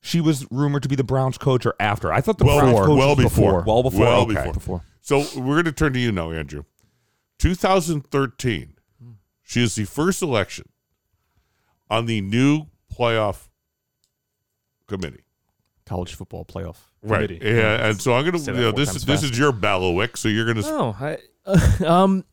she 0.00 0.20
was 0.20 0.46
rumored 0.50 0.82
to 0.84 0.88
be 0.88 0.96
the 0.96 1.04
Browns 1.04 1.38
coach 1.38 1.64
or 1.66 1.74
after? 1.80 2.12
I 2.12 2.20
thought 2.20 2.38
the 2.38 2.44
Well 2.44 2.58
Browns 2.60 2.72
before. 2.72 2.86
coach 2.86 2.98
Well 2.98 3.16
was 3.16 3.24
before. 3.24 3.64
Well 3.66 3.82
before. 3.82 4.00
Well 4.00 4.20
okay. 4.22 4.34
before. 4.34 4.52
Before 4.52 4.82
So 5.00 5.18
we're 5.40 5.54
going 5.54 5.64
to 5.64 5.72
turn 5.72 5.92
to 5.94 5.98
you 5.98 6.12
now, 6.12 6.30
Andrew. 6.32 6.64
2013. 7.38 8.74
She 9.42 9.62
is 9.62 9.74
the 9.76 9.84
first 9.84 10.20
election 10.22 10.68
on 11.88 12.06
the 12.06 12.20
new 12.20 12.66
playoff 12.94 13.48
committee. 14.86 15.24
college 15.86 16.14
football 16.14 16.44
playoff 16.44 16.76
Right. 17.02 17.28
committee. 17.28 17.40
Yeah, 17.46 17.86
and 17.88 18.00
so 18.00 18.14
I'm 18.14 18.24
going 18.30 18.42
to 18.44 18.52
you 18.52 18.60
know 18.60 18.72
this 18.72 18.94
is 18.94 19.04
this 19.06 19.20
fast. 19.22 19.32
is 19.32 19.38
your 19.38 19.52
bailiwick, 19.52 20.16
so 20.18 20.28
you're 20.28 20.44
going 20.52 20.62
to 20.62 20.70
Oh, 20.70 20.96
I, 21.00 21.18
uh, 21.46 21.86
um, 21.86 22.24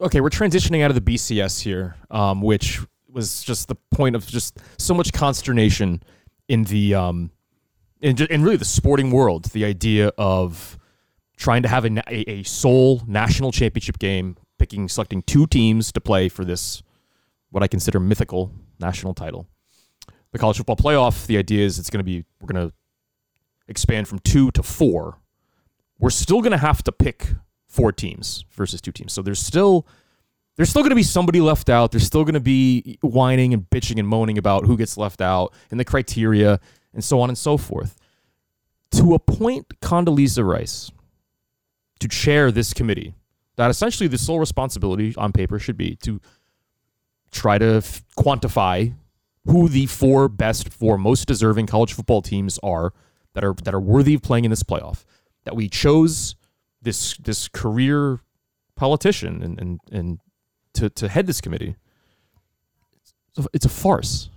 okay, 0.00 0.20
we're 0.20 0.30
transitioning 0.30 0.82
out 0.82 0.90
of 0.90 0.94
the 0.94 1.14
BCS 1.14 1.62
here, 1.62 1.96
um, 2.10 2.42
which 2.42 2.80
was 3.08 3.42
just 3.42 3.68
the 3.68 3.76
point 3.90 4.16
of 4.16 4.26
just 4.26 4.58
so 4.78 4.94
much 4.94 5.12
consternation 5.12 6.02
in 6.48 6.64
the 6.64 6.94
um, 6.94 7.30
in, 8.00 8.20
in 8.30 8.42
really 8.42 8.56
the 8.56 8.64
sporting 8.64 9.10
world. 9.10 9.46
The 9.46 9.64
idea 9.64 10.08
of 10.18 10.78
trying 11.36 11.62
to 11.62 11.68
have 11.68 11.84
a, 11.84 12.30
a 12.30 12.42
sole 12.44 13.02
national 13.06 13.52
championship 13.52 13.98
game, 13.98 14.36
picking 14.58 14.88
selecting 14.88 15.22
two 15.22 15.46
teams 15.46 15.92
to 15.92 16.00
play 16.00 16.28
for 16.28 16.44
this 16.44 16.82
what 17.50 17.62
I 17.62 17.68
consider 17.68 18.00
mythical 18.00 18.52
national 18.80 19.14
title. 19.14 19.46
The 20.32 20.38
college 20.38 20.56
football 20.56 20.76
playoff. 20.76 21.26
The 21.26 21.36
idea 21.36 21.64
is 21.64 21.78
it's 21.78 21.90
going 21.90 21.98
to 22.00 22.04
be 22.04 22.24
we're 22.40 22.52
going 22.52 22.68
to 22.68 22.74
expand 23.68 24.08
from 24.08 24.18
two 24.20 24.50
to 24.52 24.62
four 24.62 25.18
we're 26.02 26.10
still 26.10 26.40
going 26.40 26.52
to 26.52 26.58
have 26.58 26.82
to 26.82 26.92
pick 26.92 27.28
four 27.72 27.90
teams 27.90 28.44
versus 28.52 28.80
two 28.80 28.92
teams. 28.92 29.12
So 29.12 29.22
there's 29.22 29.40
still 29.40 29.86
there's 30.56 30.68
still 30.68 30.82
going 30.82 30.90
to 30.90 30.96
be 30.96 31.02
somebody 31.02 31.40
left 31.40 31.70
out. 31.70 31.90
There's 31.90 32.04
still 32.04 32.24
going 32.24 32.34
to 32.34 32.40
be 32.40 32.98
whining 33.00 33.54
and 33.54 33.68
bitching 33.70 33.98
and 33.98 34.06
moaning 34.06 34.36
about 34.36 34.66
who 34.66 34.76
gets 34.76 34.98
left 34.98 35.22
out 35.22 35.54
and 35.70 35.80
the 35.80 35.84
criteria 35.84 36.60
and 36.92 37.02
so 37.02 37.20
on 37.20 37.30
and 37.30 37.38
so 37.38 37.56
forth. 37.56 37.96
To 38.92 39.14
appoint 39.14 39.80
Condoleezza 39.80 40.46
Rice 40.46 40.90
to 42.00 42.08
chair 42.08 42.52
this 42.52 42.74
committee, 42.74 43.14
that 43.56 43.70
essentially 43.70 44.08
the 44.08 44.18
sole 44.18 44.38
responsibility 44.38 45.14
on 45.16 45.32
paper 45.32 45.58
should 45.58 45.78
be 45.78 45.96
to 45.96 46.20
try 47.30 47.56
to 47.56 47.76
f- 47.76 48.02
quantify 48.18 48.92
who 49.46 49.70
the 49.70 49.86
four 49.86 50.28
best, 50.28 50.68
four 50.68 50.98
most 50.98 51.26
deserving 51.26 51.66
college 51.66 51.94
football 51.94 52.20
teams 52.20 52.58
are 52.62 52.92
that 53.32 53.42
are 53.42 53.54
that 53.64 53.72
are 53.72 53.80
worthy 53.80 54.12
of 54.12 54.20
playing 54.20 54.44
in 54.44 54.50
this 54.50 54.62
playoff. 54.62 55.04
That 55.44 55.56
we 55.56 55.70
chose 55.70 56.36
this 56.82 57.16
this 57.18 57.48
career 57.48 58.20
politician 58.76 59.42
and 59.42 59.60
and, 59.60 59.80
and 59.90 60.18
to, 60.74 60.90
to 60.90 61.08
head 61.08 61.26
this 61.26 61.40
committee. 61.40 61.76
It's 63.36 63.38
a, 63.38 63.48
it's 63.52 63.64
a 63.64 63.68
farce. 63.68 64.28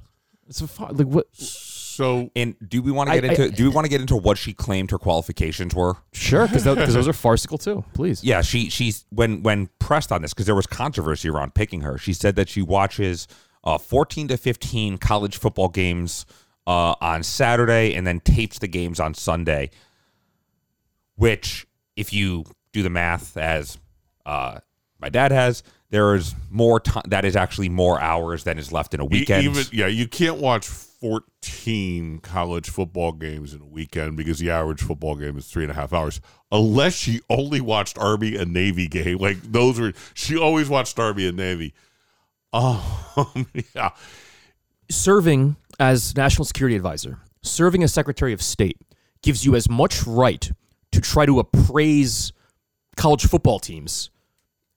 It's 0.48 0.62
a 0.62 0.68
far, 0.68 0.92
like 0.92 1.08
what? 1.08 1.28
So 1.36 2.30
And 2.36 2.56
do 2.68 2.82
we 2.82 2.92
want 2.92 3.08
to 3.10 3.14
I- 3.16 3.20
get 3.20 3.32
into 3.40 3.52
do 3.56 3.64
we 3.64 3.70
want 3.70 3.86
to 3.86 3.90
get 3.90 4.02
into 4.02 4.16
what 4.18 4.38
she 4.38 4.54
claimed 4.54 4.92
her 4.92 4.98
qualifications 5.00 5.74
were? 5.74 5.96
Sure, 6.14 6.46
because 6.48 6.64
those 6.66 7.08
are 7.08 7.14
farcical 7.14 7.58
too. 7.58 7.84
Please. 7.94 8.24
Yeah, 8.24 8.42
she 8.42 8.70
she's 8.70 9.06
when 9.10 9.44
when 9.44 9.70
pressed 9.80 10.12
on 10.12 10.22
this 10.22 10.34
because 10.34 10.46
there 10.46 10.56
was 10.56 10.68
controversy 10.68 11.30
around 11.30 11.56
picking 11.56 11.82
her. 11.82 11.98
She 11.98 12.14
said 12.14 12.36
that 12.36 12.50
she 12.50 12.62
watches 12.62 13.28
uh, 13.64 13.78
14 13.78 14.28
to 14.28 14.38
15 14.38 14.98
college 15.00 15.38
football 15.38 15.70
games 15.70 16.26
uh, 16.68 16.96
on 17.02 17.24
Saturday 17.24 17.96
and 17.96 18.06
then 18.06 18.20
tapes 18.20 18.60
the 18.60 18.68
games 18.68 19.00
on 19.00 19.14
Sunday. 19.14 19.72
Which, 21.16 21.66
if 21.96 22.14
you 22.14 22.46
do 22.74 22.84
the 22.84 22.90
math 22.90 23.38
as 23.38 23.78
uh, 24.26 24.60
my 25.00 25.10
dad 25.10 25.32
has, 25.32 25.64
there 25.90 26.16
is 26.16 26.36
more 26.50 26.80
time. 26.80 27.04
That 27.08 27.26
is 27.26 27.36
actually 27.36 27.70
more 27.70 28.00
hours 28.02 28.44
than 28.44 28.58
is 28.58 28.72
left 28.72 28.94
in 28.94 29.00
a 29.00 29.06
weekend. 29.06 29.44
even 29.44 29.66
yeah, 29.72 29.88
you 29.88 30.08
can't 30.08 30.38
watch 30.38 30.68
14 30.68 32.20
college 32.20 32.70
football 32.70 33.12
games 33.12 33.54
in 33.54 33.62
a 33.62 33.66
weekend 33.66 34.18
because 34.18 34.40
the 34.40 34.50
average 34.50 34.82
football 34.82 35.16
game 35.16 35.38
is 35.38 35.48
three 35.48 35.64
and 35.64 35.72
a 35.72 35.76
half 35.76 35.94
hours. 35.94 36.20
Unless 36.52 36.96
she 36.96 37.22
only 37.30 37.62
watched 37.62 37.98
Army 37.98 38.36
and 38.36 38.52
Navy 38.52 38.88
game, 38.88 39.20
like 39.20 39.42
those 39.42 39.80
were 39.80 39.94
she 40.14 40.38
always 40.38 40.70
watched 40.70 40.98
Army 41.00 41.28
and 41.28 41.38
Navy. 41.38 41.74
Oh 42.58 43.34
yeah, 43.76 43.90
serving 44.90 45.58
as 45.78 46.16
national 46.16 46.46
security 46.46 46.78
advisor, 46.78 47.20
serving 47.42 47.84
as 47.84 47.94
secretary 47.94 48.32
of 48.32 48.42
state 48.42 48.78
gives 49.22 49.46
you 49.46 49.56
as 49.56 49.70
much 49.70 50.08
right 50.08 50.50
to 50.96 51.02
try 51.02 51.26
to 51.26 51.40
appraise 51.40 52.34
college 52.98 53.26
football 53.26 53.60
teams 53.60 54.10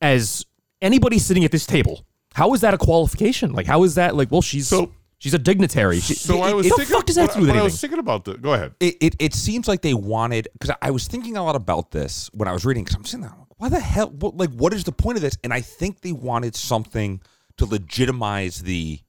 as 0.01 0.45
anybody 0.83 1.19
sitting 1.19 1.45
at 1.45 1.51
this 1.53 1.67
table. 1.67 2.05
How 2.35 2.53
is 2.55 2.61
that 2.61 2.75
a 2.75 2.79
qualification? 2.79 3.53
Like, 3.53 3.67
how 3.67 3.83
is 3.85 3.95
that 3.97 4.15
like? 4.15 4.31
Well, 4.31 4.43
she's 4.43 4.69
So- 4.69 4.93
she's 5.19 5.35
a 5.35 5.39
dignitary. 5.39 5.99
She, 6.01 6.15
so 6.15 6.41
I 6.41 6.53
was 6.53 6.69
the 6.69 6.75
thinking, 6.77 6.95
fuck 6.97 7.07
does 7.07 7.17
that 7.17 7.23
have 7.23 7.31
to 7.33 7.37
do 7.37 7.41
with 7.43 7.51
when 7.51 7.59
I 7.59 7.63
was 7.63 7.81
thinking 7.81 7.99
about 7.99 8.25
the. 8.25 8.35
Go 8.35 8.53
ahead. 8.55 8.75
it, 8.79 8.97
it, 9.01 9.17
it 9.19 9.35
seems 9.35 9.67
like 9.67 9.83
they 9.83 9.95
wanted 9.95 10.49
because 10.53 10.75
I 10.83 10.91
was 10.91 11.09
thinking 11.09 11.37
a 11.37 11.43
lot 11.45 11.57
about 11.57 11.91
this 11.91 12.31
when 12.33 12.49
I 12.49 12.53
was 12.53 12.65
reading 12.65 12.85
because 12.85 12.97
I'm 12.97 13.05
sitting 13.05 13.23
there 13.23 13.35
like, 13.37 13.49
why 13.57 13.69
the 13.69 13.81
hell 13.81 14.11
what, 14.11 14.37
like 14.37 14.51
what 14.51 14.73
is 14.73 14.85
the 14.85 14.93
point 14.93 15.17
of 15.17 15.23
this 15.23 15.37
and 15.43 15.53
I 15.53 15.61
think 15.61 16.03
they 16.03 16.13
wanted 16.13 16.55
something 16.55 17.21
to 17.57 17.65
legitimize 17.67 18.63
the 18.63 19.01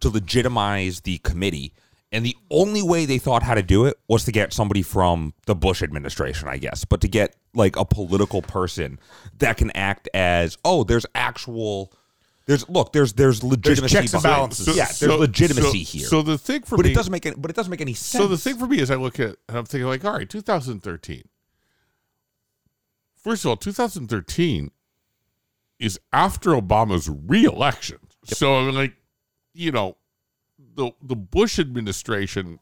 to 0.00 0.08
legitimize 0.10 1.00
the 1.00 1.18
committee 1.18 1.72
and 2.12 2.24
the 2.26 2.36
only 2.50 2.82
way 2.82 3.06
they 3.06 3.18
thought 3.18 3.42
how 3.42 3.54
to 3.54 3.62
do 3.62 3.86
it 3.86 3.98
was 4.08 4.24
to 4.26 4.32
get 4.32 4.52
somebody 4.52 4.82
from 4.82 5.32
the 5.46 5.54
Bush 5.54 5.82
administration 5.82 6.48
I 6.48 6.58
guess 6.58 6.84
but 6.84 7.00
to 7.00 7.08
get 7.08 7.34
like 7.54 7.76
a 7.76 7.84
political 7.84 8.42
person 8.42 8.98
that 9.38 9.56
can 9.56 9.70
act 9.72 10.08
as 10.14 10.56
oh 10.64 10.84
there's 10.84 11.06
actual 11.14 11.92
there's 12.46 12.68
look 12.68 12.92
there's 12.92 13.12
there's 13.14 13.42
legitimacy 13.42 13.94
checks 13.94 14.12
and 14.14 14.22
behind- 14.22 14.38
balances. 14.38 14.76
yeah 14.76 14.86
there's 14.86 15.18
legitimacy 15.18 15.84
so, 15.84 15.98
here 15.98 16.06
So 16.06 16.22
the 16.22 16.38
thing 16.38 16.62
for 16.62 16.76
but 16.76 16.84
me, 16.86 16.92
it 16.92 16.94
doesn't 16.94 17.12
make 17.12 17.24
any 17.26 17.36
but 17.36 17.50
it 17.50 17.56
doesn't 17.56 17.70
make 17.70 17.80
any 17.80 17.94
sense 17.94 18.22
So 18.22 18.28
the 18.28 18.38
thing 18.38 18.58
for 18.58 18.66
me 18.66 18.78
is 18.80 18.90
I 18.90 18.96
look 18.96 19.18
at 19.20 19.36
and 19.48 19.58
I'm 19.58 19.64
thinking 19.64 19.86
like, 19.86 20.04
all 20.04 20.12
right, 20.12 20.28
2013. 20.28 21.22
First 23.16 23.44
of 23.44 23.50
all, 23.50 23.56
2013 23.56 24.70
is 25.78 25.98
after 26.12 26.50
Obama's 26.50 27.08
reelection. 27.08 27.98
So 28.24 28.56
I 28.58 28.64
mean, 28.66 28.74
like, 28.74 28.94
you 29.54 29.70
know, 29.72 29.96
the 30.74 30.92
the 31.02 31.16
Bush 31.16 31.58
administration, 31.58 32.58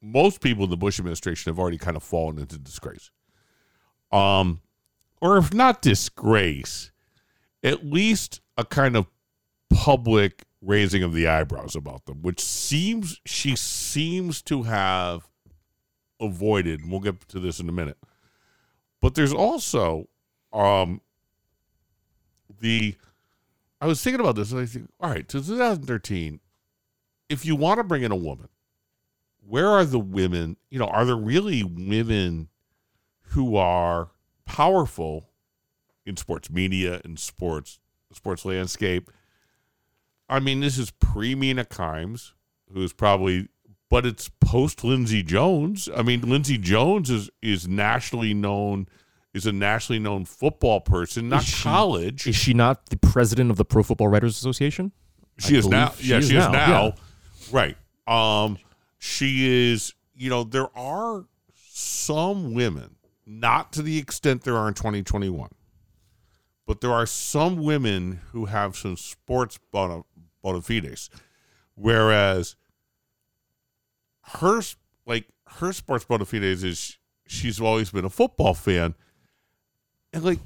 most 0.00 0.40
people 0.40 0.64
in 0.64 0.70
the 0.70 0.76
Bush 0.76 0.98
administration 0.98 1.50
have 1.50 1.58
already 1.58 1.78
kind 1.78 1.96
of 1.96 2.02
fallen 2.02 2.38
into 2.38 2.58
disgrace. 2.58 3.10
Um, 4.10 4.60
or 5.20 5.38
if 5.38 5.54
not 5.54 5.82
disgrace, 5.82 6.90
at 7.62 7.86
least 7.86 8.40
a 8.56 8.64
kind 8.64 8.96
of 8.96 9.06
public 9.70 10.44
raising 10.60 11.02
of 11.02 11.12
the 11.12 11.26
eyebrows 11.26 11.74
about 11.74 12.06
them, 12.06 12.22
which 12.22 12.40
seems 12.40 13.20
she 13.24 13.56
seems 13.56 14.42
to 14.42 14.64
have 14.64 15.28
avoided. 16.20 16.80
And 16.80 16.90
we'll 16.90 17.00
get 17.00 17.28
to 17.28 17.40
this 17.40 17.60
in 17.60 17.68
a 17.68 17.72
minute. 17.72 17.98
But 19.00 19.14
there's 19.14 19.32
also 19.32 20.08
um 20.52 21.00
the 22.60 22.96
I 23.80 23.86
was 23.86 24.02
thinking 24.02 24.20
about 24.20 24.36
this 24.36 24.52
and 24.52 24.60
I 24.60 24.66
think, 24.66 24.88
all 25.00 25.10
right, 25.10 25.26
to 25.28 25.44
2013, 25.44 26.38
if 27.32 27.44
you 27.46 27.56
want 27.56 27.78
to 27.78 27.84
bring 27.84 28.02
in 28.02 28.12
a 28.12 28.16
woman, 28.16 28.48
where 29.46 29.68
are 29.68 29.84
the 29.84 29.98
women? 29.98 30.56
You 30.70 30.78
know, 30.78 30.86
are 30.86 31.04
there 31.04 31.16
really 31.16 31.62
women 31.64 32.48
who 33.28 33.56
are 33.56 34.10
powerful 34.44 35.30
in 36.04 36.16
sports 36.16 36.50
media 36.50 37.00
and 37.04 37.18
sports 37.18 37.80
sports 38.12 38.44
landscape? 38.44 39.10
I 40.28 40.40
mean, 40.40 40.60
this 40.60 40.78
is 40.78 40.90
pre 40.90 41.34
Mina 41.34 41.64
Kimes, 41.64 42.32
who's 42.72 42.92
probably, 42.92 43.48
but 43.90 44.06
it's 44.06 44.30
post 44.40 44.84
Lindsay 44.84 45.22
Jones. 45.22 45.88
I 45.96 46.02
mean, 46.02 46.20
Lindsay 46.22 46.58
Jones 46.58 47.10
is 47.10 47.30
is 47.42 47.66
nationally 47.66 48.32
known, 48.34 48.86
is 49.34 49.46
a 49.46 49.52
nationally 49.52 49.98
known 49.98 50.24
football 50.24 50.80
person, 50.80 51.28
not 51.28 51.42
Is 51.42 51.48
she- 51.48 51.62
college. 51.64 52.26
Is 52.26 52.36
she 52.36 52.54
not 52.54 52.90
the 52.90 52.96
president 52.98 53.50
of 53.50 53.56
the 53.56 53.64
Pro 53.64 53.82
Football 53.82 54.08
Writers 54.08 54.36
Association? 54.36 54.92
she 55.38 55.56
I 55.56 55.58
is 55.58 55.68
now. 55.68 55.90
she 55.98 56.08
yeah, 56.10 56.18
is 56.18 56.28
she 56.28 56.36
is 56.36 56.44
now, 56.44 56.52
now. 56.52 56.84
yeah. 56.86 56.92
Right. 57.50 57.76
Um, 58.06 58.58
she 58.98 59.70
is. 59.70 59.94
You 60.14 60.30
know, 60.30 60.44
there 60.44 60.68
are 60.76 61.24
some 61.54 62.54
women, 62.54 62.96
not 63.26 63.72
to 63.72 63.82
the 63.82 63.98
extent 63.98 64.42
there 64.42 64.56
are 64.56 64.68
in 64.68 64.74
2021, 64.74 65.48
but 66.66 66.80
there 66.80 66.92
are 66.92 67.06
some 67.06 67.56
women 67.56 68.20
who 68.30 68.44
have 68.44 68.76
some 68.76 68.96
sports 68.96 69.58
bona, 69.72 70.02
bona 70.42 70.60
fides, 70.60 71.08
whereas 71.74 72.56
her 74.20 74.60
like 75.06 75.26
her 75.46 75.72
sports 75.72 76.04
bona 76.04 76.24
fides 76.24 76.62
is 76.62 76.98
she's 77.26 77.60
always 77.60 77.90
been 77.90 78.04
a 78.04 78.10
football 78.10 78.54
fan, 78.54 78.94
and 80.12 80.22
like 80.24 80.38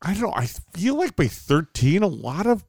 I 0.00 0.14
don't 0.14 0.22
know, 0.22 0.32
I 0.34 0.46
feel 0.46 0.96
like 0.96 1.14
by 1.14 1.28
13, 1.28 2.02
a 2.02 2.08
lot 2.08 2.46
of 2.46 2.64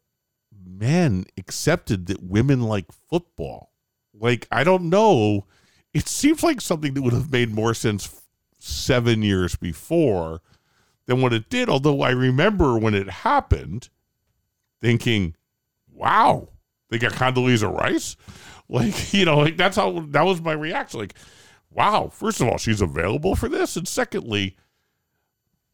men 0.84 1.26
accepted 1.38 2.08
that 2.08 2.22
women 2.22 2.62
like 2.62 2.92
football. 2.92 3.72
Like, 4.14 4.48
I 4.52 4.66
don't 4.66 4.90
know. 4.90 5.46
It 5.94 6.10
seems 6.10 6.44
like 6.44 6.60
something 6.60 6.94
that 6.94 7.02
would 7.02 7.14
have 7.14 7.32
made 7.32 7.54
more 7.54 7.74
sense 7.74 8.22
seven 8.60 9.22
years 9.22 9.56
before 9.56 10.42
than 11.06 11.22
what 11.22 11.32
it 11.32 11.50
did. 11.50 11.70
Although 11.70 12.02
I 12.02 12.10
remember 12.10 12.78
when 12.78 12.94
it 12.94 13.10
happened 13.10 13.88
thinking, 14.82 15.36
wow, 15.90 16.50
they 16.90 16.98
got 16.98 17.14
Condoleezza 17.14 17.74
Rice. 17.74 18.16
Like, 18.70 19.14
you 19.14 19.26
know, 19.26 19.40
like 19.40 19.58
that's 19.58 19.76
how 19.76 20.06
that 20.12 20.24
was 20.24 20.42
my 20.42 20.54
reaction. 20.54 21.02
Like, 21.02 21.16
wow, 21.70 22.08
first 22.08 22.40
of 22.40 22.48
all, 22.48 22.58
she's 22.58 22.82
available 22.82 23.36
for 23.36 23.50
this. 23.50 23.76
And 23.76 23.86
secondly, 23.88 24.56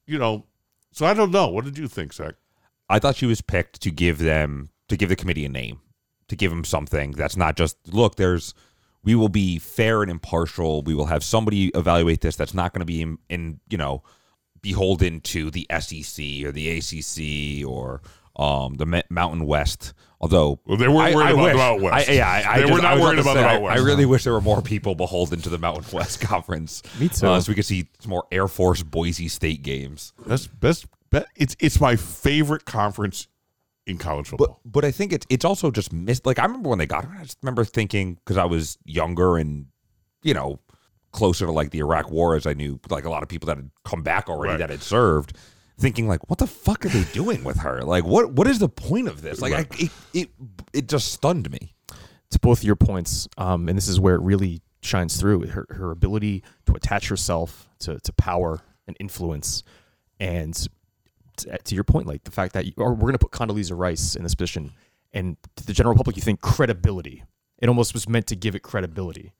you 0.07 0.17
know, 0.17 0.47
so 0.91 1.05
I 1.05 1.13
don't 1.13 1.31
know. 1.31 1.49
What 1.49 1.65
did 1.65 1.77
you 1.77 1.87
think, 1.87 2.11
Zach? 2.11 2.33
I 2.89 2.97
thought 2.97 3.15
she 3.15 3.27
was 3.27 3.41
picked 3.41 3.79
to 3.81 3.91
give 3.91 4.17
them 4.17 4.69
to 4.89 4.97
give 4.97 5.09
the 5.09 5.15
committee 5.15 5.45
a 5.45 5.49
name, 5.49 5.79
to 6.27 6.35
give 6.35 6.51
them 6.51 6.63
something 6.65 7.11
that's 7.11 7.37
not 7.37 7.55
just 7.55 7.77
look. 7.87 8.15
There's 8.15 8.53
we 9.03 9.15
will 9.15 9.29
be 9.29 9.57
fair 9.59 10.01
and 10.01 10.11
impartial. 10.11 10.81
We 10.83 10.93
will 10.93 11.05
have 11.05 11.23
somebody 11.23 11.67
evaluate 11.69 12.21
this 12.21 12.35
that's 12.35 12.53
not 12.53 12.73
going 12.73 12.81
to 12.81 12.85
be 12.85 13.01
in, 13.01 13.17
in 13.29 13.59
you 13.69 13.77
know 13.77 14.03
beholden 14.61 15.21
to 15.21 15.49
the 15.51 15.65
SEC 15.79 16.43
or 16.45 16.51
the 16.51 16.69
ACC 16.77 17.65
or 17.67 18.01
um, 18.35 18.75
the 18.75 18.85
Ma- 18.85 19.01
Mountain 19.09 19.45
West. 19.45 19.93
Although 20.21 20.59
Well, 20.65 20.77
they 20.77 20.87
weren't 20.89 21.13
I- 21.13 21.15
worried 21.15 21.27
I 21.27 21.31
about 21.31 21.43
wish- 21.43 21.51
the 21.53 21.57
Mountain 21.57 21.83
West. 21.83 22.09
I, 22.09 22.13
yeah, 22.13 22.27
I, 22.29 22.37
I 22.37 22.55
They 22.57 22.61
just- 22.63 22.73
were 22.73 22.81
not 22.81 22.99
worried 22.99 23.15
to 23.15 23.21
about 23.21 23.33
the 23.35 23.39
say, 23.39 23.45
Mountain 23.45 23.65
I, 23.69 23.73
I 23.73 23.77
really 23.77 24.05
wish 24.05 24.23
there 24.25 24.33
were 24.33 24.41
more 24.41 24.61
people 24.61 24.95
beholden 24.95 25.41
to 25.41 25.49
the 25.49 25.57
Mountain 25.57 25.85
West 25.93 26.19
Conference. 26.21 26.83
Me 26.99 27.07
too. 27.07 27.27
Uh, 27.27 27.39
so 27.39 27.49
we 27.51 27.55
could 27.55 27.65
see 27.65 27.87
some 27.99 28.09
more 28.09 28.25
Air 28.31 28.47
Force 28.49 28.83
Boise 28.83 29.29
State 29.29 29.61
games. 29.63 30.11
That's 30.25 30.45
best, 30.47 30.87
bet. 31.09 31.27
It's 31.37 31.55
it's 31.59 31.79
my 31.79 31.95
favorite 31.95 32.65
conference 32.65 33.27
in 33.87 33.97
college 33.97 34.27
football. 34.27 34.59
But 34.63 34.71
but 34.71 34.85
I 34.85 34.91
think 34.91 35.13
it's 35.13 35.25
it's 35.29 35.45
also 35.45 35.71
just 35.71 35.91
missed. 35.93 36.25
Like 36.25 36.39
I 36.39 36.45
remember 36.45 36.69
when 36.69 36.79
they 36.79 36.85
got 36.85 37.05
her, 37.05 37.17
I 37.19 37.23
just 37.23 37.37
remember 37.41 37.63
thinking 37.63 38.15
because 38.15 38.37
I 38.37 38.45
was 38.45 38.77
younger 38.85 39.37
and 39.37 39.65
you 40.23 40.33
know 40.33 40.59
closer 41.11 41.45
to 41.45 41.51
like 41.51 41.71
the 41.71 41.79
Iraq 41.79 42.11
War 42.11 42.35
as 42.35 42.45
I 42.45 42.53
knew 42.53 42.79
like 42.89 43.05
a 43.05 43.09
lot 43.09 43.23
of 43.23 43.29
people 43.29 43.47
that 43.47 43.57
had 43.57 43.71
come 43.83 44.03
back 44.03 44.29
already 44.29 44.51
Right. 44.51 44.59
that 44.59 44.69
had 44.69 44.83
served 44.83 45.35
thinking 45.79 46.07
like, 46.09 46.29
what 46.29 46.37
the 46.39 46.45
fuck 46.45 46.85
are 46.85 46.89
they 46.89 47.03
doing 47.13 47.43
with 47.43 47.57
her? 47.59 47.81
Like, 47.81 48.03
what 48.03 48.33
what 48.33 48.47
is 48.47 48.59
the 48.59 48.69
point 48.69 49.07
of 49.07 49.21
this? 49.21 49.41
Like, 49.41 49.53
I, 49.53 49.65
it, 49.79 49.91
it 50.13 50.29
it 50.73 50.87
just 50.89 51.11
stunned 51.13 51.49
me. 51.49 51.73
to 52.31 52.39
both 52.39 52.63
your 52.63 52.75
points, 52.75 53.27
um, 53.37 53.67
and 53.69 53.75
this 53.77 53.87
is 53.87 53.99
where 53.99 54.13
it 54.15 54.21
really 54.21 54.61
shines 54.81 55.17
through 55.19 55.47
her, 55.47 55.65
her 55.71 55.89
ability 55.91 56.43
to 56.67 56.73
attach 56.73 57.07
herself 57.09 57.67
to, 57.79 57.99
to 58.01 58.13
power 58.13 58.61
and 58.87 58.95
influence. 58.99 59.63
And 60.19 60.55
to, 61.39 61.57
to 61.57 61.75
your 61.75 61.83
point, 61.83 62.07
like 62.07 62.23
the 62.23 62.31
fact 62.31 62.53
that 62.53 62.65
you, 62.65 62.73
or 62.77 62.93
we're 62.93 63.11
going 63.11 63.13
to 63.13 63.19
put 63.19 63.31
Condoleezza 63.31 63.77
Rice 63.77 64.15
in 64.15 64.23
this 64.23 64.35
position, 64.35 64.71
and 65.13 65.37
to 65.55 65.65
the 65.65 65.73
general 65.73 65.95
public, 65.95 66.15
you 66.15 66.21
think 66.21 66.41
credibility. 66.41 67.23
It 67.59 67.67
almost 67.67 67.93
was 67.93 68.07
meant 68.07 68.27
to 68.27 68.35
give 68.35 68.55
it 68.55 68.61
credibility. 68.61 69.33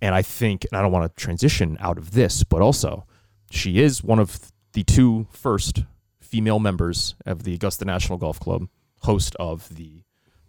And 0.00 0.14
I 0.14 0.22
think, 0.22 0.64
and 0.70 0.78
I 0.78 0.82
don't 0.82 0.92
want 0.92 1.14
to 1.14 1.20
transition 1.20 1.76
out 1.80 1.98
of 1.98 2.12
this, 2.12 2.44
but 2.44 2.62
also 2.62 3.04
she 3.50 3.80
is 3.80 4.02
one 4.02 4.18
of 4.18 4.52
the 4.72 4.84
two 4.84 5.26
first 5.32 5.84
female 6.20 6.60
members 6.60 7.14
of 7.26 7.42
the 7.42 7.54
Augusta 7.54 7.84
National 7.84 8.16
Golf 8.16 8.38
Club, 8.38 8.68
host 9.00 9.34
of 9.40 9.74
the 9.74 10.04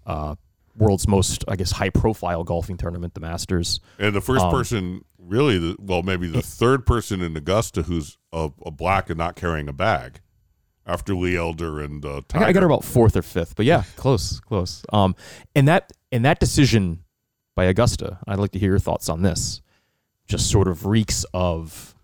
uh, 0.06 0.36
world's 0.76 1.08
most, 1.08 1.44
I 1.48 1.56
guess, 1.56 1.72
high 1.72 1.90
profile 1.90 2.44
golfing 2.44 2.78
tournament, 2.78 3.16
the 3.16 3.22
Masters. 3.22 3.80
And 3.98 4.16
the 4.16 4.22
first 4.22 4.46
Um, 4.46 4.52
person, 4.52 5.06
really, 5.18 5.58
the, 5.58 5.76
well, 5.80 6.04
maybe 6.04 6.28
the 6.28 6.42
third 6.42 6.86
person 6.86 7.22
in 7.22 7.36
Augusta 7.36 7.84
who's 7.84 8.18
a, 8.32 8.52
a 8.66 8.72
black 8.72 9.10
and 9.10 9.18
not 9.18 9.36
carrying 9.36 9.68
a 9.68 9.74
bag, 9.74 10.22
after 10.89 11.13
Lee 11.15 11.38
Elder 11.38 11.80
and 11.82 12.04
uh, 12.04 12.10
I 12.10 12.13
got, 12.15 12.30
Tiger. 12.30 12.45
I 12.45 12.52
got 12.54 12.60
her 12.63 12.67
about 12.67 12.84
fourth 12.84 13.15
or 13.15 13.21
fifth, 13.21 13.56
but 13.56 13.65
yeah, 13.65 13.84
close, 13.95 14.39
close. 14.39 14.84
Um, 14.91 15.15
and 15.56 15.67
that 15.67 15.93
and 16.12 16.25
that 16.25 16.39
decision 16.39 17.04
by 17.56 17.65
Augusta, 17.65 18.19
I'd 18.28 18.39
like 18.39 18.52
to 18.52 18.60
hear 18.60 18.71
your 18.71 18.80
thoughts 18.80 19.08
on 19.10 19.21
this. 19.21 19.62
Just 20.28 20.49
sort 20.49 20.67
of 20.67 20.86
reeks 20.86 21.25
of 21.34 21.95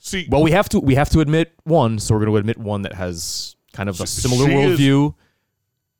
See, 0.00 0.26
well, 0.30 0.42
we 0.42 0.52
have 0.52 0.68
to 0.70 0.80
we 0.80 0.94
have 0.94 1.10
to 1.10 1.20
admit 1.20 1.52
one, 1.64 1.98
so 1.98 2.14
we're 2.14 2.20
going 2.20 2.32
to 2.32 2.36
admit 2.38 2.58
one 2.58 2.82
that 2.82 2.94
has 2.94 3.56
kind 3.72 3.88
of 3.88 4.00
a 4.00 4.06
similar 4.06 4.46
worldview. 4.48 5.14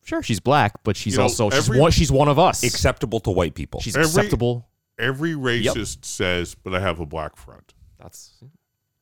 Sure, 0.05 0.23
she's 0.23 0.41
black, 0.41 0.83
but 0.85 0.97
she's 0.97 1.15
You 1.15 1.19
know, 1.19 1.23
also 1.25 1.51
she's 1.51 1.69
every- 1.69 1.81
one. 1.81 1.91
She's 1.91 2.11
one 2.11 2.29
of 2.29 2.39
us. 2.39 2.63
Acceptable 2.63 3.21
to 3.21 3.31
white 3.31 3.55
people. 3.55 3.81
she's 3.81 3.97
Every- 3.97 4.07
acceptable. 4.07 4.69
every 4.99 5.33
racist 5.35 6.05
says, 6.05 6.55
but 6.55 6.75
I 6.75 6.81
have 6.81 6.99
a 7.01 7.07
black 7.07 7.37
friend. 7.37 7.63
That's 8.01 8.43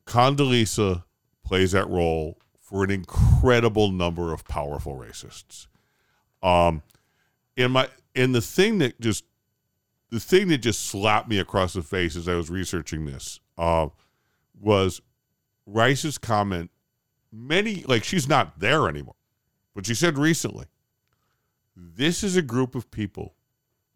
Condoleezza 0.05 1.03
plays 1.45 1.71
that 1.73 1.87
role 1.89 2.37
for 2.67 2.83
an 2.83 2.91
incredible 2.91 3.93
number 3.93 4.33
of 4.33 4.45
powerful 4.45 4.95
racists. 4.95 5.67
Um, 6.43 6.83
in 7.55 7.71
my 7.71 7.87
and 8.13 8.35
the 8.35 8.41
thing 8.41 8.79
that 8.79 8.99
just 8.99 9.23
the 10.09 10.19
thing 10.19 10.49
that 10.49 10.57
just 10.57 10.85
slapped 10.85 11.29
me 11.29 11.39
across 11.39 11.73
the 11.73 11.81
face 11.81 12.17
as 12.17 12.27
I 12.27 12.35
was 12.35 12.49
researching 12.49 13.05
this 13.05 13.39
uh, 13.57 13.87
was 14.59 15.01
Rice's 15.65 16.17
comment. 16.17 16.69
Many 17.31 17.85
like 17.87 18.03
she's 18.03 18.27
not 18.27 18.59
there 18.59 18.89
anymore, 18.89 19.15
but 19.73 19.85
she 19.85 19.95
said 19.95 20.17
recently, 20.17 20.65
"This 21.73 22.21
is 22.21 22.35
a 22.35 22.41
group 22.41 22.75
of 22.75 22.91
people 22.91 23.35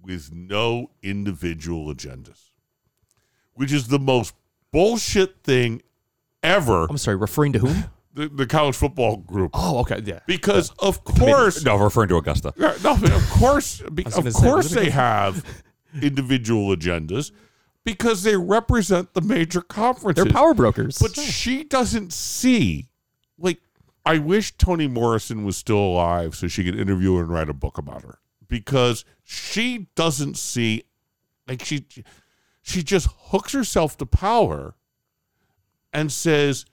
with 0.01 0.31
no 0.33 0.91
individual 1.03 1.93
agendas," 1.93 2.51
which 3.53 3.73
is 3.73 3.87
the 3.89 3.99
most 3.99 4.33
bullshit 4.71 5.43
thing 5.43 5.81
ever. 6.41 6.87
I'm 6.89 6.97
sorry, 6.97 7.17
referring 7.17 7.51
to 7.53 7.59
whom? 7.59 7.83
The, 8.13 8.27
the 8.27 8.45
college 8.45 8.75
football 8.75 9.17
group, 9.17 9.51
oh, 9.53 9.79
okay, 9.79 10.01
yeah. 10.03 10.19
because 10.27 10.71
of 10.79 11.03
course, 11.05 11.63
no, 11.63 11.77
referring 11.77 12.09
to 12.09 12.17
Augusta. 12.17 12.53
yeah, 12.57 12.75
no, 12.83 12.91
of 12.93 13.29
course, 13.29 13.81
be- 13.93 14.05
of 14.05 14.13
say, 14.13 14.31
course, 14.31 14.69
they 14.71 14.85
good? 14.85 14.93
have 14.93 15.45
individual 16.01 16.75
agendas 16.75 17.31
because 17.85 18.23
they 18.23 18.35
represent 18.35 19.13
the 19.13 19.21
major 19.21 19.61
conferences. 19.61 20.25
They're 20.25 20.33
power 20.33 20.53
brokers. 20.53 20.97
but 20.99 21.15
she 21.15 21.63
doesn't 21.63 22.11
see. 22.11 22.89
Like, 23.37 23.59
I 24.05 24.17
wish 24.17 24.57
Toni 24.57 24.87
Morrison 24.87 25.45
was 25.45 25.55
still 25.55 25.77
alive 25.79 26.35
so 26.35 26.47
she 26.47 26.63
could 26.65 26.77
interview 26.77 27.15
her 27.15 27.23
and 27.23 27.31
write 27.31 27.49
a 27.49 27.53
book 27.53 27.77
about 27.77 28.03
her 28.03 28.19
because 28.47 29.05
she 29.23 29.87
doesn't 29.95 30.37
see. 30.37 30.83
Like 31.47 31.63
she, 31.63 31.85
she 32.61 32.83
just 32.83 33.07
hooks 33.27 33.53
herself 33.53 33.97
to 33.97 34.05
power 34.05 34.75
and 35.93 36.11
says, 36.11 36.65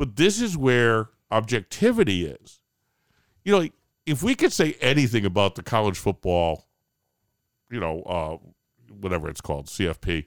"But 0.00 0.16
this 0.16 0.40
is 0.40 0.56
where 0.56 1.10
objectivity 1.30 2.24
is." 2.24 2.60
You 3.44 3.52
know, 3.52 3.68
if 4.06 4.22
we 4.22 4.34
could 4.34 4.50
say 4.50 4.78
anything 4.80 5.26
about 5.26 5.56
the 5.56 5.62
college 5.62 5.98
football, 5.98 6.66
you 7.70 7.80
know, 7.80 8.02
uh, 8.04 8.38
whatever 8.98 9.28
it's 9.28 9.42
called, 9.42 9.66
CFP, 9.66 10.24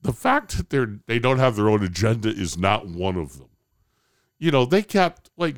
the 0.00 0.12
fact 0.14 0.56
that 0.56 0.70
they're 0.70 1.00
they 1.06 1.18
don't 1.18 1.38
have 1.38 1.56
their 1.56 1.68
own 1.68 1.84
agenda 1.84 2.30
is 2.30 2.56
not 2.56 2.86
one 2.86 3.16
of 3.16 3.36
them. 3.36 3.50
You 4.38 4.50
know, 4.50 4.64
they 4.64 4.82
kept 4.82 5.30
like 5.36 5.56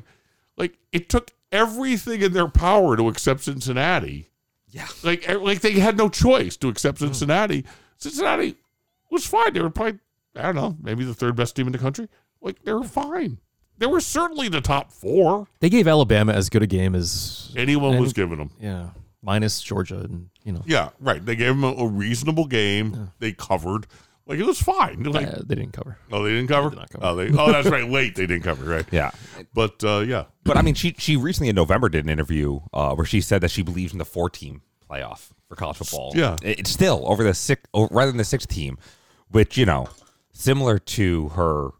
like 0.57 0.77
it 0.91 1.07
took 1.07 1.31
everything 1.53 2.21
in 2.21 2.33
their 2.33 2.49
power 2.49 2.97
to 2.97 3.07
accept 3.07 3.43
Cincinnati. 3.43 4.29
Yeah. 4.67 4.87
Like 5.03 5.29
eh, 5.29 5.37
like 5.37 5.61
they 5.61 5.79
had 5.79 5.97
no 5.97 6.09
choice 6.09 6.57
to 6.57 6.67
accept 6.67 6.97
Cincinnati. 6.97 7.63
Cincinnati 7.95 8.57
was 9.09 9.25
fine. 9.25 9.53
They 9.53 9.61
were 9.61 9.69
probably 9.69 9.99
I 10.35 10.41
don't 10.41 10.55
know, 10.55 10.75
maybe 10.81 11.05
the 11.05 11.13
third 11.13 11.37
best 11.37 11.55
team 11.55 11.67
in 11.67 11.71
the 11.71 11.79
country. 11.79 12.09
Like 12.43 12.63
they're 12.63 12.83
fine. 12.83 13.39
They 13.79 13.87
were 13.87 14.01
certainly 14.01 14.49
the 14.49 14.61
top 14.61 14.91
four. 14.91 15.47
they 15.59 15.69
gave 15.69 15.87
Alabama 15.87 16.31
as 16.33 16.49
good 16.49 16.61
a 16.61 16.67
game 16.67 16.93
as 16.93 17.51
Anyone 17.57 17.93
And- 17.93 18.01
was 18.01 18.13
giving 18.13 18.37
them. 18.37 18.51
yeah, 18.59 18.89
minus 19.21 19.61
Georgia, 19.61 20.01
and 20.01 20.29
you 20.43 20.51
know 20.51 20.61
Yeah, 20.65 20.89
right. 20.99 21.25
They 21.25 21.35
gave 21.35 21.47
them 21.49 21.63
a, 21.63 21.71
a 21.73 21.87
reasonable 21.87 22.45
game. 22.45 23.09
They 23.19 23.31
covered. 23.31 23.87
Like 24.25 24.39
it 24.39 24.45
was 24.45 24.61
fine. 24.61 25.03
Like, 25.03 25.27
uh, 25.27 25.41
they 25.45 25.55
didn't 25.55 25.73
cover. 25.73 25.97
oh, 26.11 26.23
they 26.23 26.29
didn't 26.29 26.47
cover. 26.47 26.69
did 26.69 26.89
cover. 26.91 27.05
Oh, 27.05 27.15
they. 27.15 27.29
Oh, 27.37 27.51
that's 27.51 27.67
right. 27.67 27.89
Late 27.89 28.15
they 28.15 28.25
didn't 28.25 28.43
cover. 28.43 28.63
Right. 28.63 28.85
Yeah. 28.91 29.11
But 29.53 29.83
uh, 29.83 29.99
yeah, 29.99 30.25
But 30.45 30.55
I 30.55 30.61
mean, 30.61 30.75
she 30.75 30.95
she 30.97 31.17
recently 31.17 31.49
in 31.49 31.55
November 31.55 31.89
did 31.89 32.05
an 32.05 32.09
interview 32.09 32.59
uh, 32.71 32.93
where 32.95 33.05
she 33.05 33.19
said 33.21 33.41
that 33.41 33.51
she 33.51 33.63
believes 33.63 33.91
in 33.91 33.97
the 33.99 34.05
four 34.05 34.29
team 34.29 34.61
playoff 34.89 35.29
for 35.49 35.55
college 35.55 35.77
football. 35.77 36.13
Yeah. 36.15 36.37
It- 36.41 36.59
it's 36.59 36.69
still 36.69 37.03
over 37.05 37.21
the 37.23 37.33
six 37.33 37.63
oh, 37.73 37.87
rather 37.91 38.11
than 38.11 38.17
the 38.17 38.23
sixth 38.23 38.47
team, 38.47 38.77
which 39.29 39.57
you 39.57 39.65
know, 39.65 39.89
similar 40.31 40.79
to 40.79 41.29
her 41.29 41.71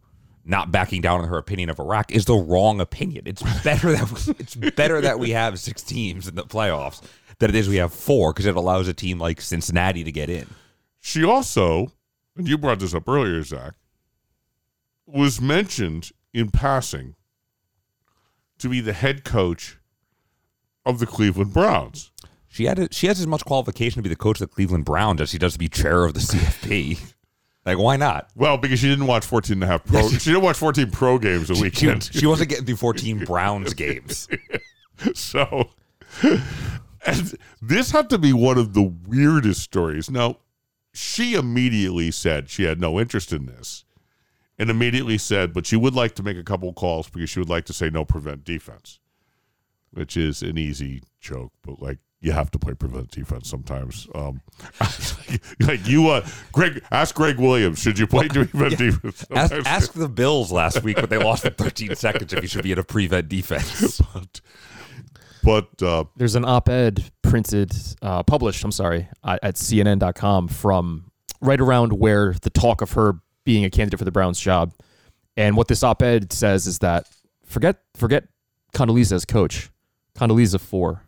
not 0.46 0.72
backing 0.72 1.02
down 1.02 1.22
on 1.22 1.28
her 1.28 1.38
opinion 1.38 1.70
of 1.70 1.80
Iraq 1.80 2.12
is 2.12 2.26
the 2.26 2.36
wrong 2.36 2.82
opinion. 2.82 3.24
It's 3.26 3.42
better 3.64 3.92
that 3.94 4.36
it's 4.40 4.56
better 4.56 5.02
that 5.02 5.20
we 5.20 5.32
have 5.32 5.60
six 5.60 5.82
teams 5.82 6.28
in 6.28 6.36
the 6.36 6.44
playoffs 6.44 7.02
than 7.40 7.50
it 7.50 7.56
is 7.56 7.70
we 7.70 7.78
have 7.78 7.94
four 7.94 8.34
because 8.34 8.46
it 8.46 8.56
allows 8.56 8.88
a 8.88 8.94
team 8.94 9.20
like 9.20 9.42
Cincinnati 9.42 10.04
to 10.04 10.12
get 10.12 10.30
in. 10.30 10.48
she 11.00 11.24
also, 11.24 11.92
and 12.36 12.48
you 12.48 12.58
brought 12.58 12.80
this 12.80 12.94
up 12.94 13.08
earlier, 13.08 13.42
Zach, 13.44 13.74
was 15.06 15.42
mentioned 15.42 16.12
in 16.34 16.50
passing 16.50 17.16
to 18.60 18.70
be 18.70 18.82
the 18.82 18.94
head 18.94 19.24
coach 19.24 19.78
of 20.86 21.00
the 21.00 21.06
Cleveland 21.06 21.54
Browns. 21.54 22.12
She 22.48 22.66
had 22.66 22.94
she 22.94 23.08
has 23.08 23.20
as 23.20 23.28
much 23.28 23.44
qualification 23.46 24.00
to 24.00 24.04
be 24.08 24.14
the 24.14 24.16
coach 24.16 24.40
of 24.40 24.50
the 24.50 24.54
Cleveland 24.54 24.86
Browns 24.86 25.22
as 25.22 25.30
she 25.30 25.40
does 25.40 25.54
to 25.54 25.60
be 25.60 25.70
chair 25.70 26.04
of 26.06 26.14
the 26.14 26.20
CFP. 26.22 27.14
Like, 27.66 27.78
why 27.78 27.96
not? 27.98 28.30
Well, 28.36 28.58
because 28.58 28.80
she 28.80 28.90
didn't 28.90 29.08
watch 29.08 29.26
14 29.26 29.54
and 29.56 29.64
a 29.64 29.68
half 29.68 29.86
pro. 29.86 30.08
she 30.10 30.32
didn't 30.32 30.42
watch 30.44 30.58
14 30.58 30.92
pro 30.92 31.18
games 31.18 31.50
a 31.50 31.56
She, 31.56 31.62
weekend. 31.62 32.04
she 32.14 32.26
wasn't 32.26 32.50
getting 32.50 32.66
through 32.66 32.76
14 32.78 33.20
Browns 33.26 33.74
games. 33.74 34.28
so 35.14 35.70
and 37.06 37.36
this 37.62 37.92
had 37.92 38.10
to 38.10 38.18
be 38.18 38.34
one 38.34 38.58
of 38.58 38.74
the 38.74 38.84
weirdest 39.08 39.62
stories. 39.62 40.10
Now, 40.10 40.38
she 40.94 41.34
immediately 41.34 42.12
said 42.12 42.50
she 42.50 42.64
had 42.64 42.80
no 42.80 43.00
interest 43.00 43.34
in 43.34 43.46
this 43.46 43.84
and 44.60 44.70
immediately 44.70 45.18
said, 45.18 45.54
but 45.54 45.66
she 45.66 45.76
would 45.76 45.96
like 45.96 46.14
to 46.16 46.24
make 46.24 46.38
a 46.38 46.44
couple 46.44 46.72
calls 46.74 47.10
because 47.10 47.30
she 47.30 47.40
would 47.40 47.50
like 47.50 47.66
to 47.66 47.74
say 47.74 47.90
no 47.90 48.06
prevent 48.06 48.44
defense, 48.44 49.00
which 49.92 50.16
is 50.16 50.44
an 50.44 50.58
easy 50.58 51.02
joke, 51.20 51.52
but 51.64 51.82
like 51.82 51.98
you 52.24 52.32
have 52.32 52.50
to 52.50 52.58
play 52.58 52.74
prevent 52.74 53.12
defense 53.12 53.50
sometimes. 53.50 54.08
Um, 54.16 54.40
like 55.60 55.86
you, 55.86 56.10
uh, 56.10 56.26
Greg, 56.54 56.82
ask 56.90 57.14
Gregg 57.14 57.38
Williams, 57.38 57.80
should 57.80 58.00
you 58.00 58.08
play 58.08 58.28
prevent 58.30 58.78
defense? 58.78 59.26
Ask, 59.30 59.54
ask 59.66 59.92
the 59.92 60.08
Bills 60.08 60.50
last 60.50 60.84
week, 60.84 60.96
but 60.96 61.10
they 61.10 61.18
lost 61.18 61.44
in 61.44 61.54
13 61.54 61.94
seconds 61.96 62.32
if 62.32 62.42
you 62.42 62.48
should 62.48 62.64
be 62.64 62.72
in 62.72 62.80
a 62.80 62.84
prevent 62.84 63.28
defense. 63.28 64.02
but, 64.14 64.42
but 65.44 65.84
uh, 65.84 66.06
There's 66.16 66.36
an 66.36 66.46
op-ed 66.46 67.04
printed, 67.24 67.74
uh, 68.02 68.24
published. 68.24 68.64
I'm 68.64 68.72
sorry, 68.72 69.10
at, 69.26 69.40
at 69.44 69.56
CNN.com 69.56 70.48
from 70.48 71.12
right 71.42 71.60
around 71.60 71.92
where 71.92 72.36
the 72.42 72.50
talk 72.50 72.82
of 72.82 72.94
her 72.94 73.20
being 73.44 73.66
a 73.66 73.70
candidate 73.70 74.00
for 74.00 74.06
the 74.06 74.12
Browns 74.12 74.40
job, 74.40 74.74
and 75.36 75.58
what 75.58 75.68
this 75.68 75.84
op-ed 75.84 76.32
says 76.32 76.68
is 76.68 76.80
that 76.80 77.06
forget 77.46 77.80
forget 77.98 78.24
Condoleezza 78.74 79.12
as 79.12 79.26
coach, 79.26 79.70
Condoleezza 80.16 80.62
for 80.62 81.03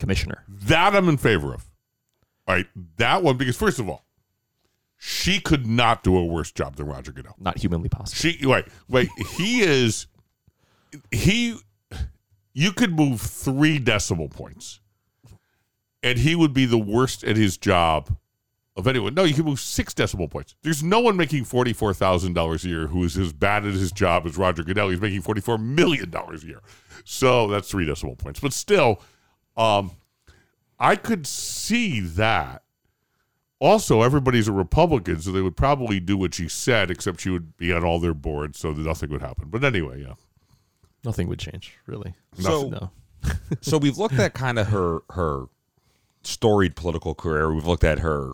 commissioner. 0.00 0.44
That 0.48 0.96
I'm 0.96 1.08
in 1.08 1.16
favor 1.16 1.54
of. 1.54 1.70
All 2.48 2.54
right, 2.56 2.66
that 2.96 3.22
one 3.22 3.36
because 3.36 3.56
first 3.56 3.78
of 3.78 3.88
all, 3.88 4.04
she 4.96 5.38
could 5.40 5.66
not 5.66 6.02
do 6.02 6.16
a 6.16 6.24
worse 6.24 6.50
job 6.50 6.76
than 6.76 6.86
Roger 6.86 7.12
Goodell. 7.12 7.36
Not 7.38 7.58
humanly 7.58 7.88
possible. 7.88 8.16
She 8.16 8.44
wait, 8.44 8.64
wait, 8.88 9.08
he 9.36 9.60
is 9.60 10.06
he 11.12 11.56
you 12.52 12.72
could 12.72 12.92
move 12.92 13.20
3 13.20 13.78
decimal 13.78 14.28
points 14.28 14.80
and 16.02 16.18
he 16.18 16.34
would 16.34 16.52
be 16.52 16.66
the 16.66 16.78
worst 16.78 17.22
at 17.24 17.36
his 17.36 17.56
job 17.56 18.16
of 18.76 18.86
anyone. 18.86 19.14
No, 19.14 19.24
you 19.24 19.34
can 19.34 19.44
move 19.44 19.60
six 19.60 19.92
decimal 19.94 20.28
points. 20.28 20.54
There's 20.62 20.82
no 20.82 21.00
one 21.00 21.16
making 21.16 21.44
forty-four 21.44 21.94
thousand 21.94 22.34
dollars 22.34 22.64
a 22.64 22.68
year 22.68 22.86
who 22.86 23.04
is 23.04 23.16
as 23.18 23.32
bad 23.32 23.64
at 23.64 23.74
his 23.74 23.92
job 23.92 24.26
as 24.26 24.36
Roger 24.36 24.62
Goodell. 24.62 24.88
He's 24.88 25.00
making 25.00 25.22
forty-four 25.22 25.58
million 25.58 26.10
dollars 26.10 26.44
a 26.44 26.46
year. 26.46 26.60
So 27.04 27.46
that's 27.48 27.70
three 27.70 27.86
decimal 27.86 28.16
points. 28.16 28.40
But 28.40 28.52
still, 28.52 29.00
um, 29.60 29.92
I 30.78 30.96
could 30.96 31.26
see 31.26 32.00
that. 32.00 32.62
Also, 33.58 34.00
everybody's 34.00 34.48
a 34.48 34.52
Republican, 34.52 35.20
so 35.20 35.30
they 35.30 35.42
would 35.42 35.56
probably 35.56 36.00
do 36.00 36.16
what 36.16 36.32
she 36.32 36.48
said, 36.48 36.90
except 36.90 37.20
she 37.20 37.28
would 37.28 37.58
be 37.58 37.72
on 37.72 37.84
all 37.84 37.98
their 38.00 38.14
boards, 38.14 38.58
so 38.58 38.72
that 38.72 38.86
nothing 38.86 39.10
would 39.10 39.20
happen. 39.20 39.48
But 39.50 39.62
anyway, 39.62 40.00
yeah. 40.00 40.14
Nothing 41.04 41.28
would 41.28 41.38
change, 41.38 41.76
really. 41.86 42.14
So- 42.38 42.68
no. 42.68 42.90
so 43.60 43.76
we've 43.76 43.98
looked 43.98 44.18
at 44.18 44.32
kind 44.32 44.58
of 44.58 44.68
her 44.68 45.00
her 45.10 45.44
storied 46.22 46.74
political 46.74 47.14
career. 47.14 47.52
We've 47.52 47.66
looked 47.66 47.84
at 47.84 47.98
her 47.98 48.32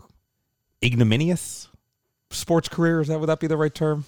ignominious 0.81 1.67
sports 2.29 2.69
career. 2.69 3.01
Is 3.01 3.09
that 3.09 3.19
would 3.19 3.27
that 3.27 3.41
be 3.41 3.47
the 3.47 3.57
right 3.57 3.73
term? 3.73 4.05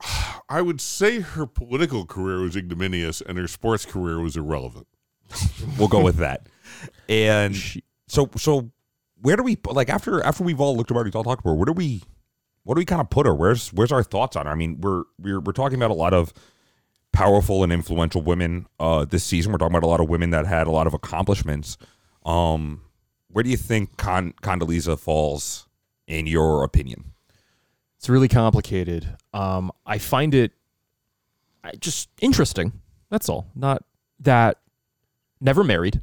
I 0.48 0.62
would 0.62 0.80
say 0.80 1.20
her 1.20 1.46
political 1.46 2.06
career 2.06 2.40
was 2.40 2.56
ignominious 2.56 3.20
and 3.20 3.38
her 3.38 3.48
sports 3.48 3.84
career 3.84 4.20
was 4.20 4.36
irrelevant. 4.36 4.86
We'll 5.78 5.88
go 5.88 6.02
with 6.02 6.16
that. 6.16 6.48
And 7.08 7.56
so 8.08 8.28
so 8.36 8.72
where 9.22 9.36
do 9.36 9.44
we 9.44 9.56
like 9.70 9.88
after 9.88 10.20
after 10.24 10.42
we've 10.42 10.60
all 10.60 10.76
looked 10.76 10.90
about 10.90 11.02
it, 11.02 11.04
we've 11.04 11.14
all 11.14 11.22
talked 11.22 11.40
about 11.40 11.52
her, 11.52 11.56
where 11.56 11.66
do 11.66 11.72
we 11.72 12.02
what 12.64 12.74
do 12.74 12.80
we 12.80 12.84
kind 12.84 13.00
of 13.00 13.08
put 13.10 13.26
her? 13.26 13.34
Where's 13.34 13.72
where's 13.72 13.92
our 13.92 14.02
thoughts 14.02 14.34
on 14.34 14.46
her? 14.46 14.52
I 14.52 14.56
mean, 14.56 14.80
we're 14.80 15.04
we're 15.20 15.38
we're 15.38 15.52
talking 15.52 15.76
about 15.76 15.92
a 15.92 15.94
lot 15.94 16.12
of 16.12 16.32
powerful 17.12 17.62
and 17.62 17.72
influential 17.72 18.22
women 18.22 18.66
uh 18.80 19.04
this 19.04 19.22
season. 19.22 19.52
We're 19.52 19.58
talking 19.58 19.76
about 19.76 19.86
a 19.86 19.88
lot 19.88 20.00
of 20.00 20.08
women 20.08 20.30
that 20.30 20.46
had 20.46 20.66
a 20.66 20.72
lot 20.72 20.88
of 20.88 20.94
accomplishments. 20.94 21.78
Um 22.24 22.82
where 23.28 23.44
do 23.44 23.50
you 23.50 23.56
think 23.56 23.96
Con- 23.96 24.34
Condoleezza 24.42 24.98
falls 24.98 25.68
in 26.08 26.26
your 26.26 26.64
opinion? 26.64 27.12
It's 27.98 28.08
really 28.08 28.28
complicated. 28.28 29.16
Um, 29.32 29.70
I 29.84 29.98
find 29.98 30.34
it 30.34 30.52
just 31.78 32.08
interesting. 32.20 32.72
That's 33.10 33.28
all. 33.28 33.46
Not 33.54 33.84
that 34.20 34.58
never 35.40 35.64
married, 35.64 36.02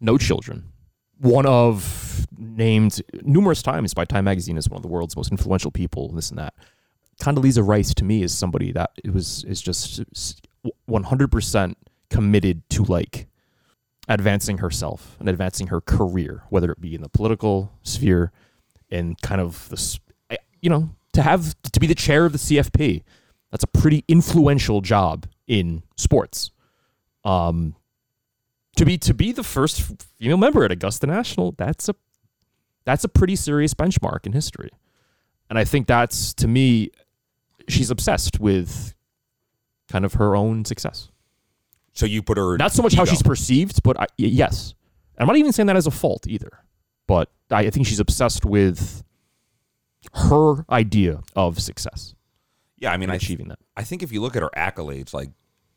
no 0.00 0.18
children. 0.18 0.72
One 1.18 1.46
of 1.46 2.26
named 2.36 3.00
numerous 3.22 3.62
times 3.62 3.94
by 3.94 4.04
Time 4.04 4.24
Magazine 4.24 4.58
as 4.58 4.68
one 4.68 4.76
of 4.76 4.82
the 4.82 4.88
world's 4.88 5.16
most 5.16 5.30
influential 5.30 5.70
people. 5.70 6.10
This 6.12 6.30
and 6.30 6.38
that. 6.38 6.54
Condoleezza 7.20 7.66
Rice 7.66 7.94
to 7.94 8.04
me 8.04 8.22
is 8.22 8.36
somebody 8.36 8.72
that 8.72 8.90
it 9.04 9.12
was 9.12 9.44
is 9.44 9.62
just 9.62 10.02
one 10.86 11.04
hundred 11.04 11.30
percent 11.30 11.78
committed 12.10 12.68
to 12.70 12.84
like 12.84 13.28
advancing 14.08 14.58
herself 14.58 15.16
and 15.20 15.28
advancing 15.28 15.68
her 15.68 15.80
career, 15.80 16.42
whether 16.50 16.70
it 16.72 16.80
be 16.80 16.94
in 16.94 17.02
the 17.02 17.08
political 17.08 17.72
sphere 17.82 18.32
and 18.90 19.20
kind 19.22 19.40
of 19.40 19.68
this, 19.68 19.98
you 20.60 20.68
know, 20.68 20.90
to 21.12 21.22
have 21.22 21.54
to 21.62 21.80
be 21.80 21.86
the 21.86 21.94
chair 21.94 22.26
of 22.26 22.32
the 22.32 22.38
CFP. 22.38 23.02
That's 23.50 23.64
a 23.64 23.68
pretty 23.68 24.04
influential 24.08 24.80
job 24.80 25.26
in 25.46 25.82
sports. 25.96 26.50
Um, 27.24 27.76
to 28.76 28.84
be 28.84 28.98
to 28.98 29.14
be 29.14 29.32
the 29.32 29.42
first 29.42 30.02
female 30.18 30.36
member 30.36 30.64
at 30.64 30.72
Augusta 30.72 31.06
National, 31.06 31.52
that's 31.52 31.88
a 31.88 31.94
that's 32.84 33.04
a 33.04 33.08
pretty 33.08 33.36
serious 33.36 33.74
benchmark 33.74 34.26
in 34.26 34.32
history. 34.32 34.70
And 35.48 35.58
I 35.58 35.64
think 35.64 35.86
that's 35.86 36.32
to 36.34 36.48
me, 36.48 36.90
she's 37.68 37.90
obsessed 37.90 38.40
with 38.40 38.94
kind 39.88 40.04
of 40.04 40.14
her 40.14 40.34
own 40.34 40.64
success. 40.64 41.10
So 41.92 42.06
you 42.06 42.22
put 42.22 42.38
her 42.38 42.56
Not 42.56 42.72
so 42.72 42.82
much 42.82 42.94
how 42.94 43.04
she's 43.04 43.22
perceived, 43.22 43.82
but 43.82 44.00
I, 44.00 44.06
yes. 44.16 44.74
I'm 45.18 45.26
not 45.26 45.36
even 45.36 45.52
saying 45.52 45.66
that 45.66 45.76
as 45.76 45.86
a 45.86 45.90
fault 45.90 46.26
either. 46.26 46.50
But 47.06 47.30
I, 47.50 47.68
think 47.68 47.86
she's 47.86 48.00
obsessed 48.00 48.46
with 48.46 49.02
her 50.14 50.64
idea 50.70 51.20
of 51.36 51.60
success 51.60 52.14
Yeah, 52.78 52.92
I 52.92 52.96
mean, 52.96 53.04
and 53.04 53.12
I 53.12 53.16
achieving 53.16 53.48
that. 53.48 53.58
I 53.76 53.82
think 53.82 54.02
if 54.02 54.10
you 54.10 54.22
look 54.22 54.36
at 54.36 54.42
her 54.42 54.50
accolades, 54.56 55.12
like 55.12 55.30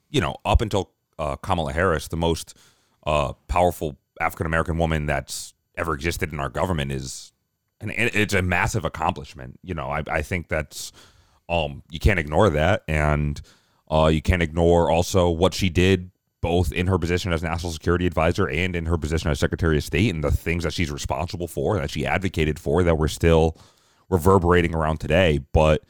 you 0.10 0.22
know, 0.22 0.38
up 0.46 0.62
until 0.62 0.92
uh, 1.20 1.36
Kamala 1.36 1.74
Harris, 1.74 2.08
the 2.08 2.18
most 2.18 2.58
uh, 3.06 3.34
powerful 3.48 3.98
African 4.20 4.46
American 4.46 4.78
woman 4.78 5.06
that's 5.06 5.54
ever 5.78 5.94
existed 5.94 6.32
in 6.32 6.40
our 6.40 6.50
government 6.50 6.92
is, 6.92 7.34
and 7.82 7.92
it's 7.92 8.34
a 8.34 8.42
massive 8.42 8.86
accomplishment. 8.86 9.60
You 9.64 9.74
know, 9.74 9.90
I, 9.90 10.04
I 10.10 10.22
think 10.22 10.48
that's 10.48 10.92
um 11.48 11.84
you 11.90 12.00
can't 12.00 12.20
ignore 12.20 12.50
that, 12.50 12.84
and 12.88 13.42
uh, 13.90 14.08
you 14.08 14.22
can't 14.22 14.42
ignore 14.42 14.90
also 14.90 15.30
what 15.30 15.54
she 15.54 15.70
did 15.70 16.12
both 16.42 16.72
in 16.72 16.86
her 16.88 17.00
position 17.00 17.34
as 17.34 17.42
national 17.42 17.72
security 17.72 18.06
advisor 18.06 18.48
and 18.48 18.76
in 18.76 18.86
her 18.86 18.98
position 18.98 19.32
as 19.32 19.40
secretary 19.40 19.78
of 19.78 19.84
state 19.84 20.14
and 20.14 20.24
the 20.24 20.30
things 20.30 20.64
that 20.64 20.74
she's 20.74 20.92
responsible 20.92 21.48
for 21.48 21.80
that 21.80 21.90
she 21.90 22.06
advocated 22.06 22.60
for 22.60 22.84
that 22.84 23.00
we're 23.00 23.08
still 23.08 23.58
reverberating 24.10 24.76
around 24.76 25.00
today 25.00 25.40
but 25.54 25.84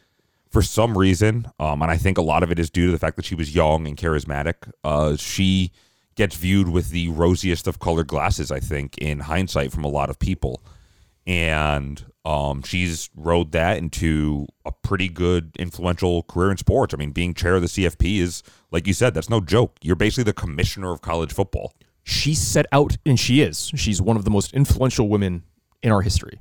for 0.56 0.62
some 0.62 0.98
reason, 0.98 1.52
um, 1.60 1.82
and 1.82 1.92
I 1.92 1.98
think 1.98 2.18
a 2.18 2.22
lot 2.22 2.42
of 2.42 2.50
it 2.50 2.60
is 2.60 2.70
due 2.70 2.86
to 2.86 2.92
the 2.94 2.98
fact 2.98 3.18
that 3.18 3.26
she 3.26 3.36
was 3.36 3.54
young 3.54 3.86
and 3.86 3.98
charismatic. 3.98 4.72
Uh, 4.86 5.18
she 5.18 5.74
gets 6.16 6.36
viewed 6.36 6.70
with 6.70 6.90
the 6.90 7.10
rosiest 7.10 7.68
of 7.68 7.80
colored 7.80 8.08
glasses, 8.08 8.52
I 8.52 8.60
think, 8.60 8.98
in 8.98 9.20
hindsight, 9.20 9.72
from 9.72 9.84
a 9.84 9.90
lot 9.90 10.10
of 10.10 10.18
people. 10.18 10.64
And 11.28 12.04
um, 12.24 12.62
she's 12.64 13.10
rode 13.16 13.52
that 13.52 13.78
into 13.78 14.48
a 14.66 14.72
pretty 14.72 15.10
good, 15.10 15.52
influential 15.58 16.24
career 16.24 16.52
in 16.52 16.58
sports. 16.58 16.94
I 16.94 16.98
mean, 16.98 17.12
being 17.12 17.34
chair 17.34 17.56
of 17.56 17.62
the 17.62 17.68
CFP 17.68 18.20
is, 18.20 18.44
like 18.72 18.88
you 18.88 18.94
said, 18.94 19.14
that's 19.14 19.30
no 19.30 19.42
joke. 19.42 19.78
You're 19.82 19.96
basically 19.96 20.24
the 20.24 20.34
commissioner 20.34 20.92
of 20.92 21.02
college 21.02 21.34
football. 21.34 21.74
She 22.04 22.36
set 22.36 22.68
out, 22.72 22.98
and 23.06 23.20
she 23.20 23.42
is. 23.42 23.72
She's 23.76 24.02
one 24.02 24.16
of 24.16 24.24
the 24.26 24.30
most 24.30 24.54
influential 24.54 25.10
women 25.10 25.44
in 25.82 25.92
our 25.92 26.02
history, 26.02 26.40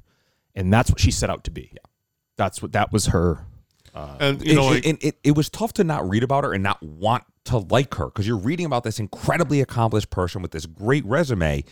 and 0.54 0.72
that's 0.72 0.90
what 0.90 1.00
she 1.00 1.10
set 1.10 1.30
out 1.30 1.44
to 1.44 1.50
be. 1.50 1.70
Yeah, 1.72 1.78
that's 2.36 2.60
what 2.60 2.72
that 2.72 2.92
was 2.92 3.06
her. 3.06 3.46
And 3.94 4.44
you 4.44 4.54
know, 4.54 4.66
and, 4.66 4.74
like, 4.74 4.86
and 4.86 4.98
it, 5.02 5.16
it 5.22 5.36
was 5.36 5.48
tough 5.48 5.72
to 5.74 5.84
not 5.84 6.08
read 6.08 6.22
about 6.22 6.44
her 6.44 6.52
and 6.52 6.62
not 6.62 6.82
want 6.82 7.24
to 7.44 7.58
like 7.58 7.94
her 7.94 8.06
because 8.06 8.26
you're 8.26 8.36
reading 8.36 8.66
about 8.66 8.84
this 8.84 8.98
incredibly 8.98 9.60
accomplished 9.60 10.10
person 10.10 10.42
with 10.42 10.50
this 10.50 10.66
great 10.66 11.04
resume. 11.04 11.64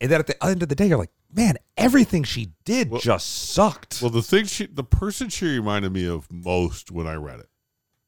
And 0.00 0.10
then 0.10 0.20
at 0.20 0.26
the 0.26 0.44
end 0.44 0.62
of 0.62 0.68
the 0.68 0.74
day, 0.74 0.86
you're 0.86 0.98
like, 0.98 1.12
man, 1.32 1.56
everything 1.76 2.24
she 2.24 2.52
did 2.64 2.92
just 3.00 3.52
sucked. 3.52 4.00
well, 4.02 4.10
the 4.10 4.22
thing 4.22 4.46
she, 4.46 4.66
the 4.66 4.84
person 4.84 5.28
she 5.28 5.46
reminded 5.46 5.92
me 5.92 6.06
of 6.06 6.30
most 6.30 6.90
when 6.90 7.06
I 7.06 7.14
read 7.14 7.40
it 7.40 7.48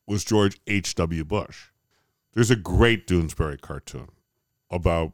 was 0.07 0.25
George 0.25 0.61
H. 0.67 0.95
W. 0.97 1.25
Bush. 1.25 1.67
There's 2.35 2.51
a 2.51 2.57
great 2.57 3.07
Doonesbury 3.07 3.61
cartoon 3.61 4.09
about 4.71 5.13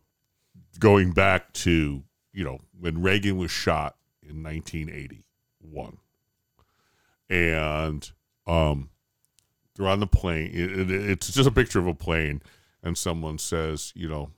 going 0.79 1.13
back 1.13 1.53
to 1.53 2.03
you 2.33 2.45
know 2.45 2.59
when 2.79 3.03
Reagan 3.03 3.37
was 3.37 3.51
shot 3.51 3.97
in 4.23 4.43
1981, 4.43 5.99
and 7.31 8.11
um, 8.47 8.91
they're 9.77 9.89
on 9.89 10.01
the 10.01 10.07
plane. 10.07 10.51
It, 10.53 10.91
it, 10.91 10.91
it's 10.91 11.33
just 11.33 11.49
a 11.49 11.53
picture 11.53 11.79
of 11.79 11.87
a 11.87 11.95
plane, 11.95 12.43
and 12.83 12.97
someone 12.97 13.39
says, 13.39 13.93
you 13.95 14.09
know, 14.09 14.31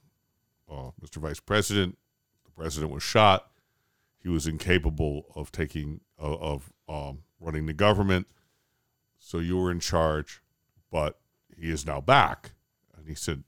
uh, 0.70 0.91
Mr. 1.03 1.16
Vice 1.16 1.41
President, 1.41 1.97
the 2.45 2.51
president 2.51 2.93
was 2.93 3.03
shot. 3.03 3.51
He 4.18 4.28
was 4.28 4.47
incapable 4.47 5.26
of 5.34 5.53
taking 5.53 6.01
of 6.18 6.72
um, 6.89 7.18
running 7.39 7.66
the 7.66 7.74
government, 7.74 8.26
so 9.18 9.39
you 9.39 9.57
were 9.57 9.70
in 9.70 9.80
charge, 9.80 10.43
but 10.91 11.20
he 11.57 11.70
is 11.70 11.87
now 11.87 12.01
back. 12.01 12.53
And 12.97 13.07
he 13.07 13.14
said, 13.14 13.45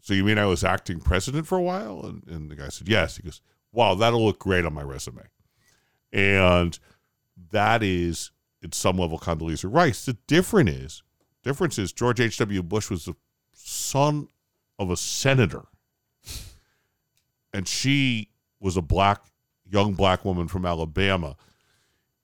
"So 0.00 0.12
you 0.12 0.24
mean 0.24 0.38
I 0.38 0.46
was 0.46 0.64
acting 0.64 1.00
president 1.00 1.46
for 1.46 1.56
a 1.56 1.62
while?" 1.62 2.04
And, 2.04 2.26
and 2.26 2.50
the 2.50 2.56
guy 2.56 2.68
said, 2.68 2.88
"Yes." 2.88 3.16
He 3.16 3.22
goes, 3.22 3.40
"Wow, 3.72 3.94
that'll 3.94 4.24
look 4.24 4.38
great 4.38 4.66
on 4.66 4.74
my 4.74 4.82
resume." 4.82 5.22
And 6.12 6.78
that 7.52 7.82
is, 7.82 8.32
at 8.62 8.74
some 8.74 8.98
level, 8.98 9.18
Condoleezza 9.18 9.72
Rice. 9.72 10.04
The 10.04 10.18
difference 10.26 10.70
is 10.70 11.02
difference 11.42 11.78
is 11.78 11.92
George 11.92 12.20
H. 12.20 12.38
W. 12.38 12.62
Bush 12.62 12.90
was 12.90 13.04
the 13.04 13.14
son 13.52 14.28
of 14.78 14.90
a 14.90 14.96
senator, 14.96 15.64
and 17.52 17.68
she 17.68 18.30
was 18.60 18.76
a 18.76 18.82
black 18.82 19.22
young 19.64 19.94
black 19.94 20.24
woman 20.24 20.48
from 20.48 20.66
Alabama. 20.66 21.36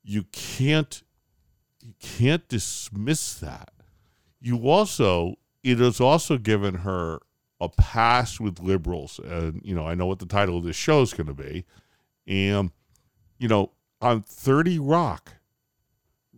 You 0.02 0.24
can't 0.32 1.02
you 1.82 1.94
can't 2.00 2.46
dismiss 2.48 3.34
that. 3.34 3.70
You 4.40 4.68
also 4.68 5.36
it 5.62 5.78
has 5.78 6.00
also 6.00 6.38
given 6.38 6.74
her 6.76 7.20
a 7.60 7.68
pass 7.68 8.38
with 8.38 8.60
liberals, 8.60 9.18
and 9.18 9.60
you 9.64 9.74
know 9.74 9.86
I 9.86 9.94
know 9.94 10.06
what 10.06 10.20
the 10.20 10.26
title 10.26 10.58
of 10.58 10.64
this 10.64 10.76
show 10.76 11.02
is 11.02 11.12
going 11.12 11.26
to 11.26 11.34
be, 11.34 11.64
and 12.26 12.70
you 13.38 13.48
know 13.48 13.72
on 14.00 14.22
Thirty 14.22 14.78
Rock, 14.78 15.34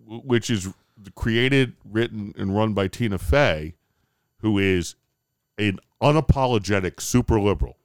which 0.06 0.48
is 0.48 0.68
created, 1.14 1.74
written, 1.84 2.32
and 2.38 2.54
run 2.56 2.74
by 2.74 2.88
Tina 2.88 3.18
Fey, 3.18 3.74
who 4.38 4.58
is 4.58 4.94
an 5.58 5.78
unapologetic 6.02 7.00
super 7.00 7.40
liberal. 7.40 7.76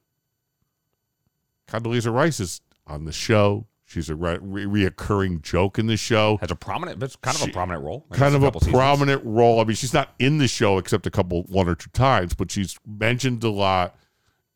Condoleezza 1.67 2.13
Rice 2.13 2.39
is 2.39 2.61
on 2.87 3.05
the 3.05 3.11
show. 3.11 3.67
She's 3.87 4.09
a 4.09 4.15
re- 4.15 4.39
re- 4.41 4.65
reoccurring 4.89 5.41
joke 5.41 5.77
in 5.77 5.87
the 5.87 5.97
show. 5.97 6.37
Has 6.37 6.49
a 6.51 6.55
prominent, 6.55 6.99
but 6.99 7.19
kind 7.21 7.35
of 7.35 7.43
She- 7.43 7.49
a 7.51 7.53
prominent 7.53 7.83
role. 7.83 8.05
I 8.11 8.15
Kind 8.15 8.35
of 8.35 8.43
a 8.43 8.51
seasons. 8.53 8.71
prominent 8.71 9.21
role. 9.25 9.59
I 9.59 9.63
mean, 9.63 9.75
she's 9.75 9.93
not 9.93 10.13
in 10.19 10.37
the 10.39 10.47
show 10.47 10.77
except 10.77 11.05
a 11.05 11.11
couple, 11.11 11.43
one 11.43 11.67
or 11.67 11.75
two 11.75 11.89
times, 11.91 12.33
but 12.33 12.51
she's 12.51 12.77
mentioned 12.85 13.43
a 13.43 13.49
lot, 13.49 13.95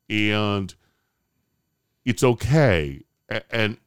and 0.09 0.73
it's 2.05 2.23
okay. 2.23 3.01
And 3.51 3.77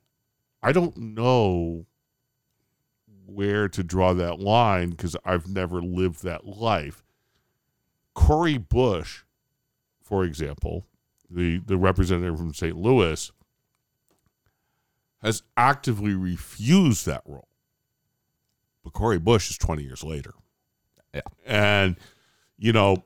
I 0.63 0.71
don't 0.73 0.97
know 0.97 1.87
where 3.27 3.69
to 3.69 3.83
draw 3.83 4.13
that 4.15 4.41
line 4.41 4.91
because 4.91 5.17
I've 5.25 5.49
never 5.49 5.81
lived 5.81 6.23
that 6.25 6.47
life. 6.47 7.05
Cori 8.15 8.59
Bush, 8.59 9.23
for 10.03 10.25
example, 10.25 10.87
the, 11.31 11.59
the 11.59 11.77
representative 11.77 12.37
from 12.37 12.55
St. 12.55 12.77
Louis, 12.77 13.33
has 15.23 15.43
actively 15.57 16.15
refused 16.15 17.07
that 17.07 17.23
role. 17.27 17.49
But 18.83 18.93
Cori 18.93 19.19
Bush 19.19 19.51
is 19.51 19.59
20 19.59 19.83
years 19.83 20.03
later. 20.03 20.35
Yeah. 21.15 21.21
And, 21.47 21.97
you 22.59 22.73
know, 22.73 23.05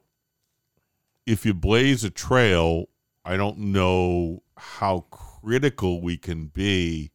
if 1.26 1.44
you 1.44 1.52
blaze 1.52 2.04
a 2.04 2.10
trail, 2.10 2.86
I 3.24 3.36
don't 3.36 3.58
know 3.58 4.42
how 4.56 5.06
critical 5.10 6.00
we 6.00 6.16
can 6.16 6.46
be 6.46 7.10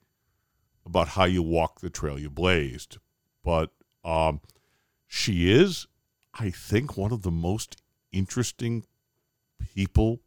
about 0.92 1.08
how 1.10 1.24
you 1.24 1.42
walk 1.42 1.80
the 1.80 1.90
trail 1.90 2.20
you 2.20 2.30
blazed. 2.30 2.98
But 3.46 3.70
um, 4.04 4.42
she 5.08 5.50
is, 5.50 5.88
I 6.34 6.50
think, 6.50 6.98
one 6.98 7.14
of 7.14 7.22
the 7.22 7.32
most 7.32 7.82
interesting 8.12 8.86
people 9.74 10.20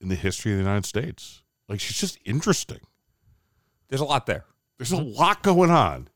in 0.00 0.08
the 0.08 0.14
history 0.14 0.52
of 0.52 0.58
the 0.58 0.64
United 0.64 0.86
States. 0.86 1.42
Like, 1.68 1.78
she's 1.78 1.98
just 1.98 2.18
interesting. 2.24 2.80
There's 3.88 4.00
a 4.00 4.06
lot 4.06 4.24
there. 4.24 4.46
There's 4.78 4.92
a 4.92 4.96
lot 4.96 5.42
going 5.42 5.70
on. 5.70 6.08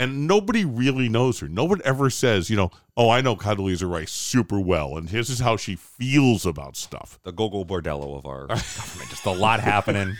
And 0.00 0.26
nobody 0.26 0.64
really 0.64 1.10
knows 1.10 1.40
her. 1.40 1.48
No 1.48 1.64
one 1.64 1.82
ever 1.84 2.08
says, 2.08 2.48
you 2.48 2.56
know, 2.56 2.70
oh, 2.96 3.10
I 3.10 3.20
know 3.20 3.36
Condoleezza 3.36 3.86
Rice 3.86 4.10
super 4.10 4.58
well, 4.58 4.96
and 4.96 5.06
this 5.06 5.28
is 5.28 5.40
how 5.40 5.58
she 5.58 5.76
feels 5.76 6.46
about 6.46 6.74
stuff. 6.74 7.18
The 7.22 7.32
Gogol 7.32 7.66
Bordello 7.66 8.16
of 8.16 8.24
our 8.24 8.46
government. 8.46 9.10
Just 9.10 9.26
a 9.26 9.30
lot 9.30 9.60
happening. 9.60 10.16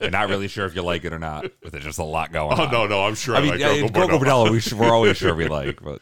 You're 0.00 0.10
not 0.12 0.28
really 0.28 0.46
sure 0.46 0.64
if 0.64 0.76
you 0.76 0.82
like 0.82 1.04
it 1.04 1.12
or 1.12 1.18
not, 1.18 1.44
but 1.60 1.72
there's 1.72 1.82
just 1.82 1.98
a 1.98 2.04
lot 2.04 2.30
going 2.30 2.56
Oh, 2.56 2.62
on. 2.66 2.70
no, 2.70 2.86
no, 2.86 3.04
I'm 3.04 3.16
sure 3.16 3.34
I, 3.34 3.38
I 3.38 3.40
mean, 3.42 3.50
like 3.50 3.58
yeah, 3.58 3.80
Gogo 3.80 3.88
Gogol 3.88 4.18
Bordello. 4.20 4.46
Bordello, 4.46 4.50
we 4.52 4.60
should, 4.60 4.78
we're 4.78 4.92
always 4.94 5.16
sure 5.16 5.34
we 5.34 5.48
like, 5.48 5.82
but 5.82 6.00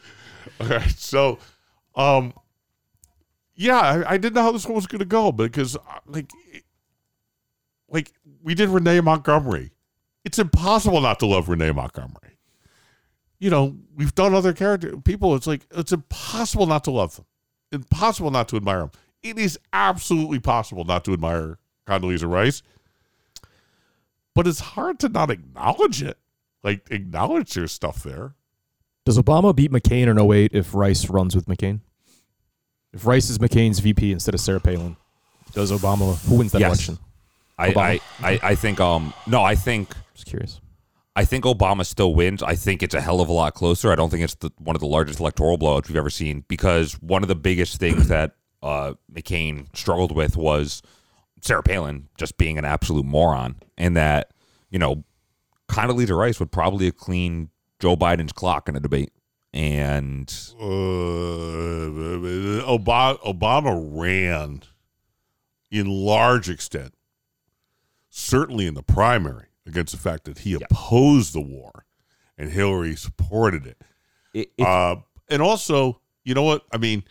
All 0.61 0.67
right. 0.67 0.91
So, 0.91 1.39
um, 1.95 2.31
yeah, 3.55 3.79
I, 3.79 4.13
I 4.13 4.17
didn't 4.17 4.35
know 4.35 4.43
how 4.43 4.51
this 4.51 4.65
one 4.67 4.75
was 4.75 4.85
going 4.85 4.99
to 4.99 5.05
go 5.05 5.31
because, 5.31 5.75
uh, 5.75 5.79
like, 6.05 6.29
like 7.89 8.11
we 8.43 8.53
did 8.53 8.69
Renee 8.69 9.01
Montgomery. 9.01 9.71
It's 10.23 10.37
impossible 10.37 11.01
not 11.01 11.17
to 11.21 11.25
love 11.25 11.49
Renee 11.49 11.71
Montgomery. 11.71 12.34
You 13.39 13.49
know, 13.49 13.75
we've 13.95 14.15
done 14.15 14.33
other 14.33 14.53
character 14.53 14.95
people. 14.97 15.35
It's 15.35 15.47
like 15.47 15.65
it's 15.71 15.91
impossible 15.91 16.65
not 16.67 16.83
to 16.85 16.91
love 16.91 17.15
them. 17.15 17.25
Impossible 17.71 18.31
not 18.31 18.47
to 18.49 18.55
admire 18.55 18.79
them. 18.79 18.91
It 19.23 19.37
is 19.37 19.59
absolutely 19.73 20.39
possible 20.39 20.83
not 20.85 21.03
to 21.05 21.13
admire 21.13 21.57
Condoleezza 21.87 22.29
Rice, 22.31 22.61
but 24.33 24.47
it's 24.47 24.59
hard 24.59 24.99
to 24.99 25.09
not 25.09 25.29
acknowledge 25.31 26.01
it. 26.01 26.17
Like 26.63 26.87
acknowledge 26.91 27.53
there's 27.53 27.71
stuff 27.71 28.03
there. 28.03 28.35
Does 29.05 29.17
Obama 29.19 29.55
beat 29.55 29.71
McCain 29.71 30.07
in 30.07 30.19
08 30.19 30.51
if 30.53 30.73
Rice 30.73 31.09
runs 31.09 31.35
with 31.35 31.45
McCain? 31.45 31.81
If 32.93 33.05
Rice 33.05 33.29
is 33.29 33.37
McCain's 33.37 33.79
VP 33.79 34.11
instead 34.11 34.33
of 34.33 34.39
Sarah 34.39 34.59
Palin, 34.59 34.95
does 35.53 35.71
Obama 35.71 36.17
who 36.27 36.37
wins 36.37 36.53
that 36.53 36.61
Yes. 36.61 36.69
election? 36.69 36.97
I, 37.57 37.67
I, 37.67 37.99
I, 38.31 38.39
I 38.43 38.55
think 38.55 38.79
um 38.79 39.13
no, 39.27 39.41
I 39.43 39.55
think 39.55 39.93
Just 40.13 40.25
curious. 40.27 40.59
I 41.15 41.23
think 41.23 41.45
Obama 41.45 41.85
still 41.85 42.13
wins. 42.13 42.43
I 42.43 42.55
think 42.55 42.83
it's 42.83 42.93
a 42.93 42.99
hell 42.99 43.21
of 43.21 43.29
a 43.29 43.33
lot 43.33 43.53
closer. 43.53 43.91
I 43.91 43.95
don't 43.95 44.09
think 44.09 44.23
it's 44.23 44.35
the, 44.35 44.51
one 44.57 44.75
of 44.75 44.81
the 44.81 44.87
largest 44.87 45.19
electoral 45.19 45.57
blowouts 45.57 45.87
we've 45.87 45.95
ever 45.97 46.09
seen 46.09 46.43
because 46.47 46.93
one 47.01 47.23
of 47.23 47.29
the 47.29 47.35
biggest 47.35 47.79
things 47.79 48.09
that 48.09 48.35
uh, 48.61 48.95
McCain 49.11 49.73
struggled 49.75 50.13
with 50.13 50.35
was 50.35 50.81
Sarah 51.41 51.63
Palin 51.63 52.09
just 52.17 52.37
being 52.37 52.57
an 52.57 52.65
absolute 52.65 53.05
moron, 53.05 53.55
and 53.77 53.95
that 53.95 54.31
you 54.69 54.79
know 54.79 55.03
Condoleezza 55.69 56.17
Rice 56.17 56.39
would 56.39 56.51
probably 56.51 56.85
have 56.85 56.97
cleaned 56.97 57.49
Joe 57.79 57.95
Biden's 57.95 58.33
clock 58.33 58.67
in 58.67 58.75
a 58.75 58.79
debate, 58.79 59.13
and 59.53 60.27
uh, 60.59 60.65
Obama, 62.65 63.19
Obama 63.21 63.89
ran 63.93 64.63
in 65.71 65.87
large 65.87 66.49
extent, 66.49 66.93
certainly 68.09 68.65
in 68.65 68.73
the 68.73 68.83
primary, 68.83 69.47
against 69.65 69.93
the 69.93 69.99
fact 69.99 70.25
that 70.25 70.39
he 70.39 70.53
opposed 70.53 71.33
the 71.33 71.41
war 71.41 71.85
and 72.37 72.51
Hillary 72.51 72.95
supported 72.95 73.65
it. 73.65 73.81
it, 74.33 74.51
it- 74.57 74.67
Uh, 74.67 74.97
and 75.29 75.41
also, 75.41 75.99
you 76.23 76.33
know 76.35 76.43
what? 76.43 76.63
I 76.71 76.77
mean, 76.77 77.03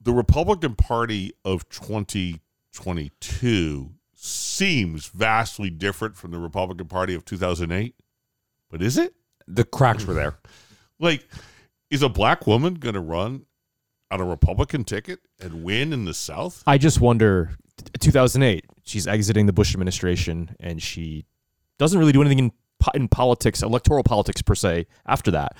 the 0.00 0.12
Republican 0.12 0.74
Party 0.74 1.32
of 1.44 1.68
2022 1.68 3.90
seems 4.14 5.06
vastly 5.06 5.70
different 5.70 6.16
from 6.16 6.30
the 6.30 6.38
Republican 6.38 6.86
Party 6.88 7.14
of 7.14 7.24
2008. 7.24 7.94
But 8.70 8.82
is 8.82 8.98
it? 8.98 9.14
the 9.46 9.64
cracks 9.64 10.06
were 10.06 10.14
there. 10.14 10.38
Like, 11.00 11.26
is 11.90 12.02
a 12.02 12.08
black 12.08 12.46
woman 12.46 12.74
going 12.74 12.94
to 12.94 13.00
run 13.00 13.46
on 14.12 14.20
a 14.20 14.24
Republican 14.24 14.84
ticket 14.84 15.18
and 15.40 15.64
win 15.64 15.92
in 15.92 16.04
the 16.04 16.14
South? 16.14 16.62
I 16.68 16.78
just 16.78 17.00
wonder. 17.00 17.50
T- 17.84 17.92
2008, 18.00 18.64
she's 18.82 19.06
exiting 19.06 19.46
the 19.46 19.52
Bush 19.52 19.74
administration, 19.74 20.56
and 20.60 20.82
she 20.82 21.24
doesn't 21.78 21.98
really 21.98 22.12
do 22.12 22.20
anything 22.20 22.38
in 22.38 22.52
in 22.94 23.08
politics, 23.08 23.62
electoral 23.62 24.02
politics 24.02 24.42
per 24.42 24.54
se. 24.54 24.86
After 25.06 25.30
that, 25.30 25.56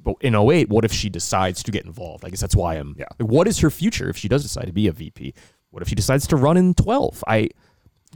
but 0.00 0.14
in 0.20 0.34
08, 0.36 0.68
what 0.68 0.84
if 0.84 0.92
she 0.92 1.08
decides 1.08 1.62
to 1.64 1.72
get 1.72 1.84
involved? 1.84 2.24
I 2.24 2.30
guess 2.30 2.40
that's 2.40 2.54
why 2.54 2.74
I'm. 2.74 2.94
Yeah. 2.96 3.06
Like, 3.18 3.28
what 3.28 3.48
is 3.48 3.58
her 3.60 3.70
future 3.70 4.08
if 4.08 4.16
she 4.16 4.28
does 4.28 4.42
decide 4.42 4.66
to 4.66 4.72
be 4.72 4.86
a 4.86 4.92
VP? 4.92 5.34
What 5.70 5.82
if 5.82 5.88
she 5.88 5.94
decides 5.96 6.26
to 6.28 6.36
run 6.36 6.56
in 6.56 6.74
12? 6.74 7.24
I 7.26 7.48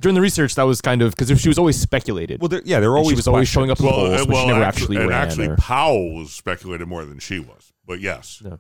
during 0.01 0.15
the 0.15 0.21
research 0.23 0.55
that 0.55 0.63
was 0.63 0.81
kind 0.81 1.03
of 1.03 1.11
because 1.11 1.29
if 1.31 1.39
she 1.41 1.49
was 1.49 1.59
always 1.59 1.79
speculated. 1.79 2.41
Well, 2.41 2.49
there, 2.49 2.63
yeah, 2.65 2.81
they're 2.81 2.97
always 2.97 3.11
she 3.11 3.17
was 3.17 3.29
always 3.29 3.49
showing 3.49 3.71
up 3.71 3.79
in 3.81 3.87
Well, 3.87 3.95
polls, 3.95 4.27
but 4.27 4.37
she 4.37 4.47
never 4.47 4.63
actu- 4.63 4.83
actually 4.83 4.97
and 4.99 5.09
ran. 5.11 5.29
actually, 5.29 5.47
or- 5.49 5.57
Powell 5.57 6.15
was 6.15 6.33
speculated 6.33 6.87
more 6.87 7.05
than 7.05 7.19
she 7.19 7.41
was. 7.41 7.73
But 7.85 8.01
yes, 8.01 8.41
Yeah. 8.45 8.57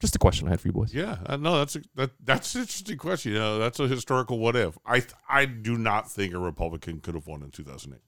Just 0.00 0.16
a 0.16 0.18
question 0.18 0.48
I 0.48 0.52
had 0.52 0.60
for 0.60 0.68
you 0.68 0.72
boys. 0.72 0.94
Yeah, 0.94 1.18
uh, 1.26 1.36
no, 1.36 1.58
that's 1.58 1.76
a, 1.76 1.82
that 1.94 2.10
that's 2.24 2.54
an 2.54 2.62
interesting 2.62 2.96
question. 2.96 3.32
You 3.32 3.38
know, 3.38 3.58
that's 3.58 3.78
a 3.78 3.86
historical 3.86 4.38
what 4.38 4.56
if. 4.56 4.76
I 4.84 5.04
I 5.28 5.44
do 5.44 5.76
not 5.76 6.10
think 6.10 6.34
a 6.34 6.38
Republican 6.38 7.00
could 7.00 7.14
have 7.14 7.26
won 7.26 7.42
in 7.42 7.50
2008. 7.50 8.00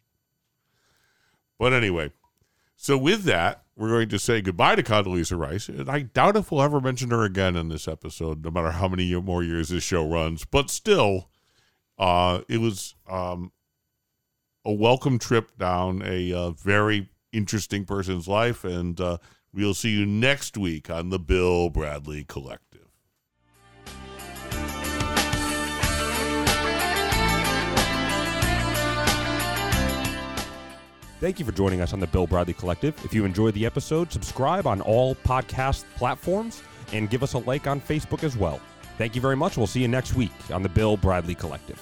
But 1.58 1.72
anyway, 1.72 2.12
so 2.76 2.98
with 2.98 3.24
that, 3.24 3.62
we're 3.76 3.90
going 3.90 4.08
to 4.08 4.18
say 4.18 4.40
goodbye 4.40 4.74
to 4.74 4.82
Condoleezza 4.82 5.38
Rice, 5.38 5.68
and 5.68 5.88
I 5.88 6.00
doubt 6.00 6.36
if 6.36 6.50
we'll 6.50 6.62
ever 6.62 6.80
mention 6.80 7.10
her 7.10 7.24
again 7.24 7.56
in 7.56 7.68
this 7.68 7.86
episode, 7.86 8.42
no 8.42 8.50
matter 8.50 8.72
how 8.72 8.88
many 8.88 9.14
more 9.20 9.44
years 9.44 9.68
this 9.68 9.84
show 9.84 10.08
runs. 10.08 10.44
But 10.44 10.70
still, 10.70 11.28
uh, 11.98 12.40
it 12.48 12.58
was 12.58 12.94
um, 13.08 13.52
a 14.64 14.72
welcome 14.72 15.18
trip 15.18 15.56
down 15.58 16.02
a 16.04 16.32
uh, 16.32 16.50
very 16.50 17.10
interesting 17.32 17.84
person's 17.84 18.26
life, 18.26 18.64
and 18.64 19.00
uh, 19.00 19.18
we'll 19.54 19.74
see 19.74 19.90
you 19.90 20.06
next 20.06 20.56
week 20.56 20.90
on 20.90 21.10
the 21.10 21.18
Bill 21.18 21.70
Bradley 21.70 22.24
Collective. 22.24 22.72
Thank 31.20 31.38
you 31.38 31.44
for 31.44 31.52
joining 31.52 31.80
us 31.80 31.92
on 31.92 32.00
the 32.00 32.08
Bill 32.08 32.26
Bradley 32.26 32.52
Collective. 32.52 32.96
If 33.04 33.14
you 33.14 33.24
enjoyed 33.24 33.54
the 33.54 33.64
episode, 33.64 34.10
subscribe 34.10 34.66
on 34.66 34.80
all 34.80 35.14
podcast 35.14 35.84
platforms 35.96 36.64
and 36.92 37.08
give 37.08 37.22
us 37.22 37.34
a 37.34 37.38
like 37.38 37.68
on 37.68 37.80
Facebook 37.80 38.24
as 38.24 38.36
well. 38.36 38.60
Thank 38.98 39.14
you 39.14 39.20
very 39.20 39.36
much. 39.36 39.56
We'll 39.56 39.68
see 39.68 39.80
you 39.80 39.86
next 39.88 40.14
week 40.14 40.32
on 40.52 40.64
the 40.64 40.68
Bill 40.68 40.96
Bradley 40.96 41.36
Collective. 41.36 41.80